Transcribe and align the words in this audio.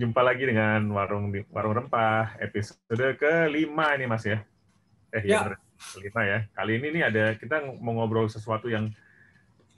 jumpa 0.00 0.20
lagi 0.24 0.48
dengan 0.48 0.80
warung 0.96 1.28
warung 1.52 1.76
rempah 1.76 2.40
episode 2.40 3.20
kelima 3.20 3.92
ini 3.92 4.08
mas 4.08 4.24
ya. 4.24 4.40
Eh 5.12 5.28
ya, 5.28 5.44
ya 5.44 5.56
kelima 5.92 6.20
ya. 6.24 6.38
Kali 6.56 6.80
ini 6.80 6.88
nih 6.96 7.02
ada 7.04 7.24
kita 7.36 7.60
mau 7.84 8.00
ngobrol 8.00 8.32
sesuatu 8.32 8.72
yang 8.72 8.88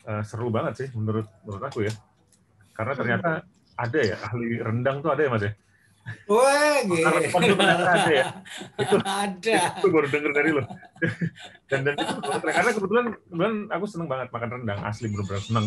uh, 0.06 0.22
seru 0.22 0.54
banget 0.54 0.86
sih 0.86 0.88
menurut 0.94 1.26
menurut 1.42 1.62
aku 1.66 1.82
ya. 1.90 1.92
Karena 2.78 2.94
ternyata 2.94 3.30
ada 3.74 3.98
ya 3.98 4.16
ahli 4.30 4.62
rendang 4.62 5.02
tuh 5.02 5.10
ada 5.10 5.22
ya 5.26 5.30
mas 5.34 5.42
ya. 5.42 5.52
Wah, 6.26 6.82
gitu. 6.82 7.06
ada 7.62 8.10
ya. 8.10 8.26
Itu, 8.74 8.96
ada. 9.06 9.58
Itu 9.78 9.86
baru 9.86 10.06
denger 10.10 10.32
dari 10.34 10.50
lo. 10.50 10.62
dan 11.70 11.86
dan 11.86 11.94
itu 11.94 12.14
karena 12.42 12.70
kebetulan 12.74 13.04
kebetulan 13.14 13.54
aku 13.70 13.84
seneng 13.86 14.08
banget 14.10 14.28
makan 14.34 14.50
rendang 14.50 14.80
asli 14.82 15.06
benar-benar 15.10 15.42
seneng 15.46 15.66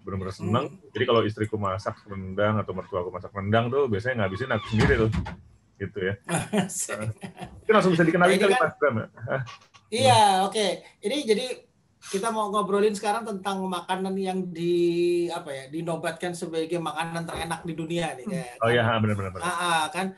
benar-benar 0.00 0.34
seneng. 0.34 0.66
Hmm. 0.72 0.90
Jadi 0.96 1.04
kalau 1.04 1.20
istriku 1.24 1.56
masak 1.60 1.96
rendang 2.08 2.56
atau 2.60 2.72
mertua 2.72 3.04
aku 3.04 3.12
masak 3.12 3.32
rendang 3.36 3.68
tuh 3.68 3.84
biasanya 3.86 4.24
ngabisin 4.24 4.52
aku 4.52 4.66
sendiri 4.72 4.94
tuh 5.06 5.10
gitu 5.76 5.98
ya. 6.00 6.14
Itu 7.64 7.70
langsung 7.70 7.92
bisa 7.92 8.06
dikenali 8.06 8.40
kali 8.40 8.54
kan, 8.56 8.62
Mas 8.64 8.74
Bram 8.80 8.94
ya? 8.96 9.06
Iya, 9.92 10.22
oke. 10.48 10.54
Okay. 10.54 10.70
Ini 11.04 11.16
jadi 11.28 11.46
kita 12.04 12.28
mau 12.28 12.52
ngobrolin 12.52 12.92
sekarang 12.92 13.24
tentang 13.24 13.64
makanan 13.64 14.12
yang 14.20 14.44
di 14.52 15.24
apa 15.32 15.48
ya 15.48 15.64
dinobatkan 15.72 16.36
sebagai 16.36 16.76
makanan 16.76 17.24
terenak 17.24 17.64
di 17.64 17.72
dunia 17.72 18.12
nih. 18.20 18.26
Ya, 18.28 18.44
oh 18.60 18.68
iya 18.68 18.84
benar-benar. 19.00 19.40
Ah, 19.40 19.48
ah, 19.48 19.82
kan. 19.88 20.12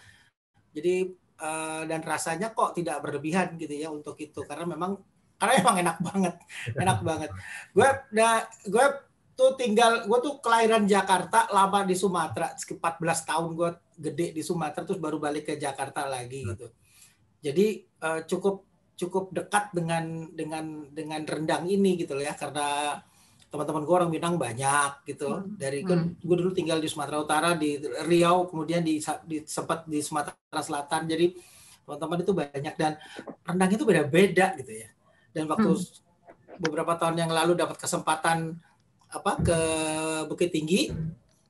Jadi 0.74 1.15
uh, 1.38 1.83
dan 1.87 2.02
rasanya 2.02 2.51
kok 2.52 2.74
tidak 2.74 3.01
berlebihan 3.01 3.55
gitu 3.55 3.71
ya 3.71 3.88
untuk 3.88 4.19
itu 4.19 4.43
karena 4.45 4.66
memang 4.66 4.98
karena 5.37 5.55
emang 5.62 5.77
enak 5.85 5.98
banget, 6.01 6.35
enak 6.83 6.98
banget. 7.07 7.30
Gue 7.71 7.88
udah 8.12 8.35
gue 8.66 8.87
tuh 9.36 9.52
tinggal 9.54 10.08
gue 10.08 10.18
tuh 10.24 10.40
kelahiran 10.40 10.88
Jakarta 10.88 11.45
lama 11.52 11.84
di 11.84 11.92
Sumatera. 11.92 12.56
14 12.56 12.80
tahun 13.29 13.52
gue 13.52 13.70
gede 14.01 14.26
di 14.32 14.43
Sumatera 14.43 14.88
terus 14.88 14.96
baru 14.96 15.20
balik 15.20 15.52
ke 15.52 15.54
Jakarta 15.60 16.09
lagi 16.09 16.43
hmm. 16.43 16.48
gitu. 16.56 16.66
Jadi 17.45 17.66
uh, 18.01 18.24
cukup 18.24 18.65
cukup 18.96 19.28
dekat 19.37 19.76
dengan 19.76 20.32
dengan 20.32 20.88
dengan 20.88 21.20
rendang 21.28 21.68
ini 21.68 22.01
gitu 22.01 22.16
loh 22.16 22.24
ya. 22.24 22.32
Karena 22.32 22.96
teman-teman 23.52 23.84
gue 23.84 23.95
orang 23.95 24.10
Minang 24.10 24.40
banyak 24.40 25.04
gitu. 25.04 25.28
Hmm. 25.28 25.52
dari 25.60 25.84
kan 25.84 26.16
gue 26.16 26.37
dulu 26.40 26.56
tinggal 26.56 26.80
di 26.80 26.88
Sumatera 26.88 27.21
Utara 27.21 27.52
di 27.52 27.76
Riau 28.09 28.48
kemudian 28.48 28.80
di, 28.80 29.04
di 29.28 29.45
sempat 29.45 29.84
di 29.84 30.00
Sumatera 30.00 30.65
Selatan. 30.65 31.12
Jadi 31.12 31.37
teman-teman 31.84 32.24
itu 32.24 32.32
banyak. 32.32 32.74
Dan 32.80 32.96
rendang 33.45 33.68
itu 33.68 33.84
beda-beda 33.84 34.56
gitu 34.56 34.73
ya. 34.73 34.88
Dan 35.28 35.45
waktu 35.45 35.76
hmm. 35.76 36.56
beberapa 36.56 36.96
tahun 36.96 37.21
yang 37.21 37.28
lalu 37.37 37.52
dapat 37.52 37.76
kesempatan 37.76 38.65
apa 39.16 39.32
ke 39.40 39.59
Bukit 40.28 40.52
Tinggi. 40.52 40.92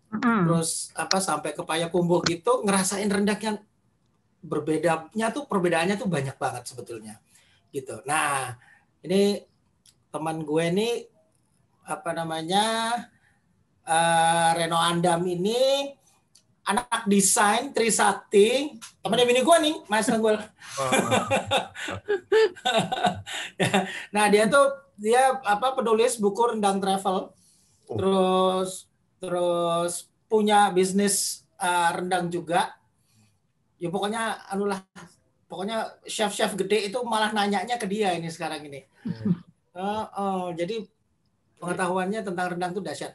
Mm. 0.07 0.47
terus 0.47 0.95
apa 0.95 1.19
sampai 1.19 1.51
ke 1.51 1.67
Payakumbuh 1.67 2.23
gitu 2.31 2.63
ngerasain 2.63 3.11
rendang 3.11 3.43
yang 3.43 3.59
berbedanya 4.39 5.35
tuh 5.35 5.51
perbedaannya 5.51 5.99
tuh 5.99 6.07
banyak 6.07 6.39
banget 6.39 6.63
sebetulnya 6.63 7.19
gitu. 7.75 8.01
Nah 8.07 8.55
ini 9.03 9.43
teman 10.15 10.47
gue 10.47 10.65
ini 10.73 10.91
apa 11.87 12.11
namanya 12.15 12.97
uh, 13.85 14.51
Reno 14.55 14.79
Andam 14.79 15.27
ini 15.27 15.91
anak 16.67 17.07
desain 17.07 17.71
Trisakti. 17.75 18.79
Temannya 19.03 19.27
bini 19.27 19.43
gue 19.43 19.57
nih 19.63 19.75
Mas 19.91 20.09
oh, 20.11 20.19
nah 24.15 24.27
dia 24.31 24.51
tuh 24.51 24.67
dia 24.97 25.39
apa 25.45 25.77
penulis 25.77 26.17
buku 26.19 26.57
rendang 26.57 26.81
travel 26.81 27.37
terus 27.87 28.91
terus 29.23 30.11
punya 30.27 30.69
bisnis 30.75 31.47
uh, 31.63 31.95
rendang 31.95 32.29
juga. 32.29 32.75
Ya 33.79 33.89
pokoknya 33.93 34.51
anulah 34.51 34.83
pokoknya 35.47 36.03
chef 36.09 36.35
chef 36.35 36.59
gede 36.59 36.91
itu 36.91 36.99
malah 37.07 37.31
nanyanya 37.31 37.79
ke 37.79 37.87
dia 37.87 38.13
ini 38.19 38.29
sekarang 38.29 38.67
ini. 38.67 38.83
Hmm. 39.07 39.39
uh, 39.79 40.05
uh, 40.13 40.47
jadi 40.53 40.83
pengetahuannya 41.63 42.21
tentang 42.27 42.57
rendang 42.57 42.75
itu 42.75 42.83
dahsyat. 42.83 43.15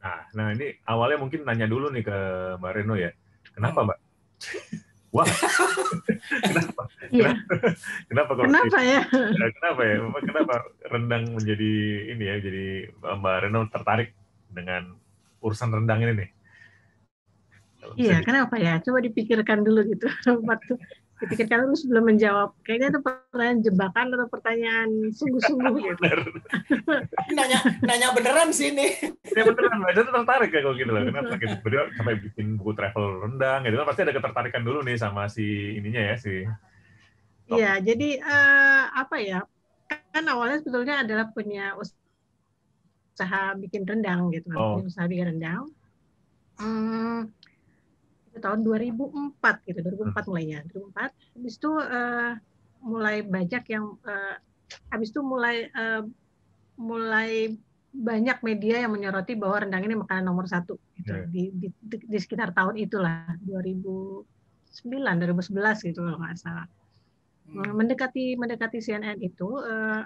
Nah 0.00 0.20
nah 0.36 0.48
ini 0.54 0.78
awalnya 0.86 1.18
mungkin 1.20 1.42
nanya 1.42 1.66
dulu 1.66 1.90
nih 1.90 2.04
ke 2.06 2.18
mbak 2.60 2.72
Reno 2.76 2.94
ya. 2.94 3.10
Kenapa 3.52 3.82
mbak 3.82 3.98
Wah, 5.14 5.22
kenapa? 6.50 6.82
Iya. 7.14 7.30
Kenapa? 8.10 8.32
Kenapa, 8.34 8.66
kenapa 8.66 8.78
ya? 8.82 9.00
Kenapa 9.54 9.80
ya? 9.86 9.96
Kenapa 10.26 10.54
rendang 10.90 11.24
menjadi 11.38 11.72
ini 12.10 12.24
ya? 12.26 12.36
Jadi 12.42 12.66
Mbak 12.98 13.36
Reno 13.46 13.60
tertarik 13.70 14.10
dengan 14.50 14.98
urusan 15.38 15.70
rendang 15.70 16.02
ini 16.02 16.12
nih? 16.18 16.30
Iya, 17.94 18.26
kenapa 18.26 18.58
ya? 18.58 18.82
Coba 18.82 18.98
dipikirkan 19.06 19.62
dulu 19.62 19.86
gitu. 19.86 20.10
Waktu 20.50 20.82
dipikirkan 21.22 21.66
dulu 21.66 21.76
sebelum 21.78 22.04
menjawab. 22.10 22.50
Kayaknya 22.66 22.88
itu 22.94 23.00
pertanyaan 23.00 23.58
jebakan 23.62 24.06
atau 24.18 24.26
pertanyaan 24.28 24.88
sungguh-sungguh 25.14 25.74
gitu. 25.86 26.02
nanya, 27.32 27.58
nanya 27.86 28.08
beneran 28.12 28.50
sih 28.50 28.74
ini. 28.74 28.98
Ya 29.32 29.46
beneran, 29.46 29.78
Mbak. 29.78 29.90
Itu 29.94 30.02
tertarik 30.10 30.50
ya 30.50 30.60
kalau 30.66 30.76
gitu 30.76 30.90
loh. 30.90 31.02
Kenapa 31.06 31.34
gitu? 31.38 31.54
Beliau 31.62 31.84
sampai 31.94 32.14
bikin 32.18 32.46
buku 32.58 32.72
travel 32.74 33.04
rendang 33.24 33.60
gitu 33.64 33.74
pasti 33.84 34.00
ada 34.02 34.14
ketertarikan 34.14 34.62
dulu 34.66 34.78
nih 34.82 34.96
sama 34.98 35.30
si 35.30 35.78
ininya 35.78 36.02
ya 36.02 36.14
si. 36.18 36.44
Iya, 37.44 37.72
jadi 37.84 38.08
uh, 38.24 38.84
apa 39.04 39.16
ya? 39.20 39.44
Kan 40.10 40.24
awalnya 40.26 40.64
sebetulnya 40.64 41.04
adalah 41.04 41.28
punya 41.28 41.76
usaha 41.76 43.52
bikin 43.60 43.84
rendang 43.84 44.32
gitu, 44.32 44.48
oh. 44.56 44.80
usaha 44.80 45.04
bikin 45.04 45.36
rendang. 45.36 45.68
Hmm, 46.56 47.28
tahun 48.40 48.66
2004 48.66 49.68
gitu 49.68 49.78
2004 49.82 50.10
hmm. 50.10 50.24
mulainya 50.26 50.58
2004 50.70 51.38
habis 51.38 51.54
itu 51.58 51.70
uh, 51.70 52.32
mulai 52.84 53.16
banyak 53.24 53.64
yang 53.70 53.96
uh, 54.04 54.36
habis 54.90 55.08
itu 55.14 55.20
mulai 55.24 55.70
uh, 55.72 56.02
mulai 56.76 57.54
banyak 57.94 58.42
media 58.42 58.82
yang 58.82 58.90
menyoroti 58.90 59.38
bahwa 59.38 59.62
rendang 59.62 59.86
ini 59.86 59.94
makanan 59.94 60.26
nomor 60.26 60.50
satu 60.50 60.74
gitu 60.98 61.14
yeah. 61.14 61.30
di, 61.30 61.42
di, 61.54 61.68
di, 61.78 61.96
di 62.02 62.18
sekitar 62.18 62.50
tahun 62.50 62.74
itulah 62.74 63.38
2009 63.46 64.26
2011 64.82 65.88
gitu 65.94 66.02
kalau 66.02 66.18
nggak 66.18 66.34
salah 66.34 66.66
hmm. 67.46 67.70
mendekati 67.70 68.34
mendekati 68.34 68.82
CNN 68.82 69.22
itu 69.22 69.46
uh, 69.62 70.02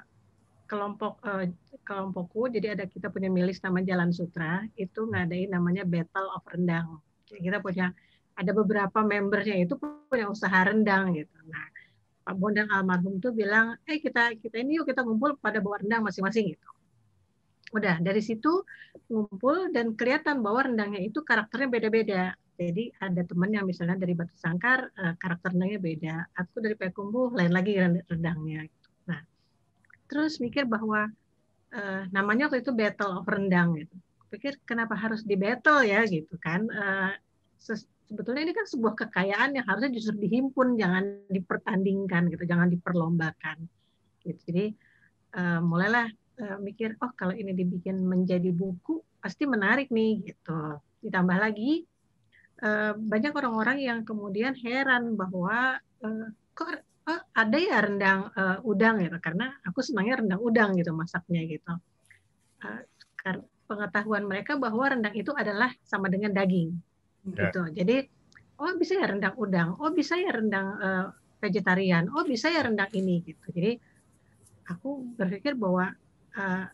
kelompok 0.68 1.16
uh, 1.24 1.48
kelompokku 1.88 2.52
jadi 2.52 2.76
ada 2.76 2.84
kita 2.84 3.08
punya 3.08 3.32
milis 3.32 3.64
nama 3.64 3.80
Jalan 3.80 4.12
Sutra 4.12 4.60
itu 4.76 5.08
ngadain 5.08 5.48
namanya 5.48 5.88
Battle 5.88 6.28
of 6.36 6.44
Rendang 6.44 7.00
kita 7.24 7.64
punya 7.64 7.96
ada 8.38 8.50
beberapa 8.54 9.02
membernya 9.02 9.58
itu 9.58 9.74
punya 10.06 10.30
usaha 10.30 10.62
rendang 10.62 11.18
gitu. 11.18 11.34
Nah, 11.50 11.66
Pak 12.22 12.34
Bondan 12.38 12.70
almarhum 12.70 13.18
tuh 13.18 13.34
bilang, 13.34 13.74
eh 13.82 13.98
kita 13.98 14.38
kita 14.38 14.62
ini 14.62 14.78
yuk 14.78 14.86
kita 14.86 15.02
ngumpul 15.02 15.34
pada 15.42 15.58
bawa 15.58 15.82
rendang 15.82 16.06
masing-masing 16.06 16.54
gitu. 16.54 16.68
Udah 17.74 17.98
dari 17.98 18.22
situ 18.22 18.62
ngumpul 19.10 19.74
dan 19.74 19.98
kelihatan 19.98 20.40
bahwa 20.40 20.70
rendangnya 20.70 21.02
itu 21.02 21.26
karakternya 21.26 21.68
beda-beda. 21.68 22.22
Jadi 22.58 22.90
ada 22.98 23.22
teman 23.22 23.50
yang 23.54 23.66
misalnya 23.66 23.98
dari 23.98 24.14
Batu 24.14 24.34
Sangkar 24.38 24.90
eh, 24.94 25.14
karakter 25.18 25.54
rendangnya 25.54 25.80
beda. 25.82 26.14
Aku 26.38 26.62
dari 26.62 26.78
Pekumbu 26.78 27.34
lain 27.34 27.52
lagi 27.52 27.74
rendangnya. 28.06 28.70
Gitu. 28.70 28.88
Nah, 29.10 29.20
terus 30.06 30.38
mikir 30.38 30.64
bahwa 30.64 31.10
uh, 31.72 32.02
namanya 32.14 32.48
waktu 32.48 32.64
itu 32.64 32.72
battle 32.72 33.20
of 33.20 33.28
rendang 33.28 33.76
gitu. 33.76 33.96
Pikir 34.28 34.60
kenapa 34.68 34.92
harus 34.92 35.24
di 35.24 35.36
battle 35.36 35.80
ya 35.84 36.04
gitu 36.04 36.36
kan? 36.40 36.68
Uh, 36.68 37.12
sebetulnya 38.08 38.42
ini 38.48 38.52
kan 38.56 38.64
sebuah 38.64 38.94
kekayaan 39.04 39.60
yang 39.60 39.66
harusnya 39.68 39.92
justru 39.92 40.16
dihimpun, 40.24 40.80
jangan 40.80 41.28
dipertandingkan 41.28 42.32
gitu, 42.32 42.44
jangan 42.48 42.72
diperlombakan. 42.72 43.68
Gitu. 44.24 44.40
Jadi 44.48 44.66
uh, 45.36 45.60
mulailah 45.60 46.08
uh, 46.40 46.58
mikir, 46.58 46.96
oh 47.04 47.12
kalau 47.12 47.36
ini 47.36 47.52
dibikin 47.52 48.00
menjadi 48.00 48.48
buku 48.48 49.04
pasti 49.20 49.44
menarik 49.44 49.92
nih 49.92 50.24
gitu. 50.24 50.80
Ditambah 51.04 51.36
lagi 51.36 51.84
uh, 52.64 52.96
banyak 52.96 53.32
orang-orang 53.36 53.78
yang 53.84 54.00
kemudian 54.08 54.56
heran 54.56 55.12
bahwa 55.12 55.76
uh, 56.00 56.26
kok 56.56 56.80
oh, 57.12 57.20
ada 57.36 57.58
ya 57.60 57.84
rendang 57.84 58.32
uh, 58.32 58.58
udang 58.64 59.04
gitu, 59.04 59.20
karena 59.20 59.52
aku 59.68 59.84
senangnya 59.84 60.24
rendang 60.24 60.40
udang 60.40 60.72
gitu 60.80 60.96
masaknya 60.96 61.44
gitu. 61.44 61.76
Uh, 62.64 62.82
pengetahuan 63.68 64.24
mereka 64.24 64.56
bahwa 64.56 64.96
rendang 64.96 65.12
itu 65.12 65.28
adalah 65.36 65.68
sama 65.84 66.08
dengan 66.08 66.32
daging 66.32 66.87
Ya. 67.26 67.50
gitu. 67.50 67.62
Jadi 67.74 67.96
oh 68.58 68.74
bisa 68.78 68.98
ya 68.98 69.06
rendang 69.06 69.34
udang, 69.38 69.78
oh 69.78 69.90
bisa 69.94 70.18
ya 70.18 70.30
rendang 70.34 70.68
uh, 70.78 71.06
vegetarian, 71.38 72.10
oh 72.10 72.26
bisa 72.26 72.50
ya 72.50 72.66
rendang 72.66 72.90
ini 72.94 73.22
gitu. 73.22 73.46
Jadi 73.54 73.78
aku 74.68 75.14
berpikir 75.16 75.54
bahwa 75.54 75.94
uh, 76.36 76.64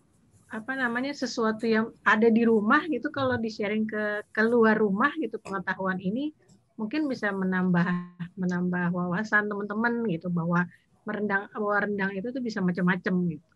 apa 0.55 0.73
namanya 0.79 1.11
sesuatu 1.11 1.67
yang 1.67 1.91
ada 2.07 2.31
di 2.31 2.47
rumah 2.47 2.87
gitu 2.87 3.11
kalau 3.11 3.35
di 3.35 3.51
sharing 3.51 3.91
ke 3.91 4.23
keluar 4.31 4.79
rumah 4.79 5.11
gitu 5.19 5.43
pengetahuan 5.43 5.99
ini 5.99 6.31
mungkin 6.79 7.11
bisa 7.11 7.35
menambah 7.35 7.87
menambah 8.39 8.95
wawasan 8.95 9.51
teman-teman 9.51 10.07
gitu 10.07 10.31
bahwa 10.31 10.63
merendang 11.03 11.51
bahwa 11.51 11.77
rendang 11.83 12.11
itu 12.15 12.31
tuh 12.31 12.39
bisa 12.39 12.63
macam-macam 12.63 13.15
gitu 13.35 13.49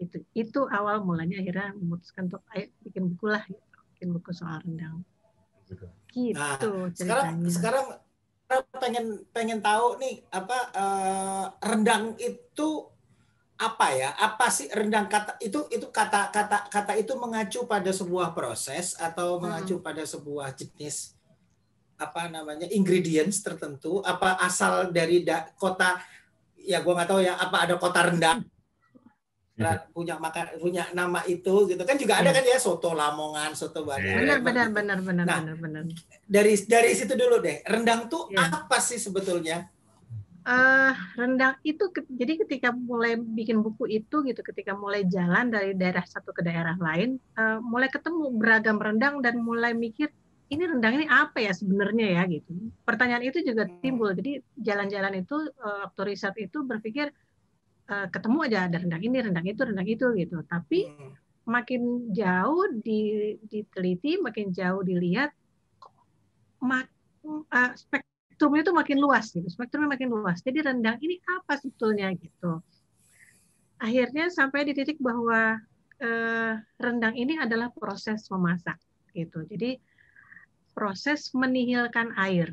gitu 0.00 0.18
itu 0.32 0.60
awal 0.72 1.04
mulanya 1.04 1.44
akhirnya 1.44 1.76
memutuskan 1.76 2.26
untuk 2.32 2.42
ayo 2.56 2.72
bikin 2.82 3.04
buku 3.14 3.26
lah 3.30 3.44
gitu. 3.46 3.78
bikin 3.94 4.08
buku 4.16 4.30
soal 4.32 4.64
rendang 4.64 5.04
Gitu. 5.64 5.86
gitu 6.12 6.32
nah, 6.36 6.56
sekarang 6.94 7.26
sekarang 7.48 7.86
pengen 8.78 9.06
pengen 9.32 9.58
tahu 9.64 9.98
nih 9.98 10.20
apa 10.30 10.58
uh, 10.76 11.44
rendang 11.64 12.14
itu 12.20 12.94
apa 13.54 13.86
ya? 13.94 14.10
Apa 14.18 14.50
sih 14.50 14.66
rendang 14.70 15.06
kata 15.06 15.38
itu 15.40 15.64
itu 15.70 15.86
kata 15.88 16.28
kata 16.34 16.68
kata 16.68 16.92
itu 16.98 17.14
mengacu 17.16 17.64
pada 17.64 17.90
sebuah 17.90 18.34
proses 18.34 18.98
atau 18.98 19.38
mengacu 19.38 19.78
hmm. 19.78 19.84
pada 19.84 20.02
sebuah 20.02 20.52
jenis 20.54 21.14
apa 21.96 22.26
namanya 22.28 22.66
ingredients 22.68 23.40
tertentu? 23.40 24.02
Apa 24.02 24.38
asal 24.42 24.90
dari 24.90 25.22
da, 25.22 25.46
kota 25.54 25.96
ya 26.58 26.82
gua 26.82 27.00
nggak 27.00 27.08
tahu 27.08 27.20
ya 27.22 27.34
apa 27.38 27.56
ada 27.64 27.74
kota 27.78 28.00
rendang 28.10 28.44
iya. 29.58 29.86
punya 29.94 30.14
makan 30.18 30.44
punya 30.58 30.84
nama 30.94 31.20
itu 31.30 31.70
gitu. 31.70 31.82
Kan 31.86 31.96
juga 32.00 32.18
ada 32.18 32.30
iya. 32.30 32.36
kan 32.40 32.44
ya 32.44 32.58
soto 32.58 32.90
Lamongan 32.94 33.54
soto 33.54 33.86
Bandung 33.86 34.24
benar 34.24 34.38
benar 34.42 34.68
benar 34.70 34.98
benar 35.00 35.24
nah, 35.26 35.40
benar 35.42 35.56
benar. 35.58 35.82
dari 36.26 36.54
dari 36.66 36.90
situ 36.94 37.14
dulu 37.14 37.38
deh. 37.38 37.62
Rendang 37.66 38.10
tuh 38.10 38.30
ya. 38.34 38.50
apa 38.50 38.78
sih 38.82 38.98
sebetulnya? 38.98 39.70
Uh, 40.44 40.92
rendang 41.16 41.56
itu 41.64 41.88
jadi 42.04 42.36
ketika 42.44 42.68
mulai 42.68 43.16
bikin 43.16 43.64
buku 43.64 43.88
itu 43.88 44.20
gitu 44.28 44.44
ketika 44.44 44.76
mulai 44.76 45.00
jalan 45.08 45.48
dari 45.48 45.72
daerah 45.72 46.04
satu 46.04 46.36
ke 46.36 46.44
daerah 46.44 46.76
lain 46.76 47.16
uh, 47.40 47.64
mulai 47.64 47.88
ketemu 47.88 48.28
beragam 48.36 48.76
rendang 48.76 49.24
dan 49.24 49.40
mulai 49.40 49.72
mikir 49.72 50.12
ini 50.52 50.68
rendang 50.68 51.00
ini 51.00 51.06
apa 51.08 51.40
ya 51.40 51.52
sebenarnya 51.56 52.20
ya 52.20 52.22
gitu. 52.28 52.52
Pertanyaan 52.84 53.24
itu 53.24 53.40
juga 53.40 53.64
hmm. 53.64 53.80
timbul. 53.80 54.12
Jadi 54.12 54.44
jalan-jalan 54.60 55.24
itu 55.24 55.36
uh, 55.64 55.88
waktu 55.88 56.00
riset 56.12 56.36
itu 56.36 56.60
berpikir 56.60 57.08
uh, 57.90 58.06
ketemu 58.08 58.38
aja 58.46 58.58
ada 58.68 58.76
rendang 58.80 59.02
ini 59.02 59.16
rendang 59.20 59.46
itu 59.46 59.62
rendang 59.64 59.88
itu 59.88 60.06
gitu. 60.16 60.36
Tapi 60.46 60.88
hmm. 60.88 61.12
makin 61.48 61.82
jauh 62.14 62.64
diteliti 62.80 64.20
makin 64.20 64.52
jauh 64.52 64.80
dilihat 64.80 65.30
mak, 66.64 66.88
uh, 67.24 67.72
spek 67.76 68.04
spektrumnya 68.34 68.66
itu 68.66 68.74
makin 68.74 68.98
luas 68.98 69.30
gitu. 69.30 69.46
Spektrumnya 69.46 69.94
makin 69.94 70.10
luas. 70.10 70.42
Jadi 70.42 70.58
rendang 70.66 70.98
ini 70.98 71.22
apa 71.22 71.54
sebetulnya 71.54 72.10
gitu. 72.18 72.58
Akhirnya 73.78 74.26
sampai 74.26 74.66
di 74.66 74.74
titik 74.74 74.98
bahwa 74.98 75.54
eh, 76.02 76.52
rendang 76.82 77.14
ini 77.14 77.38
adalah 77.38 77.70
proses 77.70 78.26
memasak 78.26 78.74
gitu. 79.14 79.46
Jadi 79.46 79.78
proses 80.74 81.30
menihilkan 81.30 82.10
air 82.18 82.50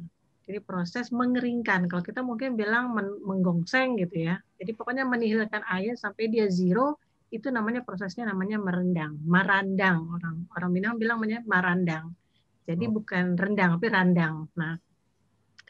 jadi 0.52 0.60
proses 0.60 1.16
mengeringkan 1.16 1.88
kalau 1.88 2.04
kita 2.04 2.20
mungkin 2.20 2.60
bilang 2.60 2.92
men 2.92 3.08
menggongseng 3.24 3.96
gitu 3.96 4.28
ya 4.28 4.36
jadi 4.60 4.76
pokoknya 4.76 5.08
menihilkan 5.08 5.64
air 5.72 5.96
sampai 5.96 6.28
dia 6.28 6.52
zero 6.52 7.00
itu 7.32 7.48
namanya 7.48 7.88
prosesnya 7.88 8.28
namanya 8.28 8.60
merendang 8.60 9.16
marandang 9.24 10.04
orang 10.12 10.44
orang 10.52 10.70
Minang 10.76 11.00
bilang 11.00 11.24
namanya 11.24 11.40
marandang 11.48 12.12
jadi 12.68 12.92
oh. 12.92 13.00
bukan 13.00 13.40
rendang 13.40 13.80
tapi 13.80 13.88
randang 13.88 14.52
nah 14.60 14.76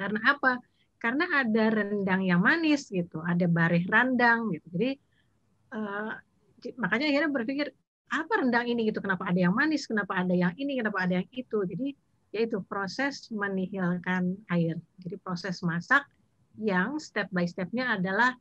karena 0.02 0.20
apa? 0.34 0.58
Karena 1.02 1.26
ada 1.42 1.64
rendang 1.70 2.22
yang 2.26 2.42
manis 2.42 2.90
gitu, 2.90 3.22
ada 3.22 3.46
barih 3.46 3.86
randang 3.90 4.54
gitu. 4.54 4.68
Jadi 4.74 4.90
uh, 5.74 6.14
makanya 6.78 7.06
akhirnya 7.10 7.30
berpikir 7.30 7.68
apa 8.12 8.34
rendang 8.42 8.66
ini 8.70 8.90
gitu? 8.90 9.02
Kenapa 9.02 9.30
ada 9.30 9.40
yang 9.40 9.54
manis? 9.54 9.86
Kenapa 9.86 10.22
ada 10.22 10.34
yang 10.34 10.54
ini? 10.58 10.78
Kenapa 10.78 11.06
ada 11.06 11.22
yang 11.22 11.28
itu? 11.30 11.58
Jadi 11.66 11.88
yaitu 12.32 12.64
proses 12.66 13.28
menihilkan 13.32 14.40
air. 14.52 14.80
Jadi 15.04 15.16
proses 15.20 15.60
masak 15.64 16.08
yang 16.60 17.00
step 17.00 17.28
by 17.32 17.48
stepnya 17.48 18.00
adalah 18.00 18.36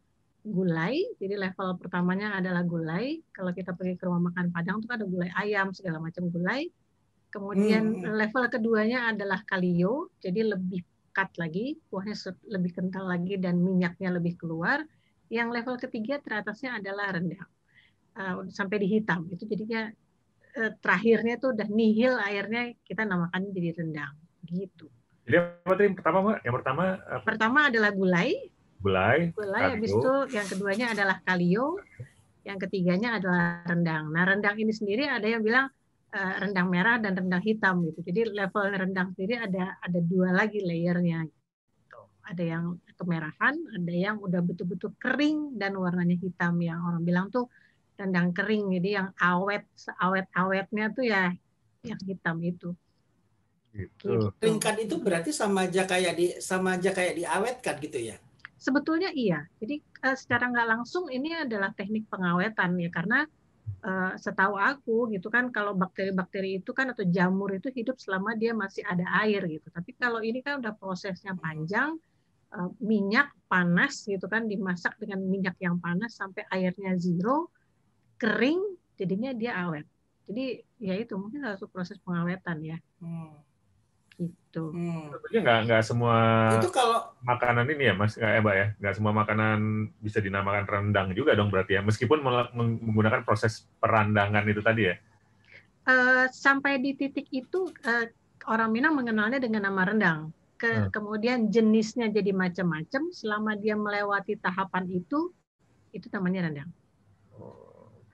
gulai. 0.46 0.96
Jadi 1.20 1.36
level 1.36 1.76
pertamanya 1.76 2.38
adalah 2.38 2.64
gulai. 2.64 3.20
Kalau 3.34 3.52
kita 3.52 3.76
pergi 3.76 3.98
ke 4.00 4.08
rumah 4.08 4.32
makan 4.32 4.50
Padang 4.54 4.80
itu 4.80 4.90
ada 4.90 5.04
gulai 5.04 5.30
ayam 5.36 5.74
segala 5.74 6.00
macam 6.00 6.30
gulai. 6.32 6.70
Kemudian 7.30 8.02
hmm. 8.02 8.10
level 8.18 8.44
keduanya 8.50 9.14
adalah 9.14 9.46
kalio, 9.46 10.10
jadi 10.18 10.50
lebih 10.50 10.82
pekat 10.82 11.30
lagi, 11.38 11.78
kuahnya 11.86 12.18
lebih 12.50 12.74
kental 12.74 13.06
lagi 13.06 13.38
dan 13.38 13.62
minyaknya 13.62 14.18
lebih 14.18 14.34
keluar. 14.34 14.82
Yang 15.30 15.48
level 15.62 15.76
ketiga 15.78 16.18
teratasnya 16.18 16.82
adalah 16.82 17.14
rendang 17.14 17.46
uh, 18.18 18.42
sampai 18.50 18.82
di 18.82 18.98
hitam. 18.98 19.30
Itu 19.30 19.46
jadinya 19.46 19.86
uh, 20.56 20.72
terakhirnya 20.82 21.38
tuh 21.38 21.54
udah 21.54 21.68
nihil 21.70 22.14
airnya 22.18 22.74
kita 22.86 23.06
namakan 23.06 23.50
jadi 23.54 23.76
rendang 23.78 24.14
gitu. 24.50 24.86
Jadi 25.28 25.36
apa 25.36 25.72
tadi 25.78 25.88
pertama 25.94 26.18
Mbak? 26.26 26.38
Yang 26.42 26.54
pertama 26.58 26.84
apa? 26.98 27.24
Pertama 27.26 27.58
adalah 27.70 27.90
gulai. 27.94 28.30
Gulai. 28.80 29.18
Gulai 29.36 29.64
habis 29.76 29.92
itu 29.92 30.14
yang 30.32 30.46
keduanya 30.48 30.86
adalah 30.96 31.16
kalio. 31.22 31.78
Yang 32.42 32.58
ketiganya 32.66 33.20
adalah 33.20 33.62
rendang. 33.68 34.10
Nah, 34.10 34.24
rendang 34.24 34.56
ini 34.56 34.72
sendiri 34.72 35.04
ada 35.04 35.28
yang 35.28 35.44
bilang 35.44 35.68
uh, 36.16 36.34
rendang 36.40 36.66
merah 36.72 36.96
dan 36.96 37.12
rendang 37.14 37.44
hitam 37.44 37.84
gitu. 37.84 38.00
Jadi 38.00 38.32
level 38.32 38.64
rendang 38.72 39.12
sendiri 39.14 39.38
ada 39.38 39.76
ada 39.78 39.98
dua 40.00 40.32
lagi 40.32 40.64
layernya. 40.64 41.28
Gitu. 41.28 42.00
Ada 42.24 42.42
yang 42.42 42.64
kemerahan, 42.96 43.54
ada 43.54 43.92
yang 43.92 44.16
udah 44.18 44.40
betul-betul 44.40 44.96
kering 44.96 45.60
dan 45.60 45.76
warnanya 45.76 46.16
hitam 46.16 46.56
yang 46.64 46.80
orang 46.80 47.04
bilang 47.04 47.26
tuh 47.28 47.46
rendang 48.00 48.32
kering. 48.32 48.72
Jadi 48.80 48.88
yang 48.96 49.12
awet, 49.20 49.68
awet-awetnya 50.00 50.90
tuh 50.96 51.04
ya 51.04 51.28
yang 51.84 52.00
hitam 52.08 52.40
itu. 52.40 52.72
Gitu. 53.70 54.34
Keringkan 54.40 54.76
itu 54.82 54.98
berarti 54.98 55.30
sama 55.30 55.70
aja 55.70 55.86
kayak 55.86 56.14
di 56.18 56.26
sama 56.42 56.74
aja 56.74 56.90
kayak 56.90 57.14
diawetkan 57.20 57.76
gitu 57.78 57.98
ya? 58.10 58.16
Sebetulnya 58.58 59.14
iya. 59.14 59.46
Jadi 59.62 59.80
uh, 60.04 60.16
secara 60.16 60.50
nggak 60.50 60.68
langsung 60.68 61.06
ini 61.08 61.32
adalah 61.32 61.70
teknik 61.72 62.10
pengawetan 62.10 62.76
ya 62.76 62.90
karena 62.90 63.24
uh, 63.86 64.12
setahu 64.18 64.58
aku 64.58 65.08
gitu 65.14 65.30
kan 65.30 65.48
kalau 65.54 65.72
bakteri-bakteri 65.78 66.60
itu 66.60 66.74
kan 66.74 66.92
atau 66.92 67.06
jamur 67.06 67.54
itu 67.54 67.70
hidup 67.72 67.96
selama 67.96 68.34
dia 68.36 68.52
masih 68.52 68.82
ada 68.84 69.06
air 69.22 69.46
gitu. 69.46 69.70
Tapi 69.70 69.96
kalau 69.96 70.20
ini 70.20 70.42
kan 70.42 70.60
udah 70.60 70.74
prosesnya 70.76 71.38
panjang, 71.38 71.94
uh, 72.52 72.68
minyak 72.82 73.30
panas 73.46 74.04
gitu 74.04 74.26
kan 74.26 74.50
dimasak 74.50 74.98
dengan 74.98 75.22
minyak 75.24 75.56
yang 75.62 75.78
panas 75.78 76.18
sampai 76.18 76.42
airnya 76.50 76.98
zero, 76.98 77.48
kering, 78.20 78.60
jadinya 79.00 79.32
dia 79.32 79.56
awet. 79.64 79.88
Jadi 80.28 80.60
ya 80.78 80.94
itu 80.94 81.16
mungkin 81.16 81.42
harus 81.48 81.64
proses 81.72 81.96
pengawetan 82.04 82.60
ya. 82.60 82.78
Hmm 83.00 83.40
gitu. 84.20 84.64
Hmm. 84.74 85.08
Tentunya 85.16 85.40
nggak 85.40 85.58
nggak 85.66 85.82
semua 85.86 86.16
itu 86.60 86.70
kalau 86.70 87.00
makanan 87.24 87.66
ini 87.72 87.82
ya 87.88 87.94
mas 87.96 88.14
ya 88.20 88.40
mbak 88.42 88.54
ya 88.54 88.66
nggak 88.76 88.94
semua 88.98 89.12
makanan 89.16 89.58
bisa 90.04 90.18
dinamakan 90.20 90.64
rendang 90.68 91.08
juga 91.16 91.32
dong 91.32 91.48
berarti 91.48 91.80
ya 91.80 91.82
meskipun 91.82 92.20
menggunakan 92.52 93.24
proses 93.24 93.64
perandangan 93.80 94.44
itu 94.44 94.60
tadi 94.60 94.92
ya. 94.92 94.96
Uh, 95.88 96.28
sampai 96.28 96.76
di 96.76 96.92
titik 96.92 97.26
itu 97.32 97.72
uh, 97.88 98.06
orang 98.52 98.70
Minang 98.70 98.94
mengenalnya 99.00 99.40
dengan 99.40 99.64
nama 99.64 99.88
rendang. 99.88 100.20
Ke, 100.60 100.68
hmm. 100.68 100.92
Kemudian 100.92 101.48
jenisnya 101.48 102.12
jadi 102.12 102.36
macam-macam. 102.36 103.08
Selama 103.16 103.56
dia 103.56 103.72
melewati 103.80 104.36
tahapan 104.36 104.84
itu, 104.92 105.32
itu 105.96 106.06
namanya 106.12 106.52
rendang. 106.52 106.68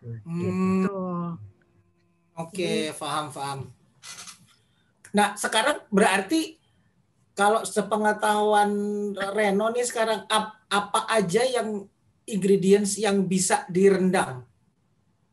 Okay. 0.07 0.47
Gitu. 0.47 1.03
Oke, 2.37 2.53
okay, 2.53 2.81
paham 2.95 3.27
paham. 3.33 3.59
Nah, 5.17 5.33
sekarang 5.35 5.81
berarti 5.89 6.61
kalau 7.33 7.65
sepengetahuan 7.65 8.71
Reno 9.13 9.73
nih 9.73 9.85
sekarang 9.89 10.29
apa 10.69 11.01
aja 11.09 11.45
yang 11.45 11.89
ingredients 12.29 13.01
yang 13.01 13.25
bisa 13.25 13.65
direndang? 13.73 14.45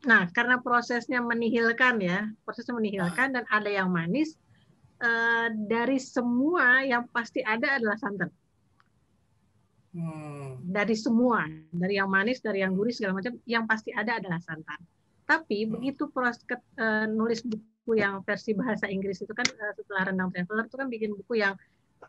Nah, 0.04 0.28
karena 0.32 0.60
prosesnya 0.60 1.24
menihilkan 1.24 1.96
ya, 2.00 2.28
prosesnya 2.44 2.76
menihilkan 2.76 3.32
dan 3.32 3.44
ada 3.48 3.68
yang 3.72 3.88
manis, 3.88 4.36
eh, 5.00 5.48
dari 5.52 5.96
semua 5.96 6.84
yang 6.84 7.08
pasti 7.08 7.40
ada 7.40 7.80
adalah 7.80 7.96
santan. 7.96 8.28
Hmm. 9.94 10.58
Dari 10.66 10.98
semua, 10.98 11.46
dari 11.70 12.02
yang 12.02 12.10
manis, 12.10 12.42
dari 12.42 12.66
yang 12.66 12.74
gurih 12.74 12.90
segala 12.90 13.22
macam, 13.22 13.38
yang 13.46 13.64
pasti 13.70 13.94
ada 13.94 14.18
adalah 14.18 14.42
santan. 14.42 14.82
Tapi 15.24 15.64
hmm. 15.64 15.70
begitu 15.78 16.10
proses 16.10 16.42
uh, 16.50 17.06
nulis 17.06 17.46
buku 17.46 18.02
yang 18.02 18.20
versi 18.26 18.58
bahasa 18.58 18.90
Inggris 18.90 19.22
itu 19.22 19.30
kan 19.30 19.46
uh, 19.46 19.72
setelah 19.78 20.10
Rendang 20.10 20.34
Traveler 20.34 20.66
itu 20.66 20.76
kan 20.76 20.88
bikin 20.90 21.10
buku 21.14 21.38
yang 21.38 21.54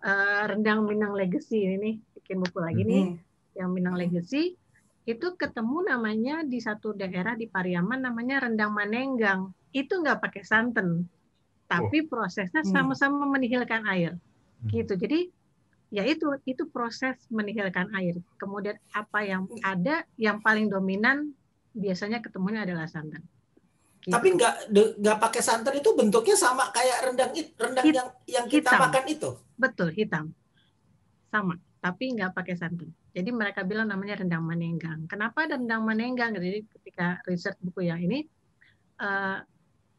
uh, 0.02 0.44
Rendang 0.50 0.84
Minang 0.90 1.14
Legacy 1.14 1.62
ini 1.62 2.02
bikin 2.18 2.42
buku 2.42 2.58
lagi 2.58 2.82
nih 2.82 3.06
mm 3.06 3.14
-hmm. 3.16 3.58
yang 3.62 3.70
Minang 3.70 3.96
Legacy 4.02 4.58
itu 5.06 5.28
ketemu 5.38 5.86
namanya 5.86 6.42
di 6.42 6.58
satu 6.58 6.98
daerah 6.98 7.38
di 7.38 7.46
Pariaman 7.46 8.02
namanya 8.02 8.50
rendang 8.50 8.74
manenggang 8.74 9.54
itu 9.70 10.02
nggak 10.02 10.18
pakai 10.18 10.42
santan 10.42 11.06
tapi 11.70 12.06
oh. 12.06 12.10
prosesnya 12.10 12.66
mm. 12.66 12.74
sama-sama 12.74 13.30
menihilkan 13.30 13.86
air 13.86 14.18
mm. 14.66 14.74
gitu 14.74 14.98
jadi 14.98 15.30
ya 15.96 16.04
itu 16.04 16.28
itu 16.44 16.68
proses 16.68 17.16
menihilkan 17.32 17.88
air 17.96 18.20
kemudian 18.36 18.76
apa 18.92 19.24
yang 19.24 19.48
ada 19.64 20.04
yang 20.20 20.44
paling 20.44 20.68
dominan 20.68 21.32
biasanya 21.72 22.20
ketemunya 22.20 22.68
adalah 22.68 22.86
santan 22.92 23.24
Gitu. 24.06 24.14
Tapi 24.14 24.38
nggak 24.38 24.56
nggak 25.02 25.18
pakai 25.18 25.42
santan 25.42 25.82
itu 25.82 25.90
bentuknya 25.98 26.38
sama 26.38 26.70
kayak 26.70 27.10
rendang 27.10 27.34
rendang 27.58 27.86
Hit, 27.90 27.96
yang 27.98 28.10
yang 28.30 28.46
kita 28.46 28.78
hitam. 28.78 28.82
makan 28.86 29.04
itu. 29.10 29.30
Betul 29.58 29.90
hitam, 29.98 30.26
sama. 31.34 31.58
Tapi 31.82 32.14
nggak 32.14 32.38
pakai 32.38 32.54
santan. 32.54 32.94
Jadi 33.18 33.30
mereka 33.34 33.66
bilang 33.66 33.90
namanya 33.90 34.22
rendang 34.22 34.46
manenggang. 34.46 35.10
Kenapa 35.10 35.50
rendang 35.50 35.82
manenggang? 35.82 36.38
Jadi 36.38 36.70
ketika 36.70 37.18
riset 37.26 37.58
buku 37.58 37.90
yang 37.90 37.98
ini, 37.98 38.30
uh, 39.02 39.42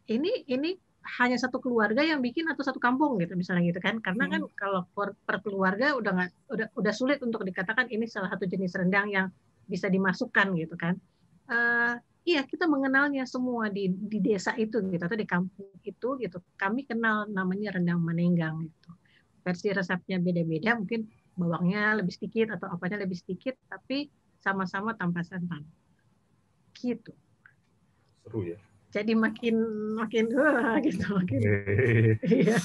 ini 0.06 0.46
ini 0.54 0.78
hanya 1.22 1.38
satu 1.38 1.62
keluarga 1.62 2.02
yang 2.02 2.18
bikin 2.18 2.50
atau 2.50 2.66
satu 2.66 2.82
kampung 2.82 3.16
gitu 3.22 3.38
misalnya 3.38 3.70
gitu 3.70 3.78
kan. 3.78 4.02
Karena 4.02 4.26
kan 4.26 4.42
hmm. 4.44 4.54
kalau 4.58 4.82
per 4.96 5.38
keluarga 5.40 5.94
udah 5.94 6.12
nggak 6.12 6.30
udah 6.50 6.66
udah 6.74 6.92
sulit 6.92 7.22
untuk 7.22 7.46
dikatakan 7.46 7.86
ini 7.88 8.10
salah 8.10 8.28
satu 8.30 8.44
jenis 8.44 8.74
rendang 8.74 9.08
yang 9.10 9.26
bisa 9.70 9.86
dimasukkan 9.86 10.52
gitu 10.58 10.74
kan. 10.74 10.98
Uh, 11.46 11.94
iya 12.26 12.42
kita 12.42 12.66
mengenalnya 12.66 13.22
semua 13.22 13.70
di 13.70 13.86
di 13.86 14.18
desa 14.18 14.50
itu 14.58 14.82
gitu 14.90 15.02
atau 15.02 15.18
di 15.18 15.26
kampung 15.26 15.70
itu 15.86 16.08
gitu. 16.18 16.38
Kami 16.58 16.84
kenal 16.84 17.30
namanya 17.30 17.78
rendang 17.78 18.02
menenggang 18.02 18.66
gitu. 18.66 18.90
Versi 19.46 19.70
resepnya 19.70 20.18
beda-beda 20.18 20.74
mungkin 20.74 21.06
bawangnya 21.38 22.02
lebih 22.02 22.16
sedikit 22.16 22.58
atau 22.58 22.66
apanya 22.72 23.06
lebih 23.06 23.14
sedikit 23.14 23.54
tapi 23.70 24.10
sama-sama 24.42 24.98
tanpa 24.98 25.22
santan 25.22 25.62
gitu. 26.76 27.14
Seru 28.26 28.42
ya 28.42 28.58
jadi 28.96 29.12
makin 29.12 29.56
makin 30.00 30.24
wah 30.32 30.80
gitu 30.80 31.04
makin. 31.12 31.40
Iya. 32.24 32.56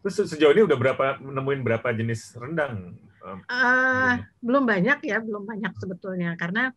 terus 0.00 0.22
sejauh 0.22 0.54
ini 0.54 0.62
udah 0.64 0.78
berapa 0.78 1.04
nemuin 1.20 1.60
berapa 1.66 1.88
jenis 1.92 2.38
rendang? 2.40 2.96
Uh, 3.50 4.22
belum 4.38 4.64
banyak 4.64 5.02
ya 5.04 5.18
belum 5.20 5.44
banyak 5.44 5.72
sebetulnya. 5.76 6.32
Karena 6.40 6.72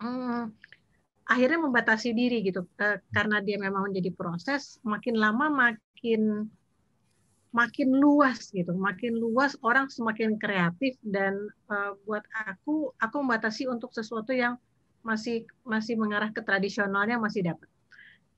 um, 0.00 0.48
akhirnya 1.28 1.58
membatasi 1.60 2.16
diri 2.16 2.40
gitu. 2.46 2.64
Uh, 2.80 2.96
karena 3.12 3.44
dia 3.44 3.60
memang 3.60 3.92
menjadi 3.92 4.14
proses 4.16 4.80
makin 4.86 5.20
lama 5.20 5.52
makin 5.52 6.48
makin 7.52 7.88
luas 7.92 8.48
gitu. 8.54 8.72
Makin 8.72 9.18
luas 9.18 9.58
orang 9.60 9.92
semakin 9.92 10.40
kreatif 10.40 10.96
dan 11.04 11.36
uh, 11.68 11.92
buat 12.08 12.24
aku 12.48 12.94
aku 12.96 13.16
membatasi 13.20 13.68
untuk 13.68 13.92
sesuatu 13.92 14.32
yang 14.32 14.56
masih 15.02 15.44
masih 15.66 15.98
mengarah 15.98 16.30
ke 16.30 16.40
tradisionalnya 16.42 17.18
masih 17.18 17.44
dapat 17.50 17.68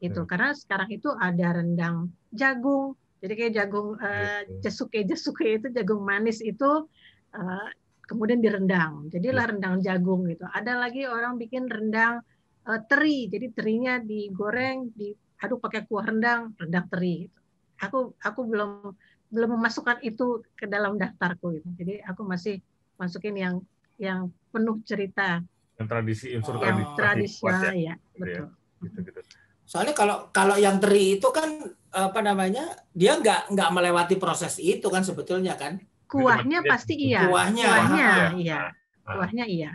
itu 0.01 0.21
hmm. 0.25 0.29
karena 0.29 0.51
sekarang 0.57 0.89
itu 0.89 1.13
ada 1.13 1.61
rendang 1.61 2.09
jagung. 2.33 2.97
Jadi 3.21 3.33
kayak 3.37 3.53
jagung 3.53 4.01
uh, 4.01 4.43
jesuke 4.65 5.05
jesuke 5.05 5.45
itu 5.45 5.69
jagung 5.77 6.01
manis 6.01 6.41
itu 6.41 6.89
uh, 7.37 7.69
kemudian 8.09 8.41
direndang. 8.41 9.13
Jadilah 9.13 9.45
iya. 9.45 9.51
rendang 9.53 9.75
jagung 9.85 10.25
gitu. 10.25 10.49
Ada 10.49 10.81
lagi 10.81 11.05
orang 11.05 11.37
bikin 11.37 11.69
rendang 11.69 12.25
uh, 12.65 12.81
teri. 12.89 13.29
Jadi 13.29 13.53
terinya 13.53 14.01
digoreng 14.01 14.89
diaduk 14.97 15.61
pakai 15.61 15.85
kuah 15.85 16.09
rendang 16.09 16.57
rendang 16.57 16.89
teri 16.89 17.29
gitu. 17.29 17.39
aku 17.81 18.13
aku 18.25 18.41
belum 18.45 18.93
belum 19.31 19.51
memasukkan 19.57 20.01
itu 20.01 20.41
ke 20.57 20.65
dalam 20.65 20.97
daftarku 20.97 21.61
gitu. 21.61 21.69
Jadi 21.77 22.01
aku 22.09 22.25
masih 22.25 22.65
masukin 22.97 23.37
yang 23.37 23.55
yang 24.01 24.33
penuh 24.49 24.81
cerita 24.89 25.45
yang 25.81 25.89
tradisi 25.89 26.27
unsur 26.37 26.61
yang 26.61 26.93
tradisi 26.93 27.41
ya, 27.45 27.73
ya. 27.73 27.95
betul. 28.17 28.49
Ya, 28.49 28.85
gitu, 28.85 28.99
gitu. 29.09 29.21
Soalnya 29.71 29.95
kalau 29.95 30.35
kalau 30.35 30.59
yang 30.59 30.83
teri 30.83 31.23
itu 31.23 31.31
kan 31.31 31.47
apa 31.95 32.19
namanya 32.27 32.75
dia 32.91 33.15
nggak 33.15 33.55
nggak 33.55 33.71
melewati 33.71 34.19
proses 34.19 34.59
itu 34.59 34.91
kan 34.91 35.07
sebetulnya 35.07 35.55
kan. 35.55 35.79
Kuahnya 36.11 36.67
pasti 36.67 36.99
iya. 36.99 37.31
Kuahnya. 37.31 37.71
Kuahnya 37.71 38.03
iya. 38.03 38.27
iya. 38.35 38.61
Kuahnya 39.07 39.45
iya. 39.47 39.71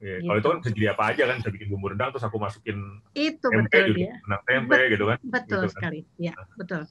Ya, 0.00 0.16
gitu. 0.16 0.32
Kalau 0.32 0.38
itu 0.40 0.48
kan 0.48 0.58
bisa 0.64 0.70
jadi 0.72 0.86
apa 0.96 1.02
aja 1.12 1.22
kan, 1.28 1.36
bisa 1.44 1.50
bikin 1.52 1.68
bumbu 1.68 1.92
rendang 1.92 2.08
terus 2.08 2.24
aku 2.24 2.40
masukin 2.40 2.78
itu 3.12 3.46
tempe, 3.52 3.68
betul 3.68 3.84
gitu, 3.92 4.00
ya. 4.08 4.14
Rendang 4.24 4.42
tempe 4.48 4.72
Bet, 4.72 4.88
gitu 4.96 5.04
kan. 5.04 5.18
Betul 5.20 5.44
gitu, 5.44 5.58
kan. 5.60 5.74
sekali. 5.76 6.00
Ya, 6.16 6.34
betul. 6.56 6.82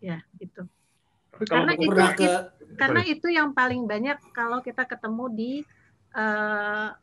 Ya, 0.00 0.18
itu. 0.40 0.62
karena 1.36 1.72
itu, 1.76 1.92
ke, 2.16 2.32
karena 2.80 3.02
itu 3.04 3.28
yang 3.28 3.52
paling 3.52 3.84
banyak 3.84 4.16
kalau 4.32 4.64
kita 4.64 4.88
ketemu 4.88 5.24
di 5.36 5.52
uh, 6.16 6.96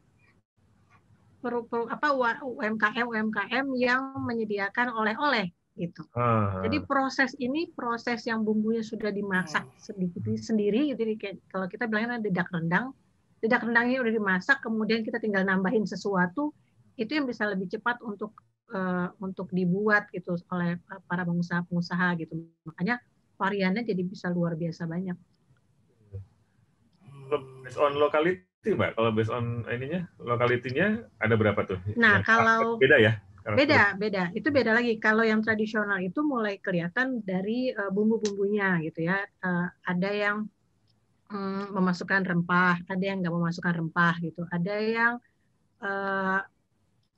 per, 1.44 1.68
per, 1.68 1.92
apa 1.92 2.16
UMKM 2.40 3.04
UMKM 3.04 3.66
yang 3.76 4.16
menyediakan 4.24 4.96
oleh-oleh 4.96 5.52
gitu. 5.76 6.06
Uh. 6.16 6.64
Jadi 6.64 6.86
proses 6.88 7.36
ini 7.42 7.68
proses 7.74 8.24
yang 8.30 8.46
bumbunya 8.48 8.86
sudah 8.86 9.12
dimasak 9.12 9.68
sedikit 9.76 10.24
sendiri 10.40 10.94
gitu. 10.94 11.04
Jadi 11.04 11.14
kayak, 11.20 11.38
kalau 11.52 11.68
kita 11.68 11.90
bilangnya 11.90 12.24
dedak 12.24 12.48
rendang, 12.54 12.96
dedak 13.44 13.66
rendangnya 13.66 14.00
udah 14.00 14.14
dimasak, 14.14 14.64
kemudian 14.64 15.04
kita 15.04 15.20
tinggal 15.20 15.44
nambahin 15.44 15.84
sesuatu, 15.84 16.54
itu 16.96 17.12
yang 17.18 17.26
bisa 17.26 17.50
lebih 17.50 17.68
cepat 17.74 18.00
untuk 18.06 18.38
uh, 18.72 19.10
untuk 19.18 19.50
dibuat 19.50 20.14
gitu 20.14 20.38
oleh 20.54 20.78
para 21.10 21.26
pengusaha-pengusaha 21.26 22.22
gitu. 22.22 22.38
Makanya 22.70 23.02
variannya 23.36 23.82
jadi 23.82 24.02
bisa 24.06 24.30
luar 24.30 24.54
biasa 24.54 24.86
banyak. 24.86 25.18
Based 27.66 27.82
on 27.82 27.98
locality 27.98 28.53
mbak. 28.72 28.96
Kalau 28.96 29.12
based 29.12 29.34
on 29.34 29.68
ininya 29.68 30.08
lokalitinya 30.24 31.04
ada 31.20 31.36
berapa 31.36 31.60
tuh? 31.68 31.80
Nah 32.00 32.24
yang 32.24 32.24
kalau 32.24 32.80
beda 32.80 32.98
ya? 33.04 33.14
Beda 33.44 34.00
beda. 34.00 34.32
Itu 34.32 34.56
beda 34.56 34.72
lagi. 34.72 34.96
Kalau 35.04 35.28
yang 35.28 35.44
tradisional 35.44 36.00
itu 36.00 36.24
mulai 36.24 36.64
kelihatan 36.64 37.20
dari 37.28 37.76
uh, 37.76 37.92
bumbu-bumbunya 37.92 38.80
gitu 38.88 39.04
ya. 39.04 39.20
Uh, 39.44 39.68
ada 39.84 40.10
yang 40.16 40.38
um, 41.28 41.64
memasukkan 41.76 42.24
rempah 42.24 42.80
ada 42.88 43.04
yang 43.04 43.20
nggak 43.20 43.36
memasukkan 43.36 43.84
rempah 43.84 44.16
gitu. 44.24 44.48
Ada 44.48 44.76
yang 44.80 45.14
uh, 45.84 46.40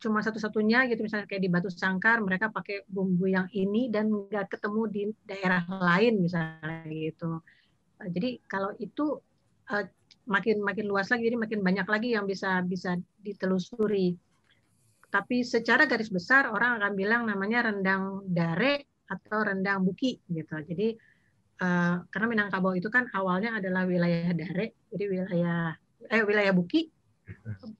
cuma 0.02 0.26
satu-satunya 0.26 0.90
gitu. 0.90 1.06
Misalnya 1.06 1.30
kayak 1.30 1.46
di 1.46 1.52
Batu 1.54 1.70
Sangkar 1.70 2.26
mereka 2.26 2.50
pakai 2.50 2.90
bumbu 2.90 3.30
yang 3.30 3.46
ini 3.54 3.94
dan 3.94 4.10
nggak 4.10 4.58
ketemu 4.58 4.82
di 4.90 5.02
daerah 5.30 5.62
lain 5.70 6.26
misalnya 6.26 6.90
gitu. 6.90 7.38
Jadi 8.02 8.42
kalau 8.50 8.74
itu 8.82 9.22
makin 10.26 10.62
makin 10.62 10.86
luas 10.90 11.10
lagi 11.14 11.30
jadi 11.30 11.38
makin 11.38 11.60
banyak 11.62 11.88
lagi 11.88 12.10
yang 12.18 12.26
bisa 12.26 12.62
bisa 12.66 12.98
ditelusuri. 13.22 14.18
Tapi 15.10 15.46
secara 15.46 15.88
garis 15.88 16.12
besar 16.12 16.52
orang 16.52 16.82
akan 16.82 16.94
bilang 16.98 17.24
namanya 17.24 17.72
rendang 17.72 18.26
dare 18.28 19.06
atau 19.06 19.46
rendang 19.46 19.86
buki 19.86 20.20
gitu. 20.28 20.56
Jadi 20.66 20.98
uh, 21.62 22.04
karena 22.10 22.28
Minangkabau 22.28 22.74
itu 22.76 22.90
kan 22.90 23.08
awalnya 23.14 23.62
adalah 23.62 23.86
wilayah 23.88 24.34
dare 24.34 24.76
jadi 24.92 25.06
wilayah 25.08 25.78
eh 26.06 26.22
wilayah 26.26 26.54
buki 26.54 26.92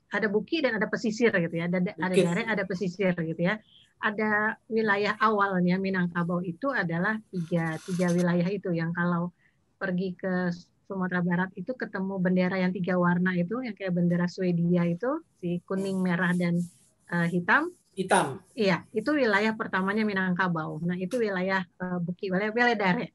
ada 0.10 0.28
buki 0.32 0.64
dan 0.66 0.78
ada 0.82 0.88
pesisir 0.90 1.30
gitu 1.30 1.56
ya. 1.58 1.70
Ada 1.70 1.94
ada 1.98 2.16
dare 2.16 2.44
ada 2.50 2.64
pesisir 2.66 3.14
gitu 3.14 3.42
ya. 3.42 3.60
Ada 4.02 4.60
wilayah 4.70 5.14
awalnya 5.22 5.78
Minangkabau 5.78 6.42
itu 6.42 6.72
adalah 6.74 7.18
tiga 7.30 7.78
tiga 7.86 8.10
wilayah 8.14 8.48
itu 8.50 8.74
yang 8.74 8.90
kalau 8.96 9.34
pergi 9.76 10.16
ke 10.16 10.50
Sumatera 10.86 11.22
Barat 11.26 11.50
itu 11.58 11.74
ketemu 11.74 12.16
bendera 12.22 12.58
yang 12.62 12.72
tiga 12.72 12.96
warna 12.96 13.34
itu 13.34 13.60
yang 13.66 13.74
kayak 13.74 13.94
bendera 13.98 14.30
Swedia 14.30 14.86
itu 14.86 15.22
si 15.42 15.60
kuning 15.66 16.00
merah 16.00 16.32
dan 16.38 16.62
uh, 17.10 17.28
hitam. 17.28 17.74
Hitam. 17.96 18.40
Iya 18.54 18.86
itu 18.94 19.10
wilayah 19.16 19.56
pertamanya 19.58 20.06
Minangkabau. 20.06 20.80
Nah 20.86 20.96
itu 21.00 21.18
wilayah 21.18 21.64
uh, 21.82 21.98
Buki 21.98 22.30
wilayah 22.30 22.54
wilayah 22.54 22.78
Dare 22.78 23.08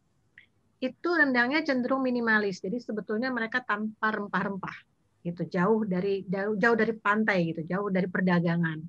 itu 0.80 1.08
rendangnya 1.12 1.60
cenderung 1.60 2.00
minimalis 2.00 2.64
jadi 2.64 2.80
sebetulnya 2.80 3.28
mereka 3.28 3.60
tanpa 3.60 4.10
rempah-rempah 4.10 4.76
gitu. 5.22 5.44
Jauh 5.46 5.84
dari 5.84 6.24
jauh, 6.24 6.56
jauh 6.56 6.76
dari 6.76 6.96
pantai 6.96 7.52
gitu. 7.52 7.62
Jauh 7.68 7.88
dari 7.92 8.08
perdagangan. 8.08 8.80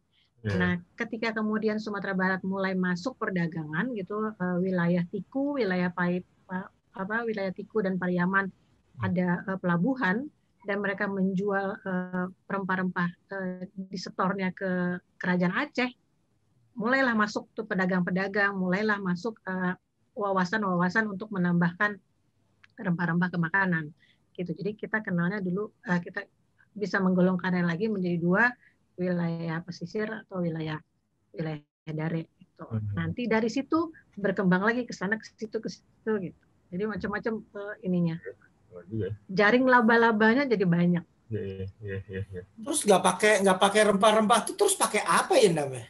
Yeah. 0.41 0.57
nah 0.57 0.73
ketika 0.97 1.37
kemudian 1.37 1.77
Sumatera 1.77 2.17
Barat 2.17 2.41
mulai 2.41 2.73
masuk 2.73 3.13
perdagangan 3.13 3.93
gitu 3.93 4.33
uh, 4.33 4.57
wilayah 4.57 5.05
Tiku 5.05 5.61
wilayah 5.61 5.93
Pai 5.93 6.25
apa 6.91 7.23
wilayah 7.23 7.53
Tiku 7.55 7.79
dan 7.85 7.95
Pariaman 7.95 8.51
ada 9.01 9.27
uh, 9.49 9.57
pelabuhan 9.57 10.29
dan 10.65 10.77
mereka 10.77 11.09
menjual 11.09 11.73
uh, 11.81 12.25
rempah-rempah 12.45 13.09
uh, 13.33 13.65
di 13.73 13.97
setornya 13.97 14.53
ke 14.53 15.01
kerajaan 15.17 15.57
Aceh, 15.57 15.89
mulailah 16.77 17.17
masuk 17.17 17.49
tuh 17.57 17.65
pedagang-pedagang, 17.65 18.53
mulailah 18.53 19.01
masuk 19.01 19.41
wawasan-wawasan 20.13 21.09
uh, 21.09 21.11
untuk 21.13 21.33
menambahkan 21.33 21.97
rempah-rempah 22.77 23.29
ke 23.33 23.37
makanan. 23.41 23.85
Gitu. 24.37 24.53
Jadi 24.55 24.71
kita 24.77 25.03
kenalnya 25.03 25.43
dulu 25.43 25.69
uh, 25.89 25.99
kita 25.99 26.25
bisa 26.71 27.03
menggolongkannya 27.03 27.67
lagi 27.67 27.91
menjadi 27.91 28.17
dua 28.21 28.47
wilayah 28.95 29.59
pesisir 29.65 30.07
atau 30.07 30.39
wilayah 30.39 30.79
wilayah 31.35 31.61
dare. 31.91 32.29
Gitu. 32.37 32.63
Hmm. 32.63 32.85
Nanti 32.95 33.27
dari 33.27 33.49
situ 33.51 33.91
berkembang 34.15 34.63
lagi 34.63 34.85
ke 34.85 34.93
sana 34.93 35.17
ke 35.17 35.25
situ 35.25 35.57
ke 35.57 35.67
situ 35.67 36.11
gitu. 36.31 36.41
Jadi 36.71 36.83
macam-macam 36.87 37.33
uh, 37.57 37.75
ininya. 37.83 38.15
Ya. 38.91 39.09
Jaring 39.27 39.67
laba-labanya 39.67 40.47
jadi 40.47 40.63
banyak. 40.63 41.03
Iya, 41.31 41.41
iya, 41.43 41.67
iya, 41.79 41.97
iya. 42.07 42.21
Ya. 42.31 42.41
Terus 42.43 42.83
nggak 42.83 43.03
pakai 43.03 43.33
nggak 43.43 43.59
pakai 43.59 43.81
rempah-rempah 43.87 44.39
itu 44.43 44.51
terus 44.59 44.75
pakai 44.75 45.01
apa 45.03 45.39
ya 45.39 45.49
namanya? 45.55 45.87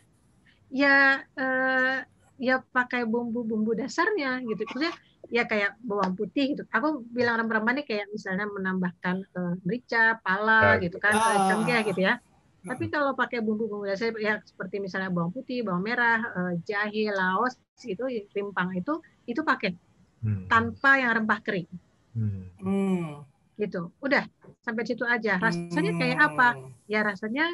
Ya 0.70 1.26
eh, 1.34 1.98
ya 2.38 2.56
pakai 2.62 3.06
bumbu-bumbu 3.10 3.74
dasarnya 3.74 4.42
gitu. 4.46 4.62
Maksudnya 4.66 4.94
ya 5.34 5.50
kayak 5.50 5.82
bawang 5.82 6.14
putih 6.14 6.54
gitu. 6.54 6.64
Aku 6.70 7.02
bilang 7.10 7.42
rempah-rempah 7.42 7.74
ini 7.82 7.84
kayak 7.86 8.06
misalnya 8.14 8.46
menambahkan 8.50 9.16
eh, 9.26 9.54
merica, 9.66 10.22
pala 10.22 10.78
nah, 10.78 10.82
gitu 10.82 10.98
kan, 11.02 11.14
ah. 11.18 11.50
cengkeh 11.50 11.94
gitu 11.94 12.02
ya. 12.06 12.22
Tapi 12.62 12.94
kalau 12.94 13.18
pakai 13.18 13.42
bumbu-bumbu 13.42 13.90
dasar 13.90 14.14
ya 14.22 14.38
seperti 14.46 14.78
misalnya 14.78 15.10
bawang 15.10 15.34
putih, 15.34 15.66
bawang 15.66 15.82
merah, 15.82 16.22
eh, 16.22 16.54
jahe, 16.62 17.10
laos 17.10 17.58
itu 17.82 18.06
rimpang 18.38 18.78
itu 18.78 19.02
itu 19.26 19.42
pakai 19.42 19.74
hmm. 20.22 20.46
tanpa 20.46 21.02
yang 21.02 21.18
rempah 21.18 21.42
kering. 21.42 21.66
Hmm. 22.16 23.24
Gitu. 23.56 23.92
Udah 24.02 24.28
sampai 24.64 24.84
situ 24.88 25.04
aja. 25.08 25.40
Rasanya 25.40 25.92
kayak 25.98 26.20
apa? 26.20 26.48
Hmm. 26.56 26.72
Ya 26.90 27.02
rasanya 27.04 27.46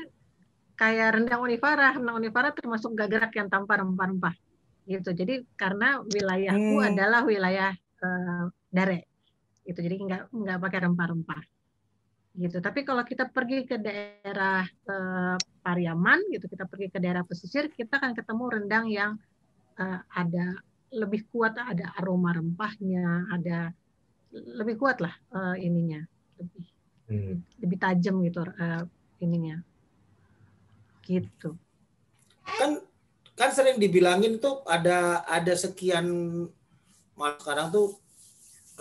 kayak 0.77 1.17
rendang 1.17 1.41
univara. 1.41 1.95
Rendang 1.97 2.17
univara 2.17 2.49
termasuk 2.53 2.93
gagarak 2.97 3.33
yang 3.37 3.49
tanpa 3.49 3.77
rempah-rempah. 3.81 4.35
gitu. 4.87 5.11
Jadi 5.11 5.43
karena 5.59 5.99
wilayahku 5.99 6.79
hmm. 6.79 6.89
adalah 6.95 7.21
wilayah 7.27 7.75
uh, 8.01 8.47
dare, 8.71 9.03
gitu. 9.67 9.83
Jadi 9.83 9.95
nggak 9.99 10.31
nggak 10.31 10.59
pakai 10.63 10.79
rempah-rempah, 10.87 11.41
gitu. 12.39 12.57
Tapi 12.63 12.87
kalau 12.87 13.03
kita 13.03 13.27
pergi 13.27 13.67
ke 13.67 13.75
daerah 13.77 14.63
uh, 14.87 15.35
Pariaman, 15.59 16.31
gitu, 16.31 16.47
kita 16.47 16.63
pergi 16.63 16.87
ke 16.87 17.03
daerah 17.03 17.27
pesisir, 17.27 17.67
kita 17.67 17.99
akan 17.99 18.15
ketemu 18.15 18.43
rendang 18.47 18.85
yang 18.87 19.11
uh, 19.75 19.99
ada 20.15 20.55
lebih 20.95 21.27
kuat, 21.27 21.59
ada 21.59 21.91
aroma 21.99 22.31
rempahnya, 22.31 23.27
ada 23.35 23.75
lebih 24.33 24.75
kuat 24.75 24.99
lah 24.99 25.13
uh, 25.31 25.55
ininya, 25.55 26.03
lebih 26.37 26.65
hmm. 27.07 27.35
lebih 27.63 27.77
tajam 27.79 28.19
gitu 28.23 28.43
uh, 28.43 28.83
ininya, 29.23 29.61
gitu. 31.07 31.55
Kan 32.43 32.83
kan 33.37 33.49
sering 33.53 33.77
dibilangin 33.77 34.41
tuh 34.41 34.65
ada 34.65 35.21
ada 35.29 35.53
sekian 35.53 36.07
malah 37.13 37.37
sekarang 37.37 37.67
tuh 37.69 37.97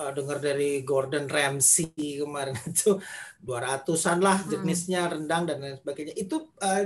uh, 0.00 0.12
dengar 0.12 0.38
dari 0.40 0.84
Gordon 0.84 1.26
Ramsay 1.28 2.20
kemarin 2.20 2.56
itu 2.70 3.00
200-an 3.44 4.18
lah 4.20 4.38
hmm. 4.40 4.48
jenisnya 4.52 5.06
hmm. 5.06 5.12
rendang 5.12 5.42
dan 5.48 5.58
lain 5.60 5.76
sebagainya. 5.80 6.14
Itu 6.16 6.52
uh, 6.60 6.84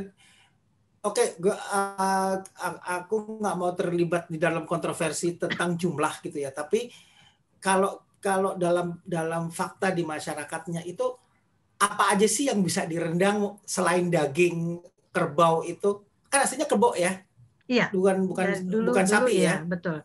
oke 1.01 1.15
okay, 1.15 1.27
gua 1.39 1.57
uh, 1.57 2.35
aku 3.01 3.41
nggak 3.43 3.57
mau 3.59 3.73
terlibat 3.75 4.25
di 4.31 4.39
dalam 4.39 4.67
kontroversi 4.67 5.35
tentang 5.39 5.75
jumlah 5.75 6.23
gitu 6.23 6.39
ya, 6.39 6.55
tapi 6.55 6.91
kalau 7.61 8.10
kalau 8.21 8.55
dalam 8.55 9.01
dalam 9.03 9.49
fakta 9.49 9.91
di 9.91 10.05
masyarakatnya 10.05 10.85
itu 10.85 11.17
apa 11.81 12.13
aja 12.13 12.29
sih 12.29 12.53
yang 12.53 12.61
bisa 12.61 12.85
direndang 12.85 13.57
selain 13.65 14.13
daging 14.13 14.85
kerbau 15.11 15.65
itu? 15.65 16.05
Kan 16.29 16.45
aslinya 16.45 16.69
kerbau 16.69 16.93
ya? 16.93 17.25
Iya. 17.65 17.89
Bukan 17.91 18.29
bukan 18.29 18.47
ya, 18.47 18.57
dulu, 18.61 18.93
bukan 18.93 19.05
dulu 19.09 19.15
sapi 19.17 19.35
ya. 19.41 19.45
ya. 19.49 19.57
Betul. 19.65 19.99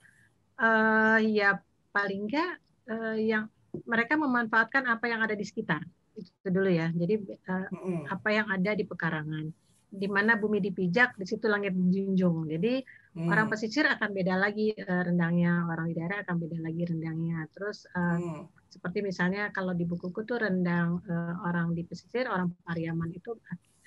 Uh, 0.56 1.20
ya 1.20 1.50
paling 1.92 2.32
enggak 2.32 2.52
uh, 2.88 3.20
yang 3.20 3.52
mereka 3.84 4.16
memanfaatkan 4.16 4.88
apa 4.88 5.06
yang 5.12 5.20
ada 5.20 5.36
di 5.36 5.44
sekitar 5.44 5.84
itu 6.16 6.48
dulu 6.48 6.72
ya. 6.72 6.88
Jadi 6.96 7.16
uh, 7.52 7.68
mm-hmm. 7.68 8.02
apa 8.08 8.30
yang 8.32 8.48
ada 8.48 8.72
di 8.72 8.88
pekarangan, 8.88 9.46
di 9.92 10.08
mana 10.08 10.40
bumi 10.40 10.64
dipijak, 10.64 11.20
di 11.20 11.28
situ 11.28 11.52
langit 11.52 11.76
dijunjung. 11.76 12.48
Jadi 12.48 12.80
mm. 13.16 13.32
orang 13.32 13.48
pesisir 13.48 13.88
akan 13.88 14.10
beda 14.12 14.36
lagi 14.36 14.76
uh, 14.76 15.02
rendangnya, 15.08 15.66
orang 15.72 15.90
di 15.90 15.96
daerah 15.96 16.22
akan 16.28 16.36
beda 16.36 16.58
lagi 16.60 16.84
rendangnya. 16.86 17.48
Terus 17.56 17.88
uh, 17.96 18.44
seperti 18.70 19.00
misalnya 19.02 19.50
kalau 19.56 19.72
di 19.72 19.88
bukuku 19.88 20.28
tuh 20.28 20.44
rendang 20.44 21.00
uh, 21.08 21.36
orang 21.48 21.72
di 21.72 21.88
pesisir, 21.88 22.28
orang 22.28 22.52
Pariaman 22.68 23.10
itu 23.16 23.34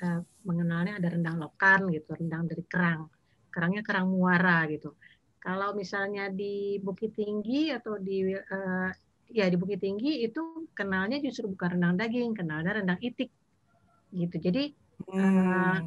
uh, 0.03 0.21
mengenalnya 0.49 0.99
ada 0.99 1.09
rendang 1.13 1.37
lokan 1.37 1.93
gitu, 1.93 2.17
rendang 2.17 2.49
dari 2.49 2.65
kerang 2.65 3.07
kerangnya 3.59 3.83
kerang 3.83 4.07
muara 4.13 4.69
gitu. 4.71 4.95
Kalau 5.39 5.73
misalnya 5.75 6.29
di 6.31 6.79
Bukit 6.79 7.19
Tinggi 7.19 7.75
atau 7.75 7.97
di 7.99 8.31
uh, 8.31 8.91
ya 9.31 9.51
di 9.51 9.57
Bukit 9.59 9.83
Tinggi 9.83 10.23
itu 10.23 10.71
kenalnya 10.79 11.19
justru 11.19 11.51
bukan 11.51 11.79
rendang 11.79 11.99
daging, 11.99 12.39
kenalnya 12.39 12.79
rendang 12.79 13.01
itik 13.03 13.35
gitu. 14.15 14.37
Jadi 14.39 14.71
hmm. 15.11 15.19
uh, 15.19 15.79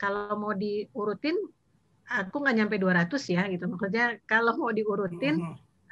kalau 0.00 0.34
mau 0.34 0.52
diurutin 0.56 1.36
aku 2.10 2.42
nggak 2.42 2.56
nyampe 2.58 2.76
200 2.76 3.06
ya 3.30 3.42
gitu. 3.46 3.64
Maksudnya 3.70 4.18
kalau 4.26 4.58
mau 4.58 4.74
diurutin 4.74 5.38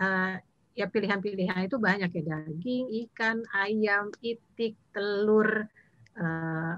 uh, 0.02 0.34
ya 0.74 0.86
pilihan-pilihan 0.90 1.70
itu 1.70 1.78
banyak 1.78 2.10
ya. 2.10 2.22
Daging, 2.26 2.86
ikan, 3.06 3.46
ayam, 3.54 4.10
itik, 4.18 4.74
telur, 4.90 5.70
uh, 6.18 6.74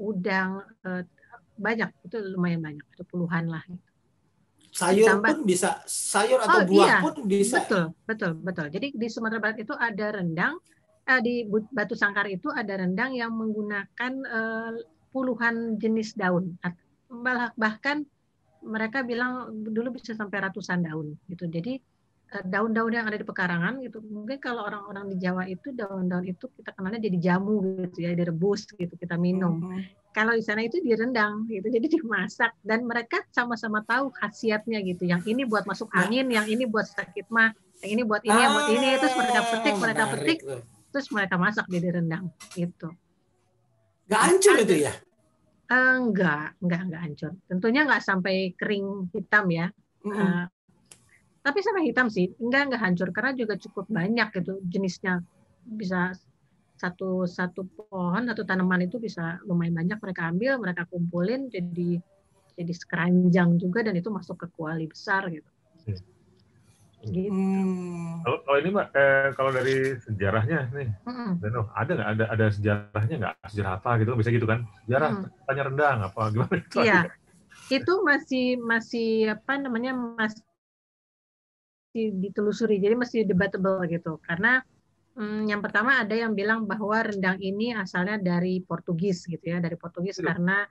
udang, 0.00 0.64
uh, 0.88 1.04
banyak. 1.60 1.92
Itu 2.08 2.16
lumayan 2.24 2.64
banyak. 2.64 2.84
Ada 2.96 3.04
puluhan 3.04 3.52
lah 3.52 3.64
sayur 4.70 5.06
Ditambah, 5.06 5.28
pun 5.28 5.38
bisa 5.44 5.70
sayur 5.84 6.38
atau 6.38 6.62
oh, 6.62 6.66
buah 6.66 6.88
iya, 6.88 6.96
pun 7.02 7.14
bisa. 7.26 7.66
Betul 7.66 7.84
betul 8.06 8.32
betul. 8.38 8.66
Jadi 8.70 8.94
di 8.94 9.06
Sumatera 9.10 9.42
Barat 9.42 9.58
itu 9.58 9.74
ada 9.74 10.06
rendang 10.14 10.54
eh, 11.10 11.20
di 11.20 11.34
Batu 11.50 11.98
Sangkar 11.98 12.30
itu 12.30 12.48
ada 12.54 12.78
rendang 12.78 13.12
yang 13.12 13.34
menggunakan 13.34 14.12
eh, 14.14 14.72
puluhan 15.10 15.76
jenis 15.82 16.14
daun. 16.14 16.54
Bahkan 17.58 18.06
mereka 18.64 19.04
bilang 19.04 19.52
dulu 19.64 19.96
bisa 19.96 20.12
sampai 20.12 20.44
ratusan 20.44 20.84
daun 20.84 21.16
gitu. 21.28 21.48
Jadi 21.48 21.80
eh, 22.34 22.44
daun-daun 22.44 22.92
yang 22.92 23.06
ada 23.08 23.16
di 23.16 23.26
pekarangan 23.26 23.80
gitu. 23.84 24.04
Mungkin 24.04 24.38
kalau 24.40 24.66
orang-orang 24.66 25.12
di 25.12 25.16
Jawa 25.20 25.48
itu 25.48 25.72
daun-daun 25.72 26.24
itu 26.28 26.48
kita 26.56 26.76
kenalnya 26.76 27.00
jadi 27.00 27.18
jamu 27.18 27.60
gitu 27.84 28.04
ya 28.04 28.12
direbus 28.12 28.68
gitu 28.74 28.94
kita 28.96 29.16
minum. 29.16 29.56
Mm 29.60 29.68
-hmm 29.70 30.00
kalau 30.10 30.34
di 30.34 30.42
sana 30.42 30.66
itu 30.66 30.82
direndang 30.82 31.46
gitu. 31.46 31.70
Jadi 31.70 31.86
dimasak. 31.86 32.52
Dan 32.62 32.86
mereka 32.86 33.22
sama-sama 33.30 33.82
tahu 33.86 34.10
khasiatnya 34.10 34.82
gitu. 34.82 35.06
Yang 35.06 35.22
ini 35.30 35.42
buat 35.46 35.64
masuk 35.66 35.90
ya. 35.94 36.06
angin 36.06 36.26
yang 36.30 36.46
ini 36.50 36.66
buat 36.66 36.86
sakit 36.86 37.30
mah 37.30 37.54
yang 37.80 37.90
ini 37.96 38.02
buat 38.04 38.22
ini 38.26 38.34
ah, 38.34 38.42
yang 38.42 38.52
buat 38.58 38.68
ini. 38.74 38.88
Terus 38.98 39.14
mereka 39.16 39.40
petik 39.46 39.74
mereka 39.78 40.02
petik. 40.14 40.38
tuh. 40.42 40.62
terus 40.90 41.06
mereka 41.14 41.38
masak 41.38 41.70
jadi 41.70 42.02
rendang 42.02 42.34
gitu. 42.58 42.90
Nggak 44.10 44.22
hancur 44.26 44.56
itu 44.58 44.90
ya 44.90 44.92
enggak 45.70 46.58
enggak 46.58 46.80
enggak 46.90 47.02
hancur 47.06 47.32
tentunya 47.46 47.80
enggak 47.86 48.02
sampai 48.02 48.52
kering 48.58 49.06
hitam 49.14 49.46
ya 49.48 49.66
mm 50.02 50.10
-hmm. 50.10 50.18
uh, 50.18 50.44
tapi 51.40 51.58
sampai 51.62 51.82
hitam 51.86 52.10
sih 52.10 52.26
enggak 52.42 52.68
enggak 52.68 52.82
hancur 52.82 53.08
karena 53.14 53.32
juga 53.38 53.54
cukup 53.56 53.86
banyak 53.86 54.28
gitu 54.34 54.58
jenisnya 54.66 55.22
bisa 55.64 56.12
satu 56.80 57.28
satu 57.28 57.68
pohon 57.76 58.24
atau 58.32 58.42
tanaman 58.42 58.88
itu 58.88 58.96
bisa 58.96 59.36
lumayan 59.44 59.76
banyak 59.76 59.98
mereka 60.00 60.22
ambil 60.32 60.56
mereka 60.56 60.88
kumpulin 60.88 61.52
jadi 61.52 62.00
jadi 62.56 62.72
sekeranjang 62.76 63.56
juga 63.56 63.80
dan 63.84 63.96
itu 63.96 64.12
masuk 64.12 64.44
ke 64.44 64.46
kuali 64.52 64.84
besar 64.84 65.32
gitu. 65.32 65.48
Hmm. 65.88 66.00
Gitu. 67.00 67.32
Hmm. 67.32 68.20
Kalau, 68.20 68.38
kalau 68.44 68.58
ini 68.60 68.68
mbak, 68.76 68.86
eh, 68.92 69.28
kalau 69.32 69.50
dari 69.56 69.76
sejarahnya 70.04 70.68
nih, 70.68 70.88
hmm. 71.08 71.40
Dano, 71.40 71.72
ada 71.72 71.90
nggak 71.96 72.08
ada 72.12 72.24
ada 72.28 72.46
sejarahnya 72.52 73.16
nggak 73.24 73.34
sejarah 73.48 73.72
apa 73.80 73.90
gitu 74.04 74.10
bisa 74.20 74.28
gitu 74.28 74.44
kan? 74.44 74.68
Sejarah 74.84 75.08
hmm. 75.16 75.44
tanya 75.48 75.62
rendang 75.68 75.98
apa 76.04 76.20
gimana 76.28 76.54
itu? 76.60 76.78
Iya, 76.84 77.00
itu 77.72 77.92
masih 78.04 78.46
masih 78.60 79.08
apa 79.32 79.52
namanya 79.56 79.96
masih 79.96 80.44
ditelusuri 82.20 82.78
jadi 82.78 82.94
masih 82.94 83.26
debatable 83.26 83.82
gitu 83.88 84.20
karena 84.22 84.62
Hmm, 85.20 85.44
yang 85.44 85.60
pertama 85.60 86.00
ada 86.00 86.14
yang 86.14 86.32
bilang 86.32 86.64
bahwa 86.64 87.02
rendang 87.02 87.36
ini 87.42 87.74
asalnya 87.74 88.16
dari 88.16 88.62
Portugis 88.62 89.26
gitu 89.26 89.42
ya, 89.42 89.58
dari 89.58 89.74
Portugis 89.74 90.16
ya. 90.16 90.32
karena 90.32 90.64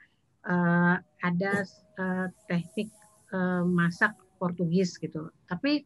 uh, 0.48 0.96
ada 1.22 1.54
uh, 2.02 2.28
teknik 2.48 2.90
uh, 3.36 3.68
masak 3.68 4.16
Portugis 4.40 4.96
gitu. 4.98 5.28
Tapi 5.44 5.84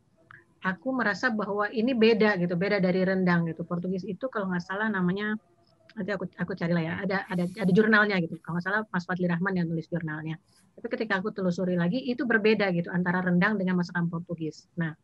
aku 0.63 0.95
merasa 0.95 1.27
bahwa 1.27 1.67
ini 1.69 1.91
beda 1.91 2.39
gitu, 2.39 2.55
beda 2.55 2.79
dari 2.79 3.03
rendang 3.03 3.43
gitu. 3.51 3.67
Portugis 3.67 4.07
itu 4.07 4.31
kalau 4.31 4.47
nggak 4.47 4.63
salah 4.63 4.87
namanya 4.87 5.35
nanti 5.93 6.09
aku 6.15 6.25
aku 6.39 6.55
cari 6.55 6.73
lah 6.73 6.83
ya. 6.83 6.93
Ada 7.03 7.17
ada 7.27 7.43
ada 7.45 7.71
jurnalnya 7.75 8.15
gitu. 8.23 8.39
Kalau 8.39 8.57
nggak 8.57 8.65
salah 8.65 8.81
Mas 8.87 9.03
Fadli 9.03 9.27
Rahman 9.27 9.59
yang 9.59 9.67
nulis 9.67 9.91
jurnalnya. 9.91 10.39
Tapi 10.73 10.87
ketika 10.89 11.21
aku 11.21 11.29
telusuri 11.35 11.77
lagi 11.77 12.01
itu 12.01 12.23
berbeda 12.25 12.71
gitu 12.73 12.89
antara 12.89 13.21
rendang 13.21 13.59
dengan 13.59 13.77
masakan 13.77 14.07
Portugis. 14.09 14.65
Nah, 14.79 14.95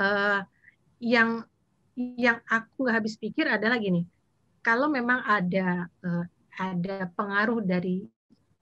uh, 0.00 0.40
yang 0.98 1.44
yang 1.94 2.40
aku 2.48 2.88
nggak 2.88 2.96
habis 3.04 3.20
pikir 3.20 3.46
adalah 3.46 3.76
gini, 3.78 4.02
kalau 4.64 4.88
memang 4.90 5.22
ada 5.22 5.86
uh, 6.02 6.24
ada 6.56 7.06
pengaruh 7.12 7.60
dari 7.62 8.02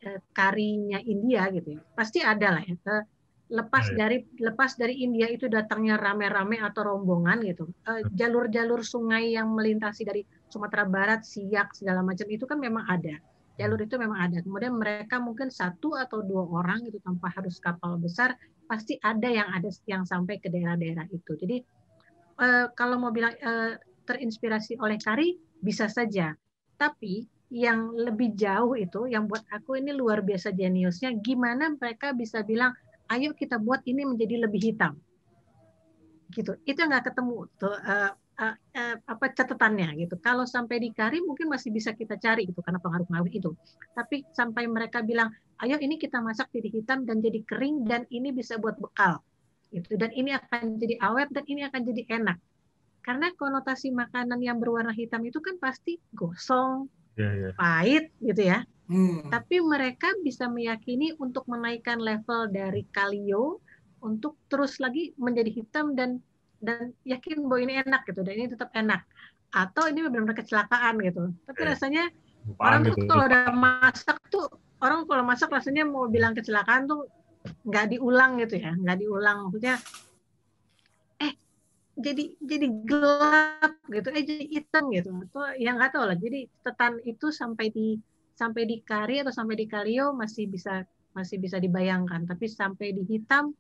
uh, 0.05 0.21
karinya 0.35 0.99
India 1.01 1.47
gitu 1.55 1.79
ya, 1.79 1.83
pasti 1.95 2.21
ada 2.21 2.59
lah 2.59 2.63
ya. 2.63 2.75
Uh, 2.85 3.03
lepas 3.53 3.93
ya. 3.93 4.09
dari 4.09 4.25
lepas 4.41 4.81
dari 4.81 5.05
India 5.05 5.29
itu 5.29 5.53
datangnya 5.53 6.01
rame-rame 6.01 6.57
atau 6.65 6.97
rombongan 6.97 7.45
gitu, 7.45 7.69
jalur-jalur 8.17 8.81
uh, 8.81 8.87
sungai 8.87 9.37
yang 9.37 9.53
melintasi 9.53 10.09
dari 10.09 10.25
Sumatera 10.49 10.89
Barat, 10.89 11.27
Siak 11.29 11.77
segala 11.77 12.01
macam 12.01 12.25
itu 12.31 12.49
kan 12.49 12.57
memang 12.57 12.89
ada. 12.89 13.21
Jalur 13.55 13.79
itu 13.79 13.95
memang 14.01 14.19
ada. 14.19 14.43
Kemudian 14.43 14.75
mereka 14.75 15.23
mungkin 15.23 15.53
satu 15.53 15.95
atau 15.95 16.25
dua 16.25 16.43
orang 16.49 16.89
itu 16.89 16.99
tanpa 17.05 17.31
harus 17.31 17.61
kapal 17.61 18.01
besar, 18.01 18.35
pasti 18.67 18.99
ada 19.05 19.29
yang 19.29 19.47
ada 19.53 19.71
yang 19.87 20.03
sampai 20.09 20.41
ke 20.41 20.49
daerah-daerah 20.49 21.07
itu. 21.13 21.37
Jadi 21.39 21.63
uh, 22.41 22.67
kalau 22.75 22.99
mau 22.99 23.13
bilang 23.15 23.37
uh, 23.45 23.77
terinspirasi 24.09 24.81
oleh 24.81 24.97
Kari 24.99 25.37
bisa 25.61 25.87
saja. 25.87 26.33
Tapi 26.75 27.29
yang 27.55 27.95
lebih 27.95 28.35
jauh 28.35 28.75
itu 28.75 29.07
yang 29.07 29.31
buat 29.31 29.47
aku 29.53 29.79
ini 29.79 29.95
luar 29.95 30.27
biasa 30.27 30.51
jeniusnya 30.51 31.15
gimana 31.23 31.71
mereka 31.79 32.11
bisa 32.11 32.43
bilang 32.43 32.75
ayo 33.13 33.37
kita 33.37 33.61
buat 33.61 33.85
ini 33.85 34.09
menjadi 34.09 34.47
lebih 34.47 34.61
hitam. 34.73 34.97
Gitu. 36.33 36.57
Itu 36.65 36.81
nggak 36.81 37.13
ketemu 37.13 37.47
tuh 37.61 37.77
uh, 37.77 38.13
uh, 38.41 38.57
uh, 38.57 38.97
apa 39.05 39.27
catatannya 39.33 39.95
gitu. 40.01 40.17
Kalau 40.19 40.49
sampai 40.49 40.81
di 40.81 40.91
kari 40.91 41.21
mungkin 41.21 41.53
masih 41.53 41.71
bisa 41.71 41.93
kita 41.93 42.17
cari 42.17 42.49
gitu 42.49 42.61
karena 42.65 42.81
pengaruh-pengaruh 42.81 43.31
itu. 43.31 43.53
Tapi 43.95 44.25
sampai 44.35 44.67
mereka 44.67 45.05
bilang 45.05 45.31
ayo 45.63 45.77
ini 45.79 46.01
kita 46.01 46.19
masak 46.25 46.51
jadi 46.51 46.69
hitam 46.73 47.05
dan 47.07 47.21
jadi 47.21 47.41
kering 47.45 47.85
dan 47.87 48.09
ini 48.11 48.33
bisa 48.33 48.57
buat 48.57 48.79
bekal. 48.81 49.21
Gitu. 49.71 49.99
Dan 49.99 50.15
ini 50.15 50.35
akan 50.35 50.79
jadi 50.79 50.99
awet 51.03 51.29
dan 51.35 51.45
ini 51.47 51.67
akan 51.67 51.81
jadi 51.83 52.03
enak. 52.23 52.39
Karena 53.05 53.29
konotasi 53.37 53.93
makanan 53.93 54.41
yang 54.41 54.57
berwarna 54.57 54.97
hitam 54.97 55.21
itu 55.29 55.37
kan 55.45 55.61
pasti 55.61 56.01
gosong 56.17 56.89
yeah, 57.19 57.33
yeah. 57.37 57.53
pahit 57.55 58.11
gitu 58.23 58.43
ya 58.49 58.67
Hmm. 58.85 59.33
Tapi 59.33 59.65
mereka 59.65 60.13
bisa 60.21 60.45
meyakini 60.45 61.17
untuk 61.17 61.49
menaikkan 61.49 61.97
level 61.97 62.53
dari 62.53 62.85
kalio 62.93 63.65
untuk 64.05 64.37
terus 64.53 64.77
lagi 64.77 65.17
menjadi 65.17 65.49
hitam 65.49 65.97
dan 65.97 66.21
dan 66.61 66.93
yakin 67.09 67.49
bahwa 67.49 67.61
ini 67.65 67.75
enak 67.81 68.05
gitu 68.05 68.21
dan 68.21 68.35
ini 68.37 68.49
tetap 68.53 68.69
enak 68.77 69.01
atau 69.53 69.89
ini 69.89 70.05
benar-benar 70.05 70.37
kecelakaan 70.37 71.01
gitu. 71.01 71.33
Tapi 71.49 71.61
eh, 71.65 71.67
rasanya 71.73 72.05
orang 72.61 72.85
gitu. 72.85 72.93
tuh 72.93 73.05
kalau 73.09 73.25
udah 73.25 73.45
masak 73.57 74.19
tuh 74.29 74.47
orang 74.85 75.09
kalau 75.09 75.25
masak 75.25 75.49
rasanya 75.49 75.89
mau 75.89 76.05
bilang 76.13 76.37
kecelakaan 76.37 76.85
tuh 76.85 77.09
nggak 77.65 77.97
diulang 77.97 78.37
gitu 78.41 78.61
ya, 78.61 78.77
nggak 78.77 79.01
diulang 79.01 79.49
maksudnya 79.49 79.81
eh 81.25 81.33
jadi 81.97 82.25
jadi 82.37 82.67
gelap 82.85 83.73
gitu, 83.89 84.09
eh 84.13 84.25
jadi 84.29 84.45
hitam 84.45 84.93
gitu 84.93 85.09
atau 85.33 85.57
yang 85.57 85.81
nggak 85.81 85.97
tahu 85.97 86.05
lah. 86.05 86.19
Jadi 86.21 86.53
tetan 86.61 87.01
itu 87.09 87.33
sampai 87.33 87.73
di 87.73 87.97
sampai 88.35 88.67
di 88.67 88.83
kari 88.83 89.23
atau 89.23 89.31
sampai 89.31 89.55
di 89.55 89.67
kalio 89.71 90.11
masih 90.13 90.51
bisa 90.51 90.83
masih 91.15 91.39
bisa 91.39 91.63
dibayangkan, 91.63 92.27
tapi 92.27 92.51
sampai 92.51 92.91
di 92.91 93.07
hitam 93.07 93.55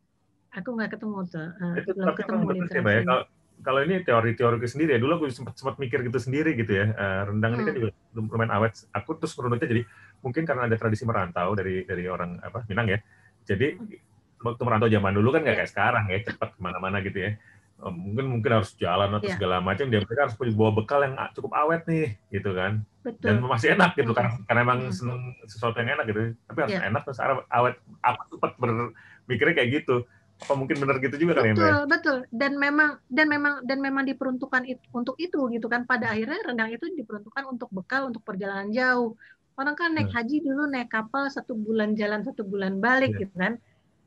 aku 0.50 0.68
nggak 0.74 0.98
ketemu 0.98 1.18
tuh, 1.30 1.48
uh, 1.54 1.74
itu, 1.78 1.90
belum 1.94 2.14
ketemu 2.18 2.46
ya, 2.82 3.02
kalau, 3.06 3.24
kalau 3.62 3.80
ini 3.86 3.94
teori-teori 4.02 4.58
sendiri 4.66 4.98
ya, 4.98 5.00
dulu 5.02 5.22
aku 5.22 5.24
sempat 5.30 5.54
sempat 5.54 5.78
mikir 5.78 6.02
gitu 6.02 6.18
sendiri 6.18 6.58
gitu 6.58 6.74
ya, 6.74 6.90
uh, 6.94 7.30
rendang 7.30 7.54
hmm. 7.54 7.58
ini 7.58 7.66
kan 7.66 7.72
hmm. 7.74 7.78
juga 7.78 7.90
lumayan 8.34 8.52
awet. 8.58 8.74
Aku 8.90 9.14
terus 9.18 9.34
merunutnya 9.38 9.70
jadi 9.70 9.82
mungkin 10.22 10.42
karena 10.42 10.66
ada 10.66 10.74
tradisi 10.74 11.06
merantau 11.06 11.54
dari 11.54 11.86
dari 11.86 12.04
orang 12.10 12.42
apa 12.42 12.66
Minang 12.66 12.90
ya, 12.90 12.98
jadi 13.46 13.78
hmm. 13.78 14.42
waktu 14.42 14.62
merantau 14.66 14.90
zaman 14.90 15.14
dulu 15.14 15.28
kan 15.30 15.40
nggak 15.46 15.56
kayak 15.62 15.70
sekarang 15.70 16.04
ya, 16.10 16.18
cepat 16.26 16.48
ke 16.54 16.60
mana-mana 16.62 16.98
gitu 17.06 17.18
ya 17.22 17.38
mungkin 17.82 18.26
mungkin 18.38 18.50
harus 18.62 18.72
jalan 18.78 19.18
atau 19.18 19.28
yeah. 19.28 19.36
segala 19.36 19.60
macam 19.60 19.90
dia 19.90 20.00
mereka 20.00 20.30
harus 20.30 20.36
punya 20.38 20.54
bawa 20.56 20.70
bekal 20.72 21.00
yang 21.04 21.14
cukup 21.36 21.52
awet 21.52 21.82
nih 21.84 22.16
gitu 22.32 22.54
kan 22.54 22.80
Betul. 23.04 23.24
dan 23.26 23.34
masih 23.44 23.68
enak 23.76 23.92
gitu 23.98 24.12
kan 24.16 24.40
karena 24.48 24.60
emang 24.64 24.80
hmm. 24.88 24.94
seneng 24.94 25.20
sesuatu 25.44 25.76
yang 25.82 25.98
enak 25.98 26.04
gitu 26.08 26.20
tapi 26.48 26.58
harus 26.64 26.76
yeah. 26.78 26.88
enak 26.88 27.02
terus 27.04 27.20
awet 27.52 27.76
aku 28.00 28.22
sempat 28.38 28.52
berpikirnya 28.56 29.54
kayak 29.58 29.70
gitu 29.82 30.06
apa 30.34 30.52
mungkin 30.58 30.76
benar 30.82 30.96
gitu 30.98 31.16
juga 31.16 31.38
kan 31.38 31.44
ya 31.46 31.54
betul 31.54 31.78
betul 31.86 32.18
dan 32.34 32.52
memang 32.58 32.90
dan 33.06 33.26
memang 33.30 33.54
dan 33.62 33.78
memang 33.78 34.02
diperuntukkan 34.08 34.62
itu, 34.66 34.82
untuk 34.90 35.14
itu 35.22 35.40
gitu 35.52 35.66
kan 35.70 35.86
pada 35.86 36.10
akhirnya 36.10 36.42
rendang 36.42 36.74
itu 36.74 36.90
diperuntukkan 36.90 37.44
untuk 37.48 37.70
bekal 37.70 38.10
untuk 38.10 38.24
perjalanan 38.26 38.72
jauh 38.74 39.14
orang 39.54 39.74
kan 39.78 39.94
naik 39.94 40.10
hmm. 40.10 40.16
haji 40.18 40.36
dulu 40.42 40.62
naik 40.66 40.90
kapal 40.90 41.30
satu 41.30 41.54
bulan 41.54 41.94
jalan 41.94 42.26
satu 42.26 42.42
bulan 42.42 42.82
balik 42.82 43.14
yeah. 43.14 43.20
gitu 43.26 43.34
kan 43.38 43.54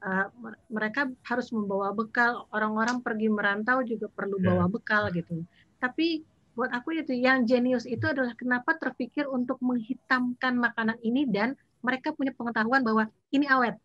uh, 0.03 0.27
mereka 0.69 1.09
harus 1.25 1.47
membawa 1.53 1.93
bekal. 1.93 2.45
Orang-orang 2.53 3.01
pergi 3.01 3.27
merantau 3.31 3.81
juga 3.81 4.11
perlu 4.11 4.37
yeah. 4.41 4.45
bawa 4.53 4.65
bekal 4.69 5.09
gitu. 5.13 5.45
Tapi 5.81 6.25
buat 6.57 6.73
aku 6.73 6.97
itu 6.97 7.13
yang 7.13 7.45
jenius 7.45 7.85
itu 7.85 8.01
adalah 8.09 8.33
kenapa 8.33 8.73
terpikir 8.81 9.29
untuk 9.29 9.61
menghitamkan 9.61 10.57
makanan 10.57 10.97
ini 11.05 11.29
dan 11.29 11.53
mereka 11.85 12.09
punya 12.13 12.33
pengetahuan 12.33 12.81
bahwa 12.81 13.05
ini 13.29 13.45
awet. 13.45 13.77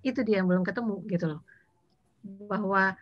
Itu 0.00 0.24
dia 0.24 0.40
yang 0.40 0.48
belum 0.48 0.64
ketemu 0.64 1.04
gitu 1.12 1.36
loh. 1.36 1.40
Bahwa 2.48 2.96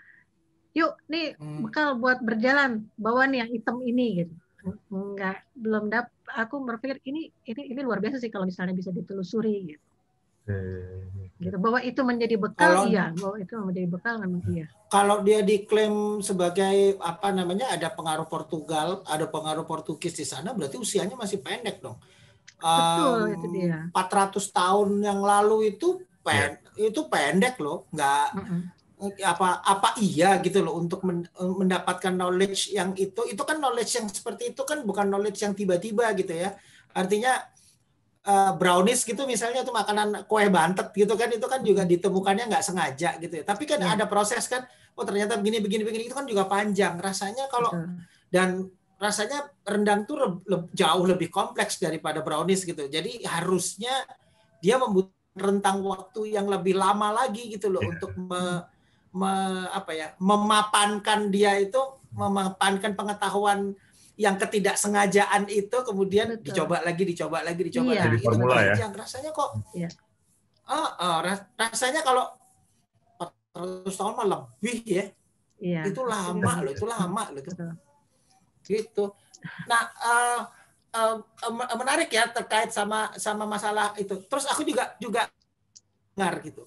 yuk 0.75 0.99
nih 1.07 1.39
hmm. 1.39 1.71
bekal 1.71 1.97
buat 1.97 2.19
berjalan, 2.21 2.85
bawa 2.99 3.31
nih 3.31 3.47
yang 3.47 3.51
hitam 3.55 3.77
ini 3.87 4.27
gitu. 4.27 4.35
Enggak, 4.91 5.47
belum 5.55 5.87
dap 5.87 6.11
aku 6.27 6.59
berpikir 6.59 6.99
ini 7.07 7.31
ini 7.47 7.71
ini 7.71 7.81
luar 7.87 8.03
biasa 8.03 8.19
sih 8.19 8.35
kalau 8.35 8.51
misalnya 8.51 8.75
bisa 8.75 8.91
ditelusuri 8.91 9.71
gitu 9.71 9.87
gitu. 10.47 11.57
Bahwa 11.59 11.81
itu 11.83 12.01
menjadi 12.07 12.37
bekal 12.39 12.71
kalau, 12.73 12.85
iya 12.87 13.11
bahwa 13.13 13.37
itu 13.37 13.55
menjadi 13.59 13.89
bekal 13.91 14.15
memang 14.23 14.43
iya. 14.49 14.67
Kalau 14.87 15.17
dia 15.27 15.43
diklaim 15.43 16.23
sebagai 16.23 16.97
apa 17.03 17.35
namanya 17.35 17.75
ada 17.75 17.91
pengaruh 17.91 18.31
Portugal 18.31 19.03
ada 19.05 19.27
pengaruh 19.27 19.67
Portugis 19.67 20.15
di 20.15 20.25
sana 20.25 20.55
berarti 20.55 20.79
usianya 20.79 21.19
masih 21.19 21.43
pendek 21.43 21.83
dong. 21.83 21.99
Betul 22.57 23.19
um, 23.21 23.35
itu 23.35 23.47
dia. 23.53 23.91
400 23.93 24.39
tahun 24.55 24.89
yang 25.03 25.21
lalu 25.21 25.77
itu 25.77 26.01
pen 26.25 26.59
yeah. 26.79 26.89
itu 26.91 27.01
pendek 27.07 27.61
loh 27.63 27.87
nggak 27.95 28.27
mm 28.35 28.43
-mm. 28.43 28.61
apa 29.23 29.63
apa 29.63 29.89
iya 30.03 30.41
gitu 30.41 30.65
loh 30.65 30.81
untuk 30.81 31.05
mendapatkan 31.37 32.15
knowledge 32.17 32.73
yang 32.73 32.97
itu. 32.97 33.27
Itu 33.29 33.43
kan 33.45 33.61
knowledge 33.61 33.93
yang 34.01 34.07
seperti 34.09 34.57
itu 34.57 34.63
kan 34.65 34.87
bukan 34.87 35.11
knowledge 35.11 35.43
yang 35.45 35.53
tiba-tiba 35.53 36.17
gitu 36.17 36.33
ya. 36.33 36.57
Artinya 36.97 37.56
uh, 38.27 38.53
brownies 38.59 39.07
gitu 39.07 39.23
misalnya 39.25 39.63
itu 39.63 39.73
makanan 39.73 40.27
kue 40.27 40.51
bantet 40.51 40.91
gitu 40.93 41.15
kan 41.15 41.31
itu 41.31 41.47
kan 41.47 41.63
juga 41.63 41.87
ditemukannya 41.87 42.45
nggak 42.51 42.65
sengaja 42.67 43.17
gitu 43.23 43.41
ya. 43.41 43.45
Tapi 43.47 43.65
kan 43.65 43.81
ya. 43.81 43.95
ada 43.95 44.05
proses 44.11 44.45
kan 44.51 44.67
oh 44.99 45.05
ternyata 45.07 45.39
begini 45.39 45.63
begini 45.63 45.83
begini 45.87 46.05
itu 46.11 46.17
kan 46.17 46.27
juga 46.27 46.45
panjang. 46.51 46.99
Rasanya 46.99 47.47
kalau 47.47 47.71
Betul. 47.73 47.89
dan 48.35 48.49
rasanya 48.97 49.53
rendang 49.69 50.09
tuh 50.09 50.17
le, 50.17 50.29
le, 50.49 50.57
jauh 50.73 51.05
lebih 51.05 51.29
kompleks 51.29 51.79
daripada 51.79 52.21
brownies 52.25 52.65
gitu. 52.67 52.89
Jadi 52.89 53.23
harusnya 53.29 53.93
dia 54.61 54.81
membutuhkan 54.81 55.15
rentang 55.37 55.85
waktu 55.85 56.33
yang 56.33 56.49
lebih 56.49 56.75
lama 56.81 57.13
lagi 57.13 57.53
gitu 57.53 57.69
loh 57.69 57.85
ya. 57.85 57.93
untuk 57.93 58.13
me, 58.17 58.65
me, 59.13 59.33
apa 59.69 59.93
ya 59.93 60.09
memapankan 60.17 61.29
dia 61.29 61.61
itu 61.61 61.79
memapankan 62.17 62.97
pengetahuan 62.97 63.77
yang 64.17 64.41
ketidaksengajaan 64.41 65.45
itu 65.53 65.77
kemudian 65.85 66.41
Betul. 66.41 66.45
dicoba 66.49 66.81
lagi, 66.81 67.05
dicoba 67.05 67.39
lagi, 67.45 67.63
dicoba 67.69 67.93
iya. 67.93 68.03
lagi. 68.09 68.17
formula 68.25 68.57
ya. 68.65 68.75
Yang 68.89 68.95
rasanya 68.97 69.31
kok, 69.37 69.51
iya. 69.77 69.89
uh, 70.73 70.91
uh, 70.97 71.19
rasanya 71.61 72.01
kalau 72.01 72.25
400 73.53 73.93
tahun 73.93 74.13
mah 74.17 74.27
lebih 74.29 74.79
ya. 74.89 75.05
Iya. 75.57 75.83
Itu 75.89 76.05
lama 76.09 76.53
loh, 76.65 76.73
itu 76.73 76.87
lama 76.89 77.23
loh. 77.33 77.41
Itu. 77.45 77.53
Gitu. 78.65 79.05
Nah, 79.69 79.83
uh, 80.01 80.41
uh, 80.97 81.17
menarik 81.77 82.09
ya 82.09 82.29
terkait 82.33 82.73
sama 82.73 83.13
sama 83.21 83.45
masalah 83.45 83.93
itu. 84.01 84.17
Terus 84.25 84.49
aku 84.49 84.65
juga 84.65 84.97
juga 84.97 85.29
dengar 86.17 86.41
gitu. 86.41 86.65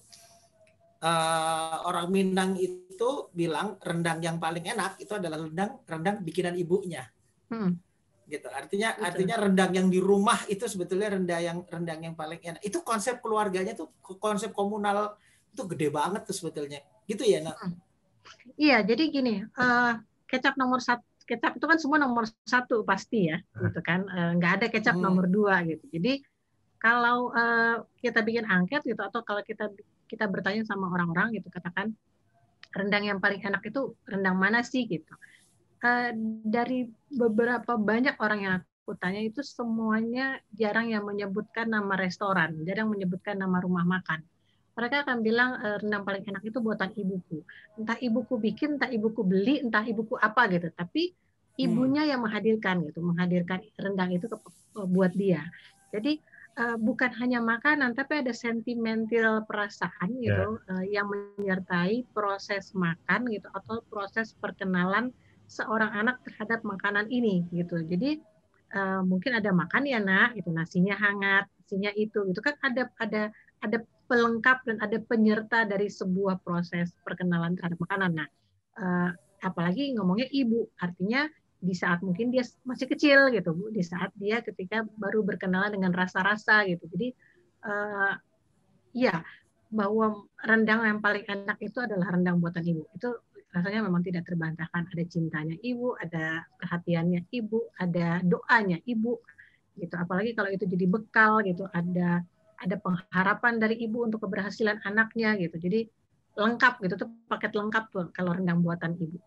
Uh, 1.00 1.80
orang 1.88 2.12
Minang 2.12 2.54
itu 2.60 3.32
bilang 3.32 3.80
rendang 3.80 4.20
yang 4.20 4.36
paling 4.36 4.68
enak 4.68 5.00
itu 5.00 5.16
adalah 5.16 5.40
rendang 5.42 5.82
rendang 5.88 6.16
bikinan 6.22 6.54
ibunya. 6.54 7.02
Hmm. 7.50 7.76
Gitu. 8.30 8.46
Artinya 8.46 8.94
Betul. 8.94 9.06
artinya 9.10 9.36
rendang 9.42 9.72
yang 9.74 9.88
di 9.90 9.98
rumah 9.98 10.38
itu 10.46 10.64
sebetulnya 10.70 11.18
rendang 11.18 11.42
yang 11.42 11.58
rendang 11.66 12.00
yang 12.00 12.14
paling 12.14 12.38
enak. 12.38 12.62
Itu 12.62 12.86
konsep 12.86 13.18
keluarganya 13.18 13.74
tuh 13.74 13.90
konsep 14.00 14.54
komunal 14.54 15.18
itu 15.50 15.62
gede 15.66 15.88
banget 15.90 16.22
tuh 16.24 16.36
sebetulnya. 16.38 16.80
Gitu 17.10 17.26
ya, 17.26 17.42
nak? 17.42 17.58
Hmm. 17.58 17.74
Iya, 18.54 18.86
jadi 18.86 19.02
gini, 19.10 19.42
uh, 19.42 19.98
kecap 20.30 20.54
nomor 20.54 20.78
satu 20.78 21.02
kecap 21.26 21.62
itu 21.62 21.66
kan 21.66 21.78
semua 21.78 21.98
nomor 22.02 22.26
satu 22.42 22.82
pasti 22.82 23.30
ya, 23.30 23.38
gitu 23.38 23.82
kan. 23.82 24.06
Uh, 24.06 24.38
nggak 24.38 24.52
ada 24.62 24.66
kecap 24.70 24.94
hmm. 24.94 25.02
nomor 25.02 25.26
dua 25.26 25.62
gitu. 25.66 25.82
Jadi 25.90 26.22
kalau 26.80 27.34
uh, 27.34 27.84
kita 28.00 28.24
bikin 28.24 28.48
angket 28.48 28.80
gitu 28.86 28.98
atau 28.98 29.20
kalau 29.20 29.44
kita 29.44 29.68
kita 30.08 30.26
bertanya 30.26 30.66
sama 30.66 30.90
orang-orang 30.90 31.38
gitu 31.38 31.52
katakan 31.52 31.94
rendang 32.74 33.04
yang 33.06 33.18
paling 33.22 33.38
enak 33.38 33.62
itu 33.62 33.94
rendang 34.08 34.34
mana 34.34 34.64
sih 34.64 34.88
gitu 34.88 35.12
uh, 35.84 36.10
dari 36.44 36.88
beberapa 37.10 37.76
banyak 37.76 38.16
orang 38.20 38.40
yang 38.40 38.54
aku 38.90 38.98
tanya 38.98 39.22
itu 39.22 39.38
semuanya 39.46 40.42
jarang 40.50 40.90
yang 40.90 41.06
menyebutkan 41.06 41.70
nama 41.70 41.94
restoran, 41.94 42.66
jarang 42.66 42.90
menyebutkan 42.90 43.38
nama 43.38 43.62
rumah 43.62 43.86
makan. 43.86 44.26
Mereka 44.74 45.06
akan 45.06 45.22
bilang 45.22 45.62
e, 45.62 45.78
rendang 45.78 46.02
paling 46.02 46.26
enak 46.26 46.42
itu 46.42 46.58
buatan 46.58 46.90
ibuku. 46.98 47.38
Entah 47.78 47.94
ibuku 48.02 48.34
bikin, 48.34 48.80
entah 48.80 48.90
ibuku 48.90 49.22
beli, 49.22 49.62
entah 49.62 49.86
ibuku 49.86 50.18
apa 50.18 50.50
gitu. 50.50 50.74
Tapi 50.74 51.14
ibunya 51.54 52.02
hmm. 52.02 52.10
yang 52.10 52.20
menghadirkan 52.26 52.76
gitu, 52.90 52.98
menghadirkan 52.98 53.62
rendang 53.78 54.10
itu 54.10 54.26
ke, 54.26 54.36
buat 54.74 55.14
dia. 55.14 55.46
Jadi 55.94 56.18
uh, 56.58 56.74
bukan 56.80 57.14
hanya 57.22 57.38
makanan, 57.38 57.94
tapi 57.94 58.26
ada 58.26 58.34
sentimental 58.34 59.46
perasaan 59.46 60.18
gitu 60.18 60.58
yeah. 60.58 60.72
uh, 60.74 60.84
yang 60.86 61.06
menyertai 61.06 62.10
proses 62.10 62.74
makan 62.74 63.30
gitu 63.30 63.46
atau 63.54 63.86
proses 63.86 64.34
perkenalan 64.34 65.14
seorang 65.50 65.90
anak 65.90 66.22
terhadap 66.22 66.62
makanan 66.62 67.10
ini 67.10 67.42
gitu. 67.50 67.82
Jadi 67.82 68.22
uh, 68.78 69.02
mungkin 69.02 69.34
ada 69.34 69.50
makan 69.50 69.82
ya 69.82 69.98
nak, 69.98 70.38
itu 70.38 70.46
nasinya 70.54 70.94
hangat, 70.94 71.50
nasinya 71.58 71.90
itu, 71.98 72.22
itu 72.30 72.38
kan 72.38 72.54
ada 72.62 72.86
ada 73.02 73.22
ada 73.60 73.78
pelengkap 74.06 74.62
dan 74.62 74.76
ada 74.78 74.96
penyerta 75.02 75.66
dari 75.66 75.90
sebuah 75.90 76.38
proses 76.46 76.94
perkenalan 77.02 77.58
terhadap 77.58 77.82
makanan. 77.82 78.10
Nah, 78.22 78.28
uh, 78.78 79.10
apalagi 79.42 79.90
ngomongnya 79.98 80.30
ibu, 80.30 80.70
artinya 80.78 81.26
di 81.60 81.74
saat 81.76 82.00
mungkin 82.00 82.32
dia 82.32 82.46
masih 82.64 82.86
kecil 82.86 83.34
gitu 83.34 83.50
bu, 83.52 83.74
di 83.74 83.82
saat 83.84 84.14
dia 84.16 84.40
ketika 84.40 84.86
baru 84.96 85.26
berkenalan 85.26 85.74
dengan 85.74 85.90
rasa-rasa 85.90 86.62
gitu. 86.70 86.86
Jadi 86.94 87.10
uh, 87.66 88.14
ya 88.94 89.18
bahwa 89.70 90.26
rendang 90.42 90.82
yang 90.82 90.98
paling 90.98 91.22
enak 91.26 91.58
itu 91.62 91.78
adalah 91.78 92.10
rendang 92.14 92.42
buatan 92.42 92.66
ibu. 92.66 92.82
Itu 92.94 93.14
rasanya 93.50 93.80
memang 93.86 94.02
tidak 94.06 94.26
terbantahkan. 94.26 94.86
Ada 94.90 95.04
cintanya 95.10 95.56
ibu 95.62 95.94
ada 95.98 96.46
perhatiannya 96.58 97.26
ibu 97.34 97.70
ada 97.78 98.22
doanya 98.22 98.78
ibu 98.86 99.18
gitu. 99.78 99.94
Apalagi 99.94 100.34
kalau 100.34 100.50
itu 100.50 100.64
jadi 100.66 100.86
bekal 100.86 101.42
gitu. 101.46 101.66
Ada 101.70 102.22
ada 102.60 102.76
pengharapan 102.76 103.56
dari 103.58 103.80
ibu 103.80 104.04
untuk 104.06 104.22
keberhasilan 104.26 104.82
anaknya 104.86 105.34
gitu. 105.38 105.58
Jadi 105.58 105.86
lengkap 106.38 106.82
gitu. 106.86 106.94
Tuh 107.06 107.08
paket 107.26 107.52
lengkap 107.54 107.84
tuh 107.90 108.06
kalau 108.14 108.34
rendang 108.34 108.62
buatan 108.62 108.94
ibu 108.98 109.18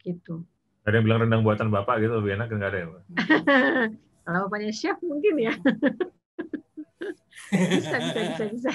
gitu. 0.00 0.44
Ada 0.86 1.02
yang 1.02 1.04
bilang 1.04 1.20
rendang 1.26 1.42
buatan 1.44 1.68
bapak 1.68 2.00
gitu. 2.04 2.12
Lebih 2.22 2.40
enak 2.40 2.46
nggak 2.48 2.70
ada 2.72 2.78
ya 2.78 2.88
Kalau 4.26 4.38
bapaknya 4.50 4.74
chef 4.74 4.98
mungkin 5.06 5.34
ya. 5.38 5.54
bisa, 7.54 7.96
bisa, 8.00 8.20
bisa, 8.26 8.44
bisa. 8.50 8.70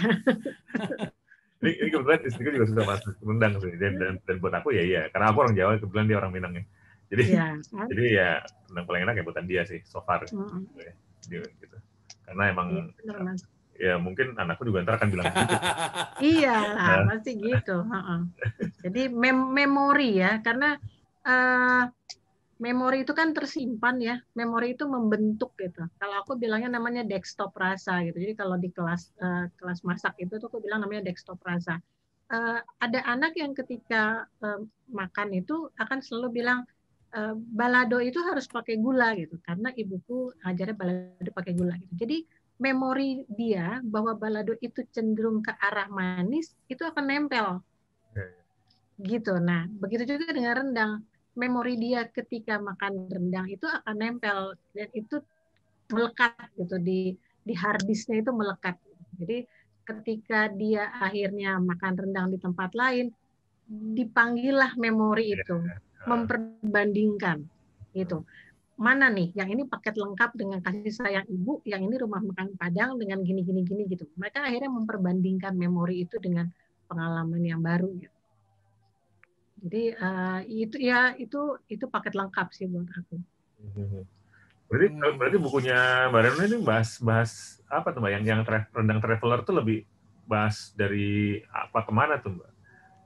ini, 1.61 1.71
ini 1.77 1.89
kebetulan 1.93 2.21
istriku 2.25 2.49
juga 2.53 2.67
sudah 2.73 2.85
masuk 2.89 3.13
rendang 3.21 3.53
sih. 3.61 3.73
Dan, 3.77 3.93
dan, 4.01 4.13
dan 4.25 4.35
buat 4.41 4.53
aku 4.57 4.73
ya 4.73 4.83
iya. 4.83 5.01
Karena 5.13 5.29
aku 5.29 5.37
orang 5.45 5.55
Jawa, 5.55 5.77
kebetulan 5.77 6.05
dia 6.09 6.17
orang 6.17 6.33
Minang 6.33 6.53
ya. 6.57 6.63
Jadi, 7.11 7.23
ya, 7.27 7.47
jadi 7.91 8.05
ya 8.07 8.29
rendang 8.71 8.85
paling 8.87 9.01
enak 9.03 9.15
ya 9.19 9.23
buatan 9.27 9.45
dia 9.45 9.61
sih, 9.67 9.79
so 9.83 9.99
far. 10.01 10.23
Mm 10.31 10.47
-hmm. 10.47 10.61
gitu, 11.27 11.47
gitu. 11.59 11.77
Karena 12.23 12.43
emang 12.49 12.67
ya, 12.71 12.83
bener, 13.03 13.35
ya 13.81 13.93
mungkin 13.97 14.37
anakku 14.37 14.63
juga 14.63 14.85
ntar 14.85 15.01
akan 15.01 15.09
bilang 15.11 15.27
gitu. 15.27 15.55
iya 16.39 16.55
lah, 16.71 16.89
nah. 17.03 17.05
pasti 17.11 17.31
gitu. 17.35 17.77
Jadi 18.85 19.01
mem 19.11 19.51
memori 19.51 20.23
ya, 20.23 20.39
karena 20.39 20.79
uh, 21.27 21.83
memori 22.61 23.01
itu 23.01 23.11
kan 23.17 23.33
tersimpan 23.33 23.97
ya. 23.97 24.15
Memori 24.37 24.77
itu 24.77 24.85
membentuk 24.85 25.57
gitu. 25.57 25.81
Kalau 25.97 26.15
aku 26.21 26.37
bilangnya 26.37 26.77
namanya 26.77 27.01
desktop 27.01 27.51
rasa 27.57 28.05
gitu. 28.05 28.21
Jadi 28.21 28.33
kalau 28.37 28.55
di 28.61 28.69
kelas 28.69 29.11
uh, 29.19 29.49
kelas 29.57 29.81
masak 29.81 30.13
itu 30.21 30.37
tuh 30.37 30.47
aku 30.47 30.61
bilang 30.61 30.85
namanya 30.85 31.09
desktop 31.09 31.41
rasa. 31.41 31.81
Uh, 32.31 32.63
ada 32.79 33.03
anak 33.09 33.35
yang 33.35 33.51
ketika 33.51 34.23
uh, 34.39 34.63
makan 34.87 35.35
itu 35.35 35.67
akan 35.75 35.99
selalu 35.99 36.39
bilang 36.39 36.63
uh, 37.17 37.35
balado 37.35 37.99
itu 37.99 38.23
harus 38.23 38.47
pakai 38.47 38.79
gula 38.79 39.11
gitu 39.19 39.35
karena 39.43 39.67
ibuku 39.75 40.31
ajarnya 40.45 40.77
balado 40.77 41.31
pakai 41.33 41.53
gula 41.57 41.75
gitu. 41.75 42.07
Jadi 42.07 42.17
memori 42.61 43.25
dia 43.25 43.81
bahwa 43.81 44.13
balado 44.13 44.53
itu 44.61 44.85
cenderung 44.93 45.41
ke 45.41 45.49
arah 45.57 45.89
manis 45.89 46.53
itu 46.69 46.85
akan 46.85 47.09
nempel 47.09 47.47
gitu 49.01 49.41
nah 49.41 49.65
begitu 49.81 50.13
juga 50.13 50.29
dengan 50.29 50.53
rendang 50.61 50.93
memori 51.35 51.79
dia 51.79 52.07
ketika 52.11 52.59
makan 52.59 53.07
rendang 53.07 53.47
itu 53.47 53.63
akan 53.63 53.95
nempel 53.95 54.55
dan 54.75 54.89
itu 54.91 55.23
melekat 55.91 56.35
gitu 56.59 56.75
di 56.79 57.15
di 57.41 57.53
harddisknya 57.55 58.23
itu 58.23 58.31
melekat 58.35 58.75
jadi 59.15 59.47
ketika 59.87 60.51
dia 60.51 60.91
akhirnya 60.99 61.57
makan 61.59 61.93
rendang 61.95 62.27
di 62.31 62.37
tempat 62.37 62.71
lain 62.75 63.11
dipanggillah 63.71 64.75
memori 64.75 65.35
itu 65.35 65.57
memperbandingkan 66.05 67.43
gitu 67.95 68.23
mana 68.81 69.13
nih 69.13 69.29
yang 69.37 69.49
ini 69.53 69.69
paket 69.69 69.93
lengkap 69.93 70.33
dengan 70.33 70.57
kasih 70.57 70.89
sayang 70.89 71.27
ibu, 71.29 71.61
yang 71.69 71.85
ini 71.85 72.01
rumah 72.01 72.17
makan 72.17 72.57
Padang 72.57 72.97
dengan 72.97 73.21
gini 73.21 73.45
gini 73.45 73.61
gini 73.61 73.85
gitu. 73.85 74.09
Mereka 74.17 74.41
akhirnya 74.41 74.73
memperbandingkan 74.73 75.53
memori 75.53 76.01
itu 76.01 76.17
dengan 76.17 76.49
pengalaman 76.89 77.45
yang 77.45 77.61
baru 77.61 77.93
gitu. 78.01 78.20
Jadi 79.61 79.83
uh, 79.93 80.41
itu 80.49 80.75
ya 80.81 81.13
itu 81.15 81.61
itu 81.69 81.85
paket 81.85 82.17
lengkap 82.17 82.47
sih 82.49 82.65
buat 82.65 82.89
aku. 82.89 83.17
Berarti 84.65 84.87
berarti 84.97 85.37
bukunya 85.37 86.09
Mbak 86.09 86.21
Reno 86.25 86.43
ini 86.49 86.57
bahas 86.65 86.97
bahas 86.97 87.61
apa 87.69 87.93
tuh 87.93 88.01
Mbak? 88.01 88.11
Yang 88.17 88.23
yang 88.25 88.41
tra 88.41 88.59
rendang 88.73 88.99
traveler 88.99 89.39
tuh 89.45 89.55
lebih 89.61 89.85
bahas 90.25 90.73
dari 90.73 91.37
apa 91.53 91.85
ke 91.85 91.91
mana 91.93 92.17
tuh 92.17 92.33
Mbak? 92.33 92.51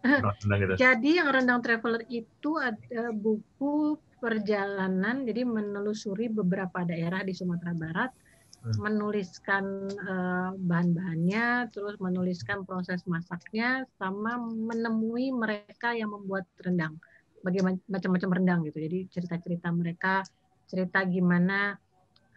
Gitu. 0.05 0.73
Jadi 0.77 1.17
yang 1.17 1.33
rendang 1.33 1.59
traveler 1.65 2.05
itu 2.07 2.61
ada 2.61 3.09
buku 3.09 3.97
perjalanan 4.21 5.25
jadi 5.25 5.43
menelusuri 5.43 6.29
beberapa 6.29 6.85
daerah 6.85 7.25
di 7.25 7.33
Sumatera 7.33 7.73
Barat 7.73 8.11
hmm. 8.13 8.24
Menuliskan 8.73 9.85
uh, 9.93 10.51
bahan-bahannya 10.57 11.69
terus 11.69 12.01
menuliskan 12.01 12.65
proses 12.65 13.05
masaknya 13.05 13.85
sama 14.01 14.41
menemui 14.41 15.29
mereka 15.29 15.93
yang 15.93 16.09
membuat 16.09 16.49
rendang. 16.65 16.97
Bagaimana 17.45 17.77
macam-macam 17.85 18.29
rendang 18.41 18.59
gitu. 18.65 18.77
Jadi 18.81 18.99
cerita-cerita 19.13 19.69
mereka 19.69 20.25
cerita 20.65 21.05
gimana 21.05 21.77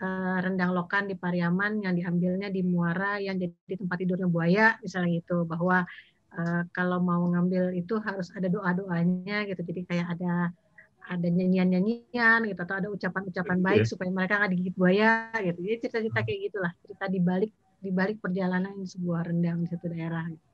uh, 0.04 0.38
rendang 0.44 0.76
lokan 0.76 1.08
di 1.08 1.16
Pariaman 1.16 1.80
yang 1.80 1.96
diambilnya 1.96 2.52
di 2.52 2.60
Muara 2.60 3.16
yang 3.16 3.40
jadi 3.40 3.74
tempat 3.80 3.96
tidurnya 3.96 4.28
buaya 4.28 4.76
misalnya 4.84 5.24
gitu. 5.24 5.48
Bahwa 5.48 5.88
uh, 6.36 6.62
kalau 6.76 7.00
mau 7.00 7.24
ngambil 7.24 7.72
itu 7.72 7.96
harus 8.04 8.28
ada 8.36 8.52
doa-doanya 8.52 9.48
gitu. 9.48 9.64
Jadi 9.64 9.80
kayak 9.88 10.20
ada 10.20 10.52
ada 11.08 11.28
nyanyian-nyanyian 11.28 12.40
gitu 12.44 12.60
atau 12.60 12.76
ada 12.76 12.88
ucapan-ucapan 12.92 13.58
baik 13.64 13.82
yeah. 13.82 13.88
supaya 13.88 14.10
mereka 14.12 14.38
nggak 14.38 14.52
digigit 14.52 14.74
buaya 14.76 15.32
gitu. 15.40 15.58
Jadi 15.64 15.76
cerita-cerita 15.80 16.20
kayak 16.20 16.40
gitulah, 16.52 16.72
cerita 16.84 17.04
di 17.08 17.20
balik 17.24 17.52
di 17.78 17.90
balik 17.94 18.18
perjalanan 18.20 18.74
sebuah 18.84 19.26
rendang 19.26 19.64
di 19.64 19.68
satu 19.72 19.86
daerah. 19.88 20.28
Gitu. 20.28 20.44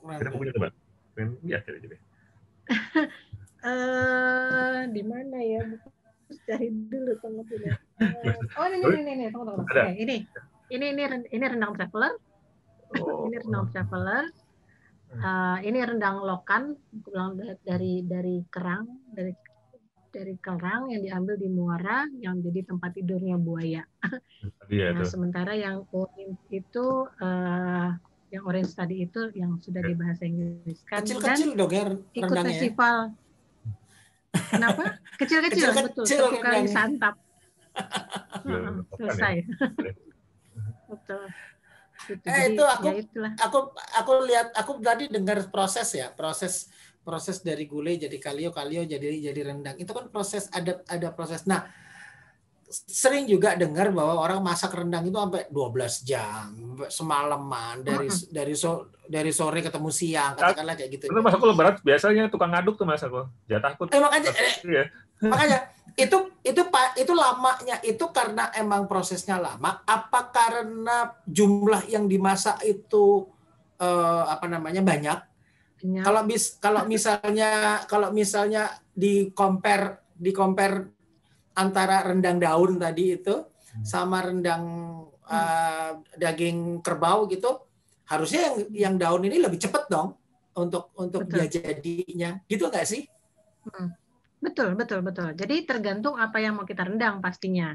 Kita 0.00 0.30
punya 0.32 0.52
coba. 0.56 0.68
Ya, 1.48 1.64
uh, 3.64 4.84
di 4.92 5.02
mana 5.06 5.38
ya? 5.40 5.62
Cari 6.44 6.68
dulu 6.90 7.12
tunggu 7.22 7.42
dulu. 7.46 7.70
Uh, 8.02 8.34
oh 8.58 8.66
ini 8.68 8.84
ini 8.84 9.00
ini, 9.00 9.12
ini. 9.14 9.26
tunggu 9.32 9.54
tunggu. 9.54 9.64
Oke, 9.64 9.96
ini 9.96 10.16
ini 10.68 10.86
ini 10.92 11.02
ini 11.32 11.44
rendang 11.46 11.72
traveler. 11.78 12.12
Oh. 13.00 13.30
ini 13.30 13.40
rendang 13.40 13.70
traveler 13.72 14.28
Uh, 15.06 15.58
ini 15.62 15.78
rendang 15.80 16.20
lokan, 16.20 16.74
dari 17.62 18.02
dari 18.02 18.42
kerang, 18.50 19.06
dari 19.14 19.32
dari 20.16 20.34
kerang 20.40 20.88
yang 20.88 21.04
diambil 21.04 21.36
di 21.36 21.48
muara 21.52 22.08
yang 22.18 22.40
jadi 22.40 22.64
tempat 22.64 22.96
tidurnya 22.96 23.36
buaya. 23.36 23.84
Ya, 24.66 24.90
nah, 24.90 25.06
sementara 25.06 25.54
yang 25.54 25.86
orange 25.94 26.42
itu 26.50 27.06
uh, 27.20 27.90
yang 28.34 28.42
orange 28.42 28.74
tadi 28.74 29.06
itu 29.06 29.30
yang 29.38 29.60
sudah 29.62 29.84
ya. 29.84 29.88
dibahasa 29.94 30.26
Inggris 30.26 30.82
kan 30.90 31.06
kecil-kecil 31.06 31.54
dong 31.54 31.70
ya 31.70 31.84
ikut 32.14 32.36
festival. 32.42 32.96
Kenapa? 34.36 34.82
Kecil-kecil 35.16 35.66
betul, 35.72 36.04
satu 36.04 36.38
kali 36.42 36.68
santap. 36.68 37.14
selesai. 38.98 39.34
betul. 40.90 41.24
Gitu. 42.06 42.22
Eh 42.22 42.32
Jadi, 42.32 42.54
itu 42.54 42.64
aku 42.64 42.88
ya 42.94 43.30
aku 43.42 43.58
aku 43.74 44.12
lihat 44.30 44.48
aku 44.54 44.70
tadi 44.78 45.10
dengar 45.10 45.42
proses 45.50 45.88
ya 45.92 46.14
proses 46.14 46.70
proses 47.02 47.42
dari 47.42 47.66
gulai 47.66 47.98
jadi 47.98 48.18
kalio 48.18 48.50
kalio 48.50 48.82
jadi 48.82 49.30
jadi 49.30 49.40
rendang 49.54 49.76
itu 49.78 49.90
kan 49.90 50.06
proses 50.10 50.46
ada 50.54 50.82
ada 50.86 51.10
proses. 51.10 51.42
Nah 51.46 51.66
sering 52.70 53.30
juga 53.30 53.54
dengar 53.54 53.94
bahwa 53.94 54.18
orang 54.18 54.42
masak 54.42 54.74
rendang 54.74 55.06
itu 55.06 55.14
sampai 55.14 55.46
12 55.54 56.02
jam 56.02 56.50
semalaman 56.90 57.86
dari 57.86 58.10
uh 58.10 58.18
dari 58.26 58.54
so, 58.58 58.90
dari 59.06 59.30
sore 59.30 59.62
ketemu 59.62 59.90
siang 59.94 60.34
katakanlah 60.34 60.74
kayak 60.74 60.90
gitu. 60.98 61.04
Itu 61.06 61.22
masak 61.22 61.38
berat 61.54 61.76
biasanya 61.86 62.26
tukang 62.26 62.50
ngaduk 62.50 62.74
tuh 62.74 62.82
mas 62.82 63.02
aku. 63.06 63.30
Takut. 63.46 63.86
Eh, 63.94 64.02
makanya 64.02 64.30
eh, 64.34 64.54
ya. 64.66 64.84
makanya 65.30 65.58
itu 65.96 66.18
itu 66.44 66.62
pak 66.68 67.00
itu 67.00 67.12
lamanya 67.16 67.80
itu 67.80 68.04
karena 68.12 68.52
emang 68.52 68.84
prosesnya 68.84 69.40
lama 69.40 69.80
apa 69.88 70.28
karena 70.28 71.16
jumlah 71.24 71.88
yang 71.88 72.04
dimasak 72.04 72.60
itu 72.68 73.24
eh, 73.80 74.24
apa 74.28 74.44
namanya 74.44 74.84
banyak 74.84 75.18
ya. 75.80 76.02
kalau 76.04 76.22
bis 76.28 76.60
kalau 76.60 76.84
misalnya 76.84 77.80
kalau 77.88 78.12
misalnya 78.12 78.76
di 78.92 79.32
compare 79.32 80.12
di 80.12 80.36
compare 80.36 80.84
antara 81.56 82.04
rendang 82.04 82.36
daun 82.36 82.76
tadi 82.76 83.16
itu 83.16 83.32
hmm. 83.32 83.84
sama 83.84 84.20
rendang 84.20 84.64
uh, 85.24 85.90
daging 86.20 86.84
kerbau 86.84 87.24
gitu 87.32 87.64
harusnya 88.06 88.40
yang 88.44 88.56
yang 88.72 88.94
daun 89.00 89.24
ini 89.24 89.40
lebih 89.40 89.56
cepat 89.56 89.88
dong 89.88 90.14
untuk 90.56 90.92
untuk 90.96 91.24
dia 91.28 91.48
jadinya 91.48 92.40
gitu 92.48 92.68
nggak 92.68 92.86
sih? 92.88 93.04
Hmm. 93.66 93.92
Betul, 94.36 94.76
betul, 94.76 95.00
betul. 95.00 95.32
Jadi 95.32 95.64
tergantung 95.64 96.20
apa 96.20 96.36
yang 96.40 96.60
mau 96.60 96.68
kita 96.68 96.84
rendang 96.84 97.24
pastinya. 97.24 97.72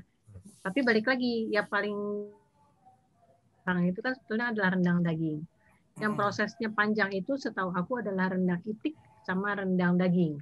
Tapi 0.61 0.79
balik 0.85 1.09
lagi, 1.09 1.49
ya 1.49 1.65
paling 1.65 1.97
orang 3.65 3.85
itu 3.89 3.99
kan 4.01 4.13
sebetulnya 4.13 4.53
adalah 4.53 4.77
rendang 4.77 5.01
daging. 5.01 5.41
Yang 5.97 6.11
hmm. 6.13 6.19
prosesnya 6.21 6.69
panjang 6.69 7.11
itu 7.17 7.33
setahu 7.37 7.73
aku 7.73 8.01
adalah 8.05 8.29
rendang 8.29 8.61
itik 8.65 8.93
sama 9.25 9.57
rendang 9.57 9.97
daging. 9.97 10.37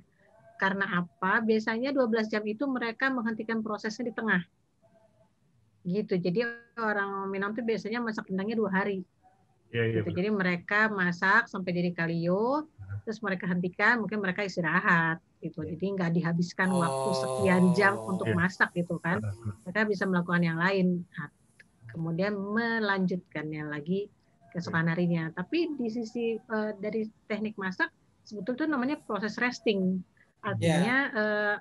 Karena 0.59 1.03
apa? 1.03 1.39
Biasanya 1.39 1.95
12 1.95 2.27
jam 2.27 2.43
itu 2.43 2.67
mereka 2.67 3.07
menghentikan 3.07 3.63
prosesnya 3.63 4.11
di 4.11 4.13
tengah. 4.15 4.43
Gitu. 5.87 6.19
Jadi 6.19 6.43
orang 6.75 7.31
Minang 7.31 7.55
itu 7.55 7.63
biasanya 7.63 8.03
masak 8.03 8.27
rendangnya 8.27 8.59
dua 8.59 8.71
hari. 8.75 9.07
Ya, 9.71 9.87
ya, 9.87 10.03
gitu. 10.03 10.11
Jadi 10.11 10.29
mereka 10.35 10.91
masak 10.91 11.47
sampai 11.47 11.71
jadi 11.71 11.95
kalio, 11.95 12.67
terus 13.07 13.23
mereka 13.23 13.47
hentikan, 13.47 14.03
mungkin 14.03 14.19
mereka 14.19 14.43
istirahat 14.43 15.23
gitu. 15.39 15.63
Jadi 15.63 15.85
nggak 15.95 16.11
dihabiskan 16.15 16.69
oh. 16.71 16.79
waktu 16.83 17.09
sekian 17.19 17.63
jam 17.75 17.95
oh. 17.95 18.15
untuk 18.15 18.29
yeah. 18.31 18.37
masak 18.37 18.69
gitu 18.75 18.99
kan. 18.99 19.23
Mereka 19.65 19.87
bisa 19.87 20.03
melakukan 20.05 20.43
yang 20.43 20.59
lain. 20.59 21.07
Nah, 21.15 21.27
kemudian 21.89 22.37
melanjutkannya 22.37 23.67
lagi 23.67 24.11
keesokan 24.51 24.91
harinya. 24.91 25.31
Tapi 25.33 25.75
di 25.79 25.87
sisi 25.89 26.35
uh, 26.37 26.75
dari 26.77 27.07
teknik 27.25 27.55
masak 27.55 27.89
sebetulnya 28.27 28.57
itu 28.57 28.65
namanya 28.69 28.97
proses 29.01 29.39
resting. 29.41 30.03
Artinya 30.45 30.97
yeah. 31.11 31.19
uh, 31.19 31.55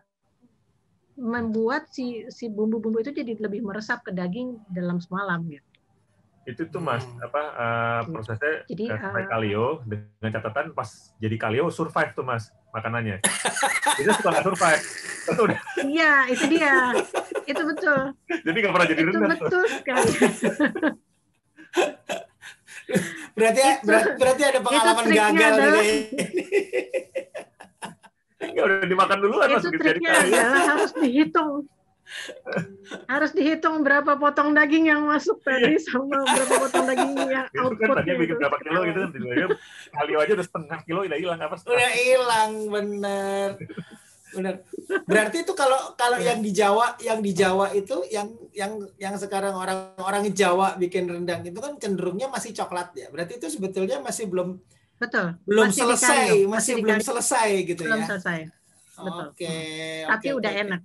membuat 1.18 1.90
si 1.90 2.30
si 2.30 2.46
bumbu-bumbu 2.46 3.02
itu 3.02 3.10
jadi 3.10 3.34
lebih 3.42 3.66
meresap 3.66 4.06
ke 4.06 4.14
daging 4.14 4.54
dalam 4.70 5.02
semalam 5.02 5.42
gitu. 5.50 5.66
itu 6.48 6.64
tuh 6.72 6.80
mas 6.80 7.04
Hmm. 7.04 7.28
apa 7.28 7.42
uh, 7.60 8.00
prosesnya 8.08 8.64
Jadi, 8.72 8.88
sampai 8.88 9.22
uh, 9.26 9.28
kalio 9.28 9.66
dengan 9.84 10.30
catatan 10.32 10.72
pas 10.72 11.12
jadi 11.20 11.36
kalio 11.36 11.68
survive 11.68 12.16
tuh 12.16 12.24
mas 12.24 12.48
makanannya 12.68 13.16
itu 13.96 14.10
suka 14.12 14.28
nggak 14.30 14.44
survive 14.44 14.82
itu 15.28 15.42
udah 15.42 15.60
Iya, 15.80 16.12
itu 16.28 16.44
dia. 16.48 16.74
Itu 17.44 17.62
betul. 17.64 17.98
jadi 18.42 18.56
nggak 18.58 18.72
pernah 18.72 18.86
jadi 18.86 19.00
Itu 19.00 19.10
rendang 19.10 19.30
tuh. 19.30 19.40
betul 19.44 19.64
sekali. 19.70 20.08
Berarti 23.30 23.60
Itu- 23.60 23.84
berarti, 23.84 24.08
berarti 24.16 24.42
ada 24.44 24.58
pengalaman 24.58 25.02
triknya 25.04 25.28
gagal 25.28 25.36
nih. 25.36 25.52
adalah- 25.52 25.84
Nggak, 28.38 28.54
Ya 28.56 28.62
udah 28.64 28.78
dimakan 28.82 29.18
duluan 29.20 29.46
mas 29.50 29.60
itu 29.60 29.68
jadi 29.70 29.78
triknya 29.92 30.10
kalio 30.10 30.32
adalah 30.32 30.64
harus 30.66 30.90
dihitung. 30.94 31.54
Harus 33.12 33.30
dihitung 33.32 33.84
berapa 33.84 34.16
potong 34.16 34.52
daging 34.52 34.88
yang 34.88 35.04
masuk 35.04 35.38
tadi 35.44 35.76
sama 35.76 36.24
berapa 36.24 36.54
potong 36.66 36.86
daging 36.88 37.12
yang 37.36 37.46
itu 37.52 37.84
kan 37.84 37.96
bikin 38.04 38.24
itu. 38.24 38.34
berapa 38.40 38.56
kilo 38.60 38.80
gitu 38.88 38.98
kan 39.04 39.10
kalio 39.92 40.16
aja 40.20 40.32
udah 40.36 40.46
setengah 40.46 40.78
kilo 40.84 41.00
udah 41.04 41.18
hilang 41.20 41.38
apa 41.38 41.54
setengah 41.56 41.74
Udah 41.76 41.90
hilang 41.92 42.52
bener. 42.68 43.48
Bener. 44.28 44.60
Berarti 45.08 45.40
itu 45.40 45.52
kalau 45.56 45.96
kalau 45.96 46.20
Iya. 46.20 46.36
yang 46.36 46.40
di 46.44 46.52
Jawa, 46.52 46.86
yang 47.00 47.20
di 47.24 47.32
Jawa 47.32 47.72
itu 47.72 48.04
yang 48.12 48.28
yang 48.52 48.76
yang 49.00 49.14
sekarang 49.16 49.56
orang-orang 49.56 50.28
Jawa 50.36 50.76
bikin 50.76 51.08
rendang 51.08 51.40
itu 51.40 51.56
kan 51.56 51.80
cenderungnya 51.80 52.28
masih 52.28 52.52
coklat 52.52 52.92
ya. 52.92 53.08
Berarti 53.08 53.40
itu 53.40 53.48
sebetulnya 53.48 54.04
masih 54.04 54.28
belum 54.28 54.60
Betul. 55.00 55.32
belum 55.46 55.70
Masih 55.70 55.80
selesai, 55.80 56.26
dikari, 56.28 56.40
masih, 56.44 56.72
di 56.76 56.82
belum 56.84 56.98
selesai 57.00 57.48
gitu 57.64 57.82
belum 57.86 58.00
ya. 58.02 58.06
selesai. 58.10 58.38
betul. 58.98 59.26
Oke. 59.30 59.54
Tapi 60.10 60.26
oke, 60.28 60.38
udah 60.42 60.52
oke. 60.52 60.62
enak. 60.66 60.80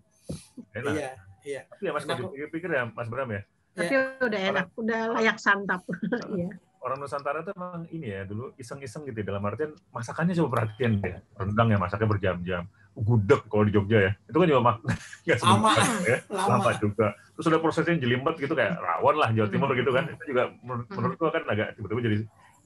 Enak 0.74 0.94
Iya, 0.94 1.10
iya. 1.44 1.62
tapi 1.68 1.82
ya 1.84 1.92
mas 1.92 2.04
dipikir-pikir 2.04 2.70
ya 2.70 2.84
mas 2.88 3.08
Bram 3.08 3.30
ya 3.30 3.42
Tapi 3.74 3.94
udah 4.22 4.42
enak, 4.48 4.68
udah 4.76 5.00
layak 5.18 5.38
santap. 5.38 5.82
Iya. 6.32 6.50
orang 6.80 7.00
Nusantara 7.00 7.40
tuh 7.42 7.56
emang 7.56 7.88
ini 7.90 8.06
ya 8.06 8.22
dulu 8.24 8.52
iseng-iseng 8.54 9.08
gitu 9.08 9.16
ya, 9.16 9.32
dalam 9.32 9.40
artian 9.42 9.72
masakannya 9.90 10.36
coba 10.36 10.50
perhatian 10.54 11.00
deh 11.00 11.16
rendang 11.34 11.72
ya 11.72 11.80
masaknya 11.80 12.08
berjam-jam 12.10 12.64
gudeg 12.94 13.40
kalau 13.48 13.64
di 13.64 13.72
Jogja 13.72 13.98
ya 13.98 14.12
itu 14.22 14.36
kan 14.36 14.46
juga 14.46 14.62
mak 14.62 14.78
nggak 15.24 15.38
Lama. 15.42 15.72
ya 16.12 16.18
Lama. 16.28 16.60
lama 16.60 16.72
juga 16.76 17.08
terus 17.34 17.46
udah 17.48 17.60
prosesnya 17.60 17.96
jelimet 17.96 18.36
gitu 18.36 18.52
kayak 18.52 18.76
rawon 18.78 19.16
lah 19.16 19.32
Jawa 19.32 19.48
Timur 19.48 19.72
gitu 19.72 19.90
kan 19.90 20.06
itu 20.06 20.24
juga 20.28 20.44
menurut, 20.60 20.86
Hmm. 20.86 20.96
menurut 21.00 21.16
gua 21.18 21.32
kan 21.32 21.44
agak 21.48 21.68
tiba-tiba 21.74 22.00
jadi 22.04 22.16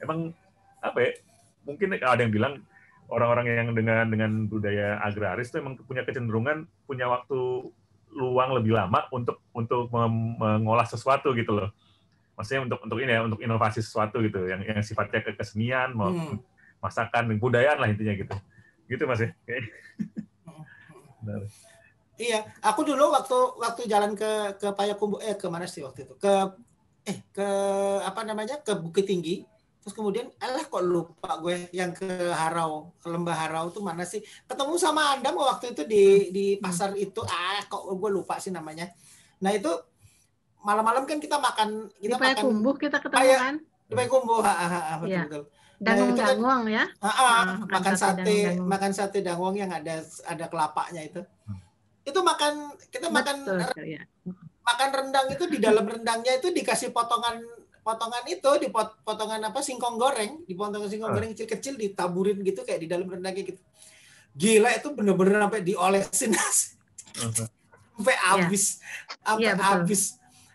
emang 0.01 0.19
apa 0.81 0.97
ya 0.97 1.09
mungkin 1.61 1.87
ada 1.95 2.17
yang 2.19 2.33
bilang 2.33 2.53
orang-orang 3.07 3.45
yang 3.51 3.69
dengan 3.71 4.07
dengan 4.07 4.31
budaya 4.47 4.99
agraris 5.03 5.49
itu 5.51 5.63
emang 5.63 5.79
punya 5.83 6.03
kecenderungan 6.03 6.67
punya 6.83 7.07
waktu 7.07 7.71
luang 8.11 8.55
lebih 8.55 8.75
lama 8.75 9.07
untuk 9.11 9.43
untuk 9.51 9.91
mengolah 10.39 10.87
sesuatu 10.87 11.31
gitu 11.35 11.55
loh 11.55 11.69
maksudnya 12.35 12.67
untuk 12.69 12.79
untuk 12.83 12.99
ini 13.01 13.11
ya 13.15 13.21
untuk 13.25 13.41
inovasi 13.41 13.81
sesuatu 13.81 14.21
gitu 14.21 14.45
yang 14.45 14.61
yang 14.61 14.79
sifatnya 14.83 15.23
ke 15.23 15.33
kesenian 15.33 15.95
mau 15.95 16.13
Hmm. 16.13 16.37
masakan 16.77 17.33
budayaan 17.41 17.81
lah 17.81 17.89
intinya 17.89 18.13
gitu 18.13 18.35
gitu 18.87 19.03
mas 19.09 19.19
ya 19.19 19.33
Kayaknya. 19.43 19.71
Benar. 21.25 21.41
Iya, 22.17 22.39
aku 22.65 22.81
dulu 22.81 23.13
waktu 23.13 23.37
waktu 23.61 23.81
jalan 23.85 24.17
ke 24.17 24.57
ke 24.57 24.67
Payakumbuh 24.73 25.21
eh 25.21 25.37
ke 25.37 25.45
mana 25.53 25.69
sih 25.69 25.85
waktu 25.85 26.05
itu? 26.09 26.17
Ke 26.17 26.49
eh 27.05 27.17
ke 27.29 27.47
apa 28.01 28.25
namanya? 28.25 28.57
ke 28.61 28.73
Bukit 28.73 29.05
Tinggi. 29.05 29.45
Terus 29.87 29.95
kemudian 29.95 30.27
alah 30.37 30.67
kok 30.67 30.83
lupa 30.83 31.39
gue 31.39 31.71
yang 31.71 31.95
ke 31.95 32.03
Harau, 32.27 32.91
ke 32.99 33.07
Lembah 33.07 33.31
Harau 33.39 33.71
tuh 33.71 33.79
mana 33.79 34.03
sih? 34.03 34.19
Ketemu 34.43 34.75
sama 34.75 35.15
Andam 35.15 35.39
waktu 35.39 35.71
itu 35.71 35.87
di 35.87 36.03
di 36.27 36.45
pasar 36.59 36.91
itu. 36.91 37.23
Ah, 37.23 37.63
kok 37.63 37.87
gue 37.87 38.09
lupa 38.11 38.35
sih 38.35 38.51
namanya. 38.51 38.91
Nah, 39.39 39.55
itu 39.55 39.71
malam-malam 40.59 41.07
kan 41.07 41.15
kita 41.17 41.39
makan 41.39 41.87
Di 41.93 42.03
kita 42.03 42.19
makan 42.19 42.35
Payakumbuh 42.35 42.75
kita 42.75 42.97
ketemu 42.99 43.15
Paya- 43.15 43.39
kan. 43.39 43.55
di 43.63 43.93
Payakumbuh. 43.95 44.43
Ah, 44.43 44.51
ah, 44.51 44.67
ah, 44.67 44.95
betul 44.99 45.07
Iya. 45.07 45.23
betul. 45.23 45.43
Dangung 45.77 46.09
itu 46.09 46.19
kan- 46.19 46.27
danguang 46.27 46.63
ya. 46.67 46.83
Ah, 46.99 47.07
makan, 47.07 47.47
makan 47.71 47.93
sate 47.95 48.03
sate, 48.19 48.35
dangwong. 48.43 48.67
makan 48.67 48.91
sate 48.91 49.17
dangwong 49.23 49.55
yang 49.55 49.71
ada 49.71 49.95
ada 50.03 50.45
kelapanya 50.51 50.99
itu. 51.01 51.23
Hmm. 51.47 51.63
Itu 52.03 52.19
makan 52.19 52.53
kita 52.91 53.07
makan 53.07 53.35
Betul 53.39 53.59
sekali 53.63 53.89
ya. 53.95 54.03
makan 54.67 54.89
rendang 54.91 55.27
itu 55.31 55.47
di 55.47 55.63
dalam 55.63 55.87
rendangnya 55.87 56.35
itu 56.35 56.51
dikasih 56.51 56.91
potongan 56.91 57.39
potongan 57.87 58.23
itu 58.27 58.51
di 58.59 58.67
pot- 58.67 58.99
potongan 59.01 59.39
apa 59.41 59.59
singkong 59.59 59.95
goreng, 59.95 60.43
di 60.43 60.51
potongan 60.51 60.85
singkong 60.85 61.07
Ah. 61.07 61.15
goreng 61.15 61.31
kecil-kecil 61.31 61.73
ditaburin 61.73 62.35
gitu 62.41 62.61
kayak 62.61 62.83
di 62.83 62.87
dalam 62.87 63.07
rendangnya 63.07 63.47
gitu. 63.47 63.61
Gila 64.33 64.75
itu 64.75 64.91
bener-bener 64.91 65.39
sampai 65.41 65.63
diolesin 65.63 66.31
nasi. 66.31 66.75
sampai 67.17 68.13
habis. 68.19 68.77
Sampai 69.17 69.41
Iya, 69.41 69.53
betul. 69.55 69.65
habis. 69.71 70.01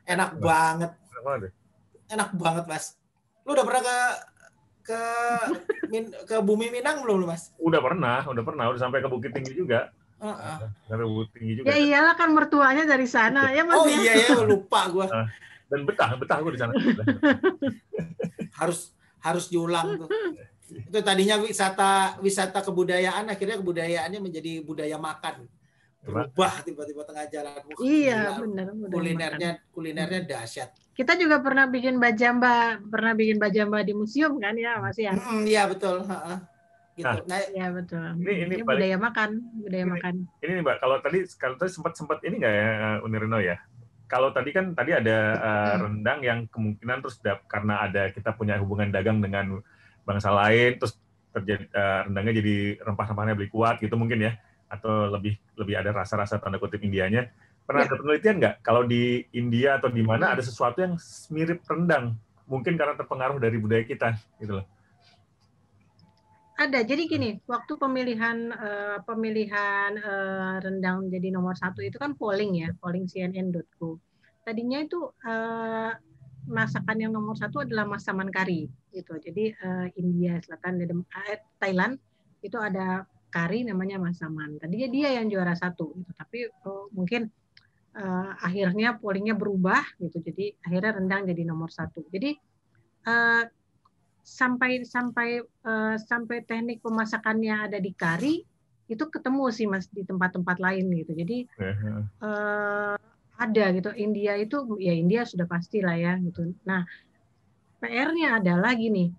Enak 0.04 0.30
Betul. 0.32 0.44
banget. 0.44 0.90
Enak 0.94 1.22
banget? 1.24 1.50
Enak 2.06 2.30
banget, 2.32 2.64
Mas. 2.68 2.84
Lu 3.42 3.50
udah 3.50 3.64
pernah 3.64 3.82
ke 3.82 3.98
ke 4.84 5.00
Min- 5.92 6.14
ke 6.22 6.36
Bumi 6.38 6.68
Minang 6.68 7.00
belum 7.00 7.16
lu, 7.18 7.26
Mas? 7.26 7.50
udah 7.56 7.80
pernah 7.80 8.22
udah 8.24 8.42
pernah 8.42 8.64
udah 8.68 8.78
sampai 8.78 8.98
ke 8.98 9.08
Bukit 9.08 9.30
Tinggi 9.32 9.54
juga 9.56 9.90
Heeh. 10.18 10.56
sampai 10.86 11.02
Bukit 11.04 11.30
Tinggi 11.32 11.52
juga 11.56 11.66
Ya 11.66 11.76
iyalah 11.78 12.14
kan 12.14 12.30
mertuanya 12.30 12.84
dari 12.84 13.06
sana 13.06 13.50
ya 13.56 13.62
Mas. 13.62 13.74
Oh 13.74 13.86
ya? 13.86 13.94
iya 13.96 14.12
ya 14.20 14.38
lupa 14.42 14.86
gua. 14.88 15.06
Dan 15.72 15.80
betah 15.82 16.10
betah 16.14 16.36
gue 16.38 16.52
di 16.52 16.60
sana 16.60 16.72
harus 18.60 18.92
harus 19.18 19.48
diulang 19.48 19.96
tuh. 19.98 20.08
Itu 20.68 20.98
tadinya 21.00 21.36
wisata 21.38 22.16
wisata 22.20 22.60
kebudayaan 22.60 23.28
akhirnya 23.28 23.56
kebudayaannya 23.56 24.20
menjadi 24.20 24.60
budaya 24.60 24.96
makan. 24.96 25.48
Berubah 26.02 26.66
tiba-tiba 26.66 27.06
tengah 27.06 27.24
jalan. 27.26 27.62
Wah, 27.62 27.78
Iya 27.78 28.36
benar. 28.36 28.68
benar, 28.74 28.90
Kulinernya 28.90 29.50
makan. 29.54 29.70
kulinernya 29.70 30.20
dahsyat. 30.26 30.74
Kita 30.92 31.14
juga 31.14 31.38
pernah 31.38 31.64
bikin 31.64 31.96
bajamba, 31.96 32.82
pernah 32.82 33.14
bikin 33.14 33.38
bajamba 33.38 33.80
di 33.80 33.94
museum 33.94 34.36
kan 34.36 34.52
ya 34.52 34.76
Mas 34.76 34.98
ya. 34.98 35.14
Mm, 35.14 35.46
Iya 35.46 35.62
betul. 35.70 36.02
Heeh. 36.02 36.38
Gitu. 36.92 37.06
Nah, 37.08 37.24
Nah, 37.24 37.40
Iya 37.48 37.66
betul. 37.70 38.04
Ini- 38.18 38.18
ini 38.18 38.34
Ini 38.50 38.54
balik- 38.60 38.66
budaya 38.82 38.96
makan, 38.98 39.30
budaya 39.56 39.80
Ini- 39.80 39.92
makan. 39.94 40.14
ini 40.42 40.50
nih 40.52 40.62
mbak 40.62 40.76
kalau 40.76 40.96
tadi 41.00 41.18
kalau 41.38 41.56
tadi 41.56 41.70
sempat 41.70 41.92
sempat 41.94 42.18
ini 42.20 42.34
nggak 42.36 42.52
ya 42.52 42.68
Unirino 43.00 43.38
ya 43.38 43.56
kalau 44.12 44.28
tadi 44.28 44.52
kan 44.52 44.76
tadi 44.76 44.92
ada 44.92 45.16
uh, 45.40 45.74
rendang 45.88 46.20
yang 46.20 46.38
kemungkinan 46.52 47.00
terus 47.00 47.16
dap- 47.24 47.48
karena 47.48 47.80
ada 47.80 48.12
kita 48.12 48.36
punya 48.36 48.60
hubungan 48.60 48.92
dagang 48.92 49.24
dengan 49.24 49.64
bangsa 50.04 50.28
lain 50.28 50.76
terus 50.76 51.00
terjadi 51.32 51.64
uh, 51.72 52.00
rendangnya 52.04 52.44
jadi 52.44 52.56
rempah-rempahnya 52.84 53.32
lebih 53.32 53.48
kuat 53.56 53.80
gitu 53.80 53.96
mungkin 53.96 54.20
ya 54.28 54.36
atau 54.68 55.08
lebih 55.08 55.40
lebih 55.56 55.80
ada 55.80 55.96
rasa-rasa 55.96 56.36
tanda 56.36 56.60
kutip 56.60 56.84
Indianya. 56.84 57.32
Pernah 57.64 57.88
Ya. 57.88 57.88
ada 57.88 57.96
penelitian 57.96 58.36
nggak? 58.36 58.54
Kalau 58.60 58.82
di 58.84 59.24
India 59.32 59.80
atau 59.80 59.88
di 59.88 60.04
mana 60.04 60.36
ada 60.36 60.44
sesuatu 60.44 60.84
yang 60.84 61.00
mirip 61.32 61.64
rendang 61.64 62.12
mungkin 62.44 62.76
karena 62.76 62.92
terpengaruh 62.92 63.40
dari 63.40 63.56
budaya 63.56 63.80
kita 63.86 64.12
gitu 64.36 64.60
loh 64.60 64.66
Ada. 66.52 66.84
Jadi 66.84 67.08
gini, 67.08 67.30
waktu 67.48 67.72
pemilihan 67.80 68.52
eh, 68.52 68.98
pemilihan 69.08 69.90
eh, 69.96 70.54
rendang 70.60 71.08
jadi 71.08 71.32
nomor 71.32 71.56
satu 71.56 71.80
itu 71.80 71.96
kan 71.96 72.12
polling 72.12 72.60
ya, 72.60 72.68
polling 72.76 73.08
cnn.co. 73.08 73.96
Tadinya 74.44 74.78
itu 74.84 75.00
eh, 75.24 75.92
masakan 76.48 76.98
yang 76.98 77.12
nomor 77.16 77.38
satu 77.38 77.64
adalah 77.64 77.88
masaman 77.88 78.28
kari 78.28 78.68
gitu. 78.92 79.16
Jadi 79.16 79.56
eh, 79.56 79.86
India 79.96 80.36
Selatan, 80.44 80.84
dan 80.84 81.00
Thailand 81.56 81.96
itu 82.44 82.58
ada 82.60 83.08
kari 83.32 83.64
namanya 83.64 83.96
masaman. 83.96 84.60
Tadinya 84.60 84.88
dia 84.92 85.08
yang 85.16 85.32
juara 85.32 85.56
satu 85.56 85.96
gitu. 85.96 86.12
Tapi 86.12 86.38
eh, 86.52 86.84
mungkin 86.92 87.32
eh, 87.96 88.30
akhirnya 88.44 89.00
pollingnya 89.00 89.40
berubah 89.40 89.80
gitu. 90.04 90.20
Jadi 90.20 90.52
akhirnya 90.68 91.00
rendang 91.00 91.24
jadi 91.24 91.48
nomor 91.48 91.72
satu. 91.72 92.04
Jadi 92.12 92.36
eh, 93.08 93.42
sampai 94.22 94.86
sampai 94.86 95.42
eh, 95.42 95.96
sampai 95.98 96.46
teknik 96.46 96.78
pemasakannya 96.80 97.70
ada 97.70 97.78
di 97.82 97.92
kari 97.92 98.46
itu 98.90 99.04
ketemu 99.08 99.44
sih 99.50 99.66
mas 99.66 99.86
di 99.90 100.06
tempat-tempat 100.06 100.56
lain 100.62 100.86
gitu. 100.94 101.12
Jadi 101.14 101.38
eh, 102.22 102.96
ada 103.36 103.64
gitu. 103.74 103.90
India 103.98 104.38
itu 104.38 104.78
ya 104.78 104.94
India 104.94 105.26
sudah 105.26 105.46
pasti 105.50 105.82
lah 105.82 105.98
ya 105.98 106.14
gitu. 106.22 106.54
Nah 106.62 106.86
PR-nya 107.82 108.38
adalah 108.38 108.78
gini 108.78 109.10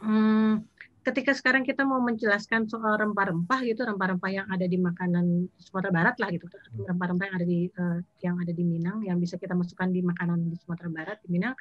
hmm, 0.00 0.64
ketika 1.04 1.36
sekarang 1.36 1.64
kita 1.64 1.84
mau 1.84 2.00
menjelaskan 2.00 2.68
soal 2.68 2.96
rempah-rempah 2.96 3.60
gitu 3.68 3.84
rempah-rempah 3.84 4.30
yang 4.32 4.46
ada 4.48 4.64
di 4.64 4.80
makanan 4.80 5.48
Sumatera 5.60 5.92
Barat 5.92 6.16
lah 6.16 6.28
gitu. 6.32 6.48
Rempah-rempah 6.88 7.24
yang 7.28 7.36
ada 7.36 7.46
di 7.46 7.60
eh, 7.68 7.98
yang 8.24 8.36
ada 8.40 8.52
di 8.52 8.64
Minang 8.64 9.04
yang 9.04 9.20
bisa 9.20 9.36
kita 9.36 9.52
masukkan 9.52 9.92
di 9.92 10.00
makanan 10.00 10.48
di 10.48 10.56
Sumatera 10.56 10.88
Barat 10.88 11.18
di 11.24 11.28
Minang 11.28 11.54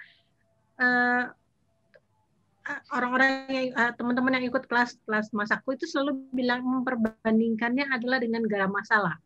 orang-orang 2.93 3.31
yang 3.49 3.65
eh, 3.73 3.91
teman-teman 3.97 4.37
yang 4.39 4.45
ikut 4.49 4.63
kelas 4.69 4.97
kelas 5.05 5.33
masakku 5.33 5.73
itu 5.73 5.85
selalu 5.89 6.21
bilang 6.31 6.61
memperbandingkannya 6.61 7.89
adalah 7.89 8.21
dengan 8.21 8.45
garam 8.45 8.71
masala 8.73 9.17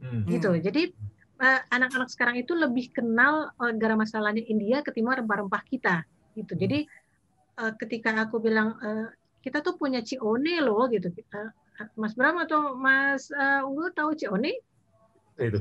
Hmm. 0.00 0.24
gitu. 0.24 0.56
Jadi 0.56 0.96
eh, 1.44 1.60
anak-anak 1.68 2.08
sekarang 2.08 2.40
itu 2.40 2.56
lebih 2.56 2.88
kenal 2.88 3.52
eh, 3.60 3.74
garam 3.76 4.00
masalahnya 4.00 4.40
India 4.48 4.80
ketimbang 4.80 5.20
rempah-rempah 5.24 5.62
kita 5.68 6.08
gitu. 6.32 6.56
Jadi 6.56 6.88
eh, 7.60 7.72
ketika 7.76 8.16
aku 8.16 8.40
bilang 8.40 8.80
eh, 8.80 9.12
kita 9.44 9.60
tuh 9.60 9.76
punya 9.76 10.00
cione 10.00 10.56
loh 10.64 10.88
gitu. 10.88 11.12
Eh, 11.12 11.50
Mas 12.00 12.16
Bram 12.16 12.40
atau 12.40 12.76
Mas 12.80 13.28
eh, 13.28 13.60
Unggul 13.60 13.92
tahu 13.92 14.16
cione? 14.16 14.56
itu 15.40 15.60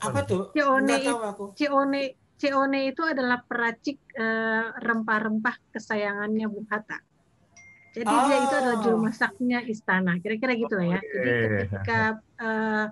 apa 0.00 0.20
tuh? 0.24 0.48
Cione 0.56 0.96
tahu 1.04 1.20
aku. 1.20 1.44
cione 1.56 2.02
Ceone 2.34 2.90
itu 2.90 3.02
adalah 3.06 3.40
peracik 3.46 3.98
uh, 4.18 4.74
rempah-rempah 4.82 5.54
kesayangannya 5.70 6.46
Bung 6.50 6.66
Hatta. 6.66 6.98
Jadi 7.94 8.10
oh. 8.10 8.22
dia 8.26 8.38
itu 8.42 8.54
adalah 8.58 8.78
juru 8.82 8.98
masaknya 8.98 9.62
istana, 9.62 10.18
kira-kira 10.18 10.58
gitu 10.58 10.74
lah 10.74 10.98
ya. 10.98 11.00
Jadi 11.00 11.30
ketika 11.62 12.00
uh, 12.42 12.86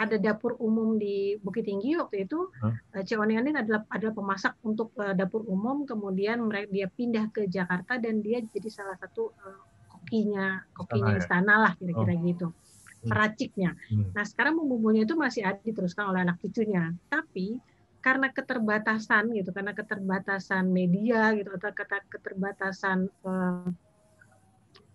ada 0.00 0.16
dapur 0.16 0.58
umum 0.58 0.98
di 0.98 1.38
Bukit 1.38 1.70
Tinggi 1.70 1.94
waktu 1.94 2.26
itu, 2.26 2.50
huh? 2.50 2.74
uh, 2.74 3.02
Ceone 3.06 3.38
ini 3.38 3.54
adalah 3.54 3.86
adalah 3.92 4.10
pemasak 4.10 4.58
untuk 4.66 4.90
uh, 4.98 5.14
dapur 5.14 5.46
umum, 5.46 5.86
kemudian 5.86 6.42
mereka 6.42 6.66
dia 6.72 6.90
pindah 6.90 7.30
ke 7.30 7.46
Jakarta 7.46 8.00
dan 8.02 8.24
dia 8.26 8.42
jadi 8.42 8.68
salah 8.72 8.98
satu 8.98 9.30
uh, 9.38 9.62
kokinya 9.86 10.66
kokinya 10.74 11.14
istana, 11.14 11.14
ya? 11.14 11.22
istana 11.22 11.54
lah 11.62 11.72
kira-kira 11.78 12.12
oh. 12.16 12.20
gitu 12.26 12.46
hmm. 12.50 13.06
peraciknya. 13.06 13.70
Hmm. 13.86 14.10
Nah 14.16 14.24
sekarang 14.26 14.58
bumbunya 14.58 15.06
itu 15.06 15.14
masih 15.14 15.46
ada 15.46 15.60
diteruskan 15.62 16.10
oleh 16.10 16.26
anak 16.26 16.42
cucunya, 16.42 16.90
tapi 17.06 17.60
karena 18.00 18.32
keterbatasan 18.32 19.28
gitu, 19.36 19.52
karena 19.52 19.76
keterbatasan 19.76 20.72
media 20.72 21.36
gitu 21.36 21.52
atau 21.52 21.70
kata 21.72 22.00
keterbatasan 22.08 22.98
eh, 23.08 23.68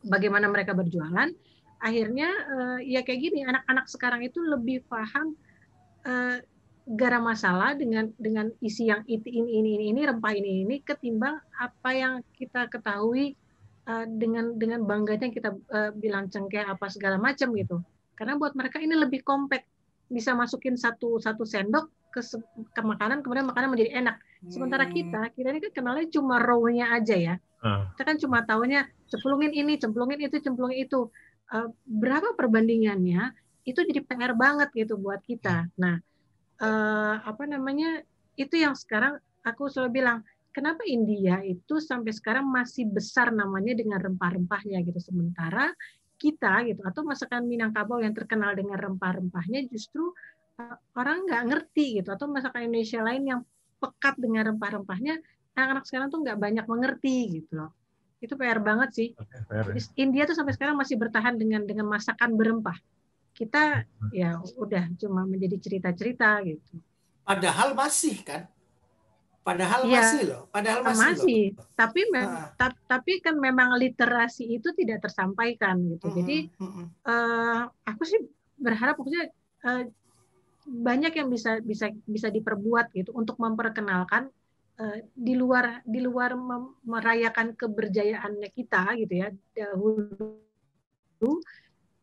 bagaimana 0.09 0.49
mereka 0.49 0.73
berjualan, 0.73 1.29
akhirnya 1.81 2.29
eh, 2.33 2.79
ya 2.97 3.05
kayak 3.05 3.21
gini 3.21 3.45
anak-anak 3.45 3.85
sekarang 3.85 4.25
itu 4.25 4.41
lebih 4.41 4.81
paham 4.89 5.37
eh, 6.09 6.41
garam 6.85 7.25
masalah 7.25 7.77
dengan 7.77 8.09
dengan 8.17 8.49
isi 8.61 8.89
yang 8.89 9.05
ini 9.05 9.41
ini 9.41 9.73
ini 9.77 9.85
ini 9.93 10.01
rempah 10.05 10.33
ini 10.37 10.65
ini 10.65 10.75
ketimbang 10.85 11.41
apa 11.57 11.89
yang 11.97 12.13
kita 12.37 12.69
ketahui 12.69 13.33
uh, 13.89 14.05
dengan 14.05 14.53
dengan 14.53 14.85
bangganya 14.85 15.33
kita 15.33 15.49
bilang 15.97 16.29
cengkeh 16.29 16.61
apa 16.61 16.85
segala 16.93 17.17
macam 17.17 17.57
gitu. 17.57 17.81
Karena 18.13 18.37
buat 18.37 18.53
mereka 18.53 18.77
ini 18.77 18.93
lebih 19.01 19.25
kompak 19.25 19.65
bisa 20.13 20.37
masukin 20.37 20.77
satu 20.77 21.17
satu 21.17 21.41
sendok 21.41 21.89
ke, 22.15 22.23
ke 22.71 22.81
makanan 22.81 23.19
kemudian 23.19 23.43
makanan 23.43 23.75
menjadi 23.75 23.91
enak. 23.99 24.15
Sementara 24.47 24.87
hmm. 24.87 24.93
kita 24.95 25.21
kita 25.35 25.47
ini 25.51 25.59
kan 25.67 25.73
kenalnya 25.75 26.07
cuma 26.07 26.39
raw-nya 26.39 26.95
aja 26.95 27.15
ya. 27.19 27.35
Uh. 27.59 27.83
Kita 27.91 28.03
kan 28.07 28.15
cuma 28.15 28.47
tahunya 28.47 28.87
cemplungin 29.11 29.51
ini, 29.51 29.75
cemplungin 29.75 30.19
itu, 30.23 30.39
cemplungin 30.39 30.87
itu. 30.87 31.11
Uh, 31.51 31.69
berapa 31.83 32.33
perbandingannya 32.39 33.35
itu 33.67 33.77
jadi 33.83 34.01
PR 34.07 34.33
banget 34.33 34.71
gitu 34.71 34.95
buat 34.95 35.19
kita. 35.27 35.67
Nah, 35.75 35.99
uh, 36.63 37.15
apa 37.19 37.43
namanya? 37.43 37.99
Itu 38.39 38.55
yang 38.59 38.75
sekarang 38.75 39.19
aku 39.43 39.67
selalu 39.67 40.03
bilang, 40.03 40.17
kenapa 40.55 40.83
India 40.87 41.39
itu 41.43 41.79
sampai 41.83 42.11
sekarang 42.15 42.47
masih 42.47 42.87
besar 42.87 43.31
namanya 43.31 43.75
dengan 43.75 43.99
rempah-rempahnya 43.99 44.79
gitu. 44.87 44.99
Sementara 45.03 45.75
kita 46.15 46.63
gitu 46.63 46.79
atau 46.87 47.03
masakan 47.03 47.43
Minangkabau 47.43 47.99
yang 47.99 48.15
terkenal 48.15 48.55
dengan 48.55 48.79
rempah-rempahnya 48.79 49.67
justru 49.67 50.15
Eh, 50.15 50.34
orang 50.95 51.27
nggak 51.27 51.43
ngerti 51.51 51.99
gitu 52.01 52.09
atau 52.15 52.31
masakan 52.31 52.71
Indonesia 52.71 53.03
lain 53.03 53.23
yang 53.27 53.41
pekat 53.79 54.15
dengan 54.15 54.55
rempah-rempahnya 54.55 55.19
anak-anak 55.55 55.83
sekarang 55.87 56.07
tuh 56.11 56.19
nggak 56.23 56.39
banyak 56.39 56.65
mengerti 56.67 57.41
gitu 57.41 57.51
loh 57.59 57.71
itu 58.23 58.33
PR 58.39 58.63
banget 58.63 58.89
sih 58.95 59.09
okay, 59.13 59.43
PR, 59.45 59.65
ya. 59.75 59.81
India 59.99 60.23
tuh 60.23 60.35
sampai 60.35 60.55
sekarang 60.55 60.79
masih 60.79 60.95
bertahan 60.95 61.35
dengan 61.35 61.67
dengan 61.67 61.85
masakan 61.91 62.39
berempah 62.39 62.79
kita 63.35 63.83
hmm. 63.83 64.11
ya 64.15 64.39
udah 64.55 64.95
cuma 64.95 65.27
menjadi 65.27 65.59
cerita-cerita 65.59 66.39
gitu 66.47 66.79
padahal 67.27 67.75
masih 67.75 68.15
kan 68.23 68.47
padahal 69.45 69.85
ya, 69.85 70.01
masih 70.01 70.23
loh 70.25 70.43
padahal 70.49 70.81
masih, 70.87 71.03
masih. 71.03 71.43
Loh. 71.53 71.67
tapi 71.77 72.01
ah. 72.15 72.49
ta 72.55 72.71
tapi 72.87 73.19
kan 73.19 73.35
memang 73.37 73.75
literasi 73.77 74.57
itu 74.57 74.73
tidak 74.73 75.05
tersampaikan 75.05 75.77
gitu 75.85 76.09
-hmm. 76.09 76.17
jadi 76.23 76.37
-hmm. 76.57 76.85
uh, 77.05 77.61
aku 77.85 78.01
sih 78.07 78.23
berharap 78.57 78.97
maksudnya 78.97 79.29
uh, 79.67 79.85
banyak 80.65 81.13
yang 81.13 81.29
bisa 81.29 81.61
bisa 81.61 81.93
bisa 82.09 82.27
diperbuat 82.33 82.91
gitu 82.97 83.13
untuk 83.13 83.37
memperkenalkan 83.37 84.33
uh, 84.81 84.97
di 85.13 85.37
luar 85.37 85.85
di 85.85 86.01
luar 86.01 86.33
merayakan 86.83 87.53
keberjayaannya 87.53 88.49
kita 88.49 88.97
gitu 88.97 89.13
ya 89.13 89.29
dahulu 89.53 90.41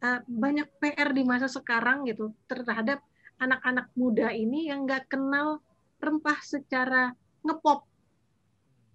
uh, 0.02 0.20
banyak 0.26 0.66
PR 0.78 1.10
di 1.14 1.22
masa 1.26 1.46
sekarang 1.50 2.06
gitu 2.06 2.30
terhadap 2.46 3.02
anak-anak 3.42 3.90
muda 3.98 4.30
ini 4.30 4.70
yang 4.70 4.86
nggak 4.86 5.10
kenal 5.10 5.58
rempah 5.98 6.38
secara 6.42 7.14
ngepop. 7.42 7.86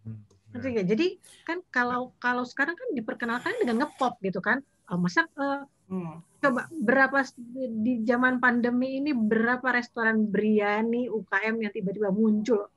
Hmm, 0.03 0.23
ya. 0.63 0.83
Jadi 0.83 1.19
kan 1.43 1.59
kalau 1.71 2.15
kalau 2.19 2.43
sekarang 2.47 2.75
kan 2.75 2.89
diperkenalkan 2.95 3.55
dengan 3.59 3.87
ngepop 3.87 4.19
gitu 4.23 4.39
kan, 4.39 4.63
oh, 4.91 4.99
masak 4.99 5.27
uh, 5.35 5.67
Hmm. 5.87 6.19
Coba 6.43 6.69
berapa 6.69 7.23
di 7.71 8.03
zaman 8.03 8.37
pandemi 8.43 8.99
ini 8.99 9.15
berapa 9.15 9.65
restoran 9.71 10.27
biryani 10.27 11.07
UKM 11.09 11.55
yang 11.63 11.71
tiba-tiba 11.73 12.11
muncul? 12.11 12.67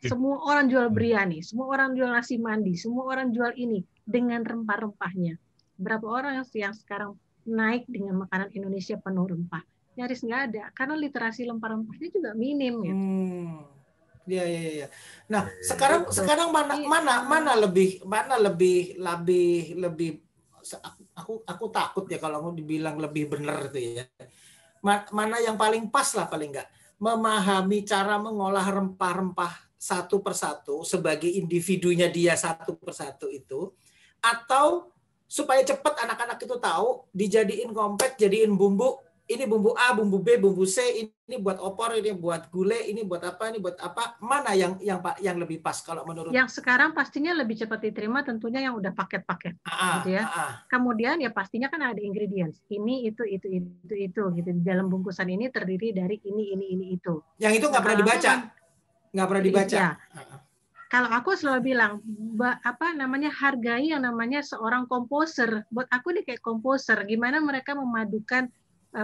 Iya. 0.00 0.14
Semua 0.14 0.36
orang 0.48 0.66
jual 0.70 0.88
biryani, 0.90 1.44
semua 1.44 1.66
orang 1.74 1.94
jual 1.94 2.10
nasi 2.10 2.40
mandi, 2.40 2.74
semua 2.74 3.04
orang 3.10 3.30
jual 3.30 3.52
ini 3.54 3.84
dengan 4.02 4.42
rempah-rempahnya. 4.42 5.36
Berapa 5.78 6.06
orang 6.06 6.42
yang 6.42 6.74
sekarang 6.74 7.14
naik 7.46 7.86
dengan 7.86 8.26
makanan 8.26 8.50
Indonesia 8.56 8.98
penuh 8.98 9.26
rempah? 9.28 9.62
Nyaris 9.98 10.22
nggak 10.22 10.42
ada, 10.50 10.64
karena 10.74 10.94
literasi 10.94 11.46
rempah-rempahnya 11.50 12.08
juga 12.14 12.30
minim. 12.38 12.74
Gitu. 12.82 12.94
Hmm. 12.94 13.78
Iya 14.28 14.44
iya 14.44 14.60
iya. 14.60 14.86
Nah 15.32 15.48
sekarang 15.64 16.12
sekarang 16.12 16.52
mana 16.52 16.76
mana 16.84 17.24
mana 17.24 17.52
lebih 17.56 18.04
mana 18.04 18.36
lebih 18.36 19.00
lebih 19.00 19.72
lebih 19.80 20.10
aku 21.16 21.44
aku 21.46 21.64
takut 21.72 22.04
ya 22.10 22.20
kalau 22.20 22.44
mau 22.44 22.52
dibilang 22.52 23.00
lebih 23.00 23.32
benar 23.32 23.72
itu 23.72 24.02
ya. 24.02 24.04
Mana 25.14 25.40
yang 25.42 25.56
paling 25.58 25.88
pas 25.88 26.12
lah 26.14 26.28
paling 26.28 26.52
enggak 26.54 26.68
memahami 26.98 27.86
cara 27.86 28.18
mengolah 28.18 28.66
rempah-rempah 28.66 29.70
satu 29.78 30.18
persatu 30.18 30.82
sebagai 30.82 31.30
individunya 31.30 32.10
dia 32.10 32.34
satu 32.34 32.74
persatu 32.74 33.30
itu 33.30 33.70
atau 34.18 34.90
supaya 35.30 35.62
cepat 35.62 36.02
anak-anak 36.02 36.42
itu 36.42 36.56
tahu 36.58 37.06
dijadiin 37.14 37.70
kompak 37.70 38.18
jadiin 38.18 38.58
bumbu 38.58 38.98
ini 39.28 39.44
bumbu 39.44 39.76
A, 39.76 39.92
bumbu 39.92 40.24
B, 40.24 40.40
bumbu 40.40 40.64
C, 40.64 41.04
ini 41.04 41.36
buat 41.36 41.60
opor, 41.60 41.92
ini 42.00 42.16
buat 42.16 42.48
gulai, 42.48 42.88
ini 42.88 43.04
buat 43.04 43.20
apa, 43.20 43.52
ini 43.52 43.60
buat 43.60 43.76
apa? 43.76 44.16
Mana 44.24 44.56
yang 44.56 44.80
yang 44.80 45.04
Pak 45.04 45.20
yang 45.20 45.36
lebih 45.36 45.60
pas 45.60 45.76
kalau 45.84 46.08
menurut? 46.08 46.32
Yang 46.32 46.56
sekarang 46.56 46.96
pastinya 46.96 47.36
lebih 47.36 47.60
cepat 47.60 47.84
diterima 47.84 48.24
tentunya 48.24 48.64
yang 48.64 48.80
udah 48.80 48.96
paket-paket, 48.96 49.60
ah, 49.68 49.68
ah, 49.68 49.92
gitu 50.00 50.16
ya. 50.16 50.24
Ah, 50.24 50.32
ah. 50.32 50.52
Kemudian 50.72 51.20
ya 51.20 51.28
pastinya 51.28 51.68
kan 51.68 51.84
ada 51.84 52.00
ingredients, 52.00 52.64
ini 52.72 53.04
itu 53.04 53.20
itu 53.28 53.46
itu 53.52 53.94
itu 53.94 54.22
gitu. 54.32 54.48
Di 54.48 54.62
dalam 54.64 54.88
bungkusan 54.88 55.28
ini 55.28 55.52
terdiri 55.52 55.92
dari 55.92 56.16
ini 56.24 56.56
ini 56.56 56.66
ini 56.72 56.86
itu. 56.96 57.20
Yang 57.36 57.60
itu 57.60 57.66
nggak 57.68 57.84
pernah 57.84 57.98
dibaca, 58.00 58.32
nggak 59.12 59.26
pernah 59.28 59.44
dibaca. 59.44 59.76
Ya. 59.76 59.90
Kalau 60.88 61.12
aku 61.12 61.36
selalu 61.36 61.76
bilang, 61.76 62.00
apa 62.64 62.96
namanya 62.96 63.28
hargai 63.28 63.92
yang 63.92 64.08
namanya 64.08 64.40
seorang 64.40 64.88
komposer. 64.88 65.68
Buat 65.68 65.92
aku 65.92 66.16
nih 66.16 66.24
kayak 66.24 66.40
komposer, 66.40 66.96
gimana 67.04 67.44
mereka 67.44 67.76
memadukan 67.76 68.48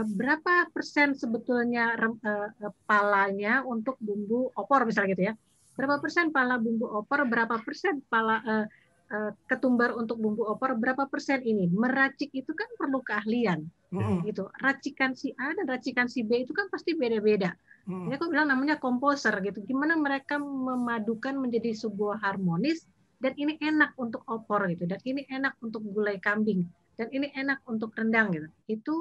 berapa 0.02 0.72
persen 0.74 1.14
sebetulnya 1.14 1.94
uh, 1.94 2.50
palanya 2.88 3.62
untuk 3.62 3.94
bumbu 4.02 4.50
opor 4.58 4.88
misalnya 4.88 5.10
gitu 5.14 5.24
ya? 5.30 5.34
Berapa 5.78 6.02
persen 6.02 6.34
pala 6.34 6.58
bumbu 6.58 6.88
opor 6.90 7.22
berapa 7.28 7.60
persen 7.62 8.02
pala 8.10 8.42
uh, 8.42 8.66
uh, 9.14 9.30
ketumbar 9.46 9.94
untuk 9.94 10.18
bumbu 10.18 10.42
opor 10.50 10.74
berapa 10.74 11.06
persen 11.06 11.44
ini? 11.46 11.70
Meracik 11.70 12.34
itu 12.34 12.50
kan 12.56 12.66
perlu 12.74 13.04
keahlian 13.06 13.68
mm. 13.94 14.26
gitu. 14.26 14.50
Racikan 14.58 15.14
si 15.14 15.30
A 15.38 15.54
dan 15.54 15.66
racikan 15.70 16.10
si 16.10 16.26
B 16.26 16.42
itu 16.42 16.50
kan 16.50 16.66
pasti 16.72 16.98
beda-beda. 16.98 17.54
Mm. 17.84 18.08
ini 18.08 18.14
aku 18.16 18.32
bilang 18.32 18.48
namanya 18.48 18.80
komposer 18.80 19.36
gitu. 19.44 19.60
Gimana 19.62 19.94
mereka 19.94 20.40
memadukan 20.40 21.36
menjadi 21.36 21.76
sebuah 21.76 22.24
harmonis 22.24 22.88
dan 23.20 23.36
ini 23.36 23.60
enak 23.60 23.92
untuk 24.00 24.24
opor 24.26 24.64
gitu. 24.72 24.88
Dan 24.88 24.98
ini 25.04 25.28
enak 25.28 25.60
untuk 25.60 25.84
gulai 25.84 26.16
kambing 26.18 26.64
dan 26.94 27.10
ini 27.10 27.30
enak 27.34 27.60
untuk 27.66 27.92
rendang 27.94 28.30
gitu. 28.32 28.48
Itu 28.70 28.94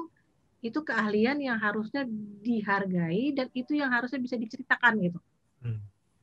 itu 0.64 0.80
keahlian 0.80 1.36
yang 1.44 1.60
harusnya 1.60 2.08
dihargai 2.40 3.36
dan 3.36 3.52
itu 3.52 3.76
yang 3.76 3.92
harusnya 3.92 4.16
bisa 4.16 4.40
diceritakan 4.40 4.96
gitu. 5.04 5.20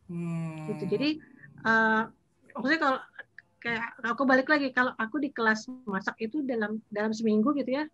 Hmm. 0.10 0.66
Gitu. 0.74 0.84
Jadi 0.89 1.10
uh, 1.62 2.10
maksudnya 2.58 2.82
kalau 2.82 3.00
kayak 3.62 3.86
aku 4.02 4.24
balik 4.26 4.50
lagi 4.50 4.74
kalau 4.74 4.98
aku 4.98 5.22
di 5.22 5.30
kelas 5.30 5.70
masak 5.86 6.18
itu 6.26 6.42
dalam 6.42 6.82
dalam 6.89 7.14
seminggu 7.14 7.54
gitu 7.54 7.78
ya 7.78 7.86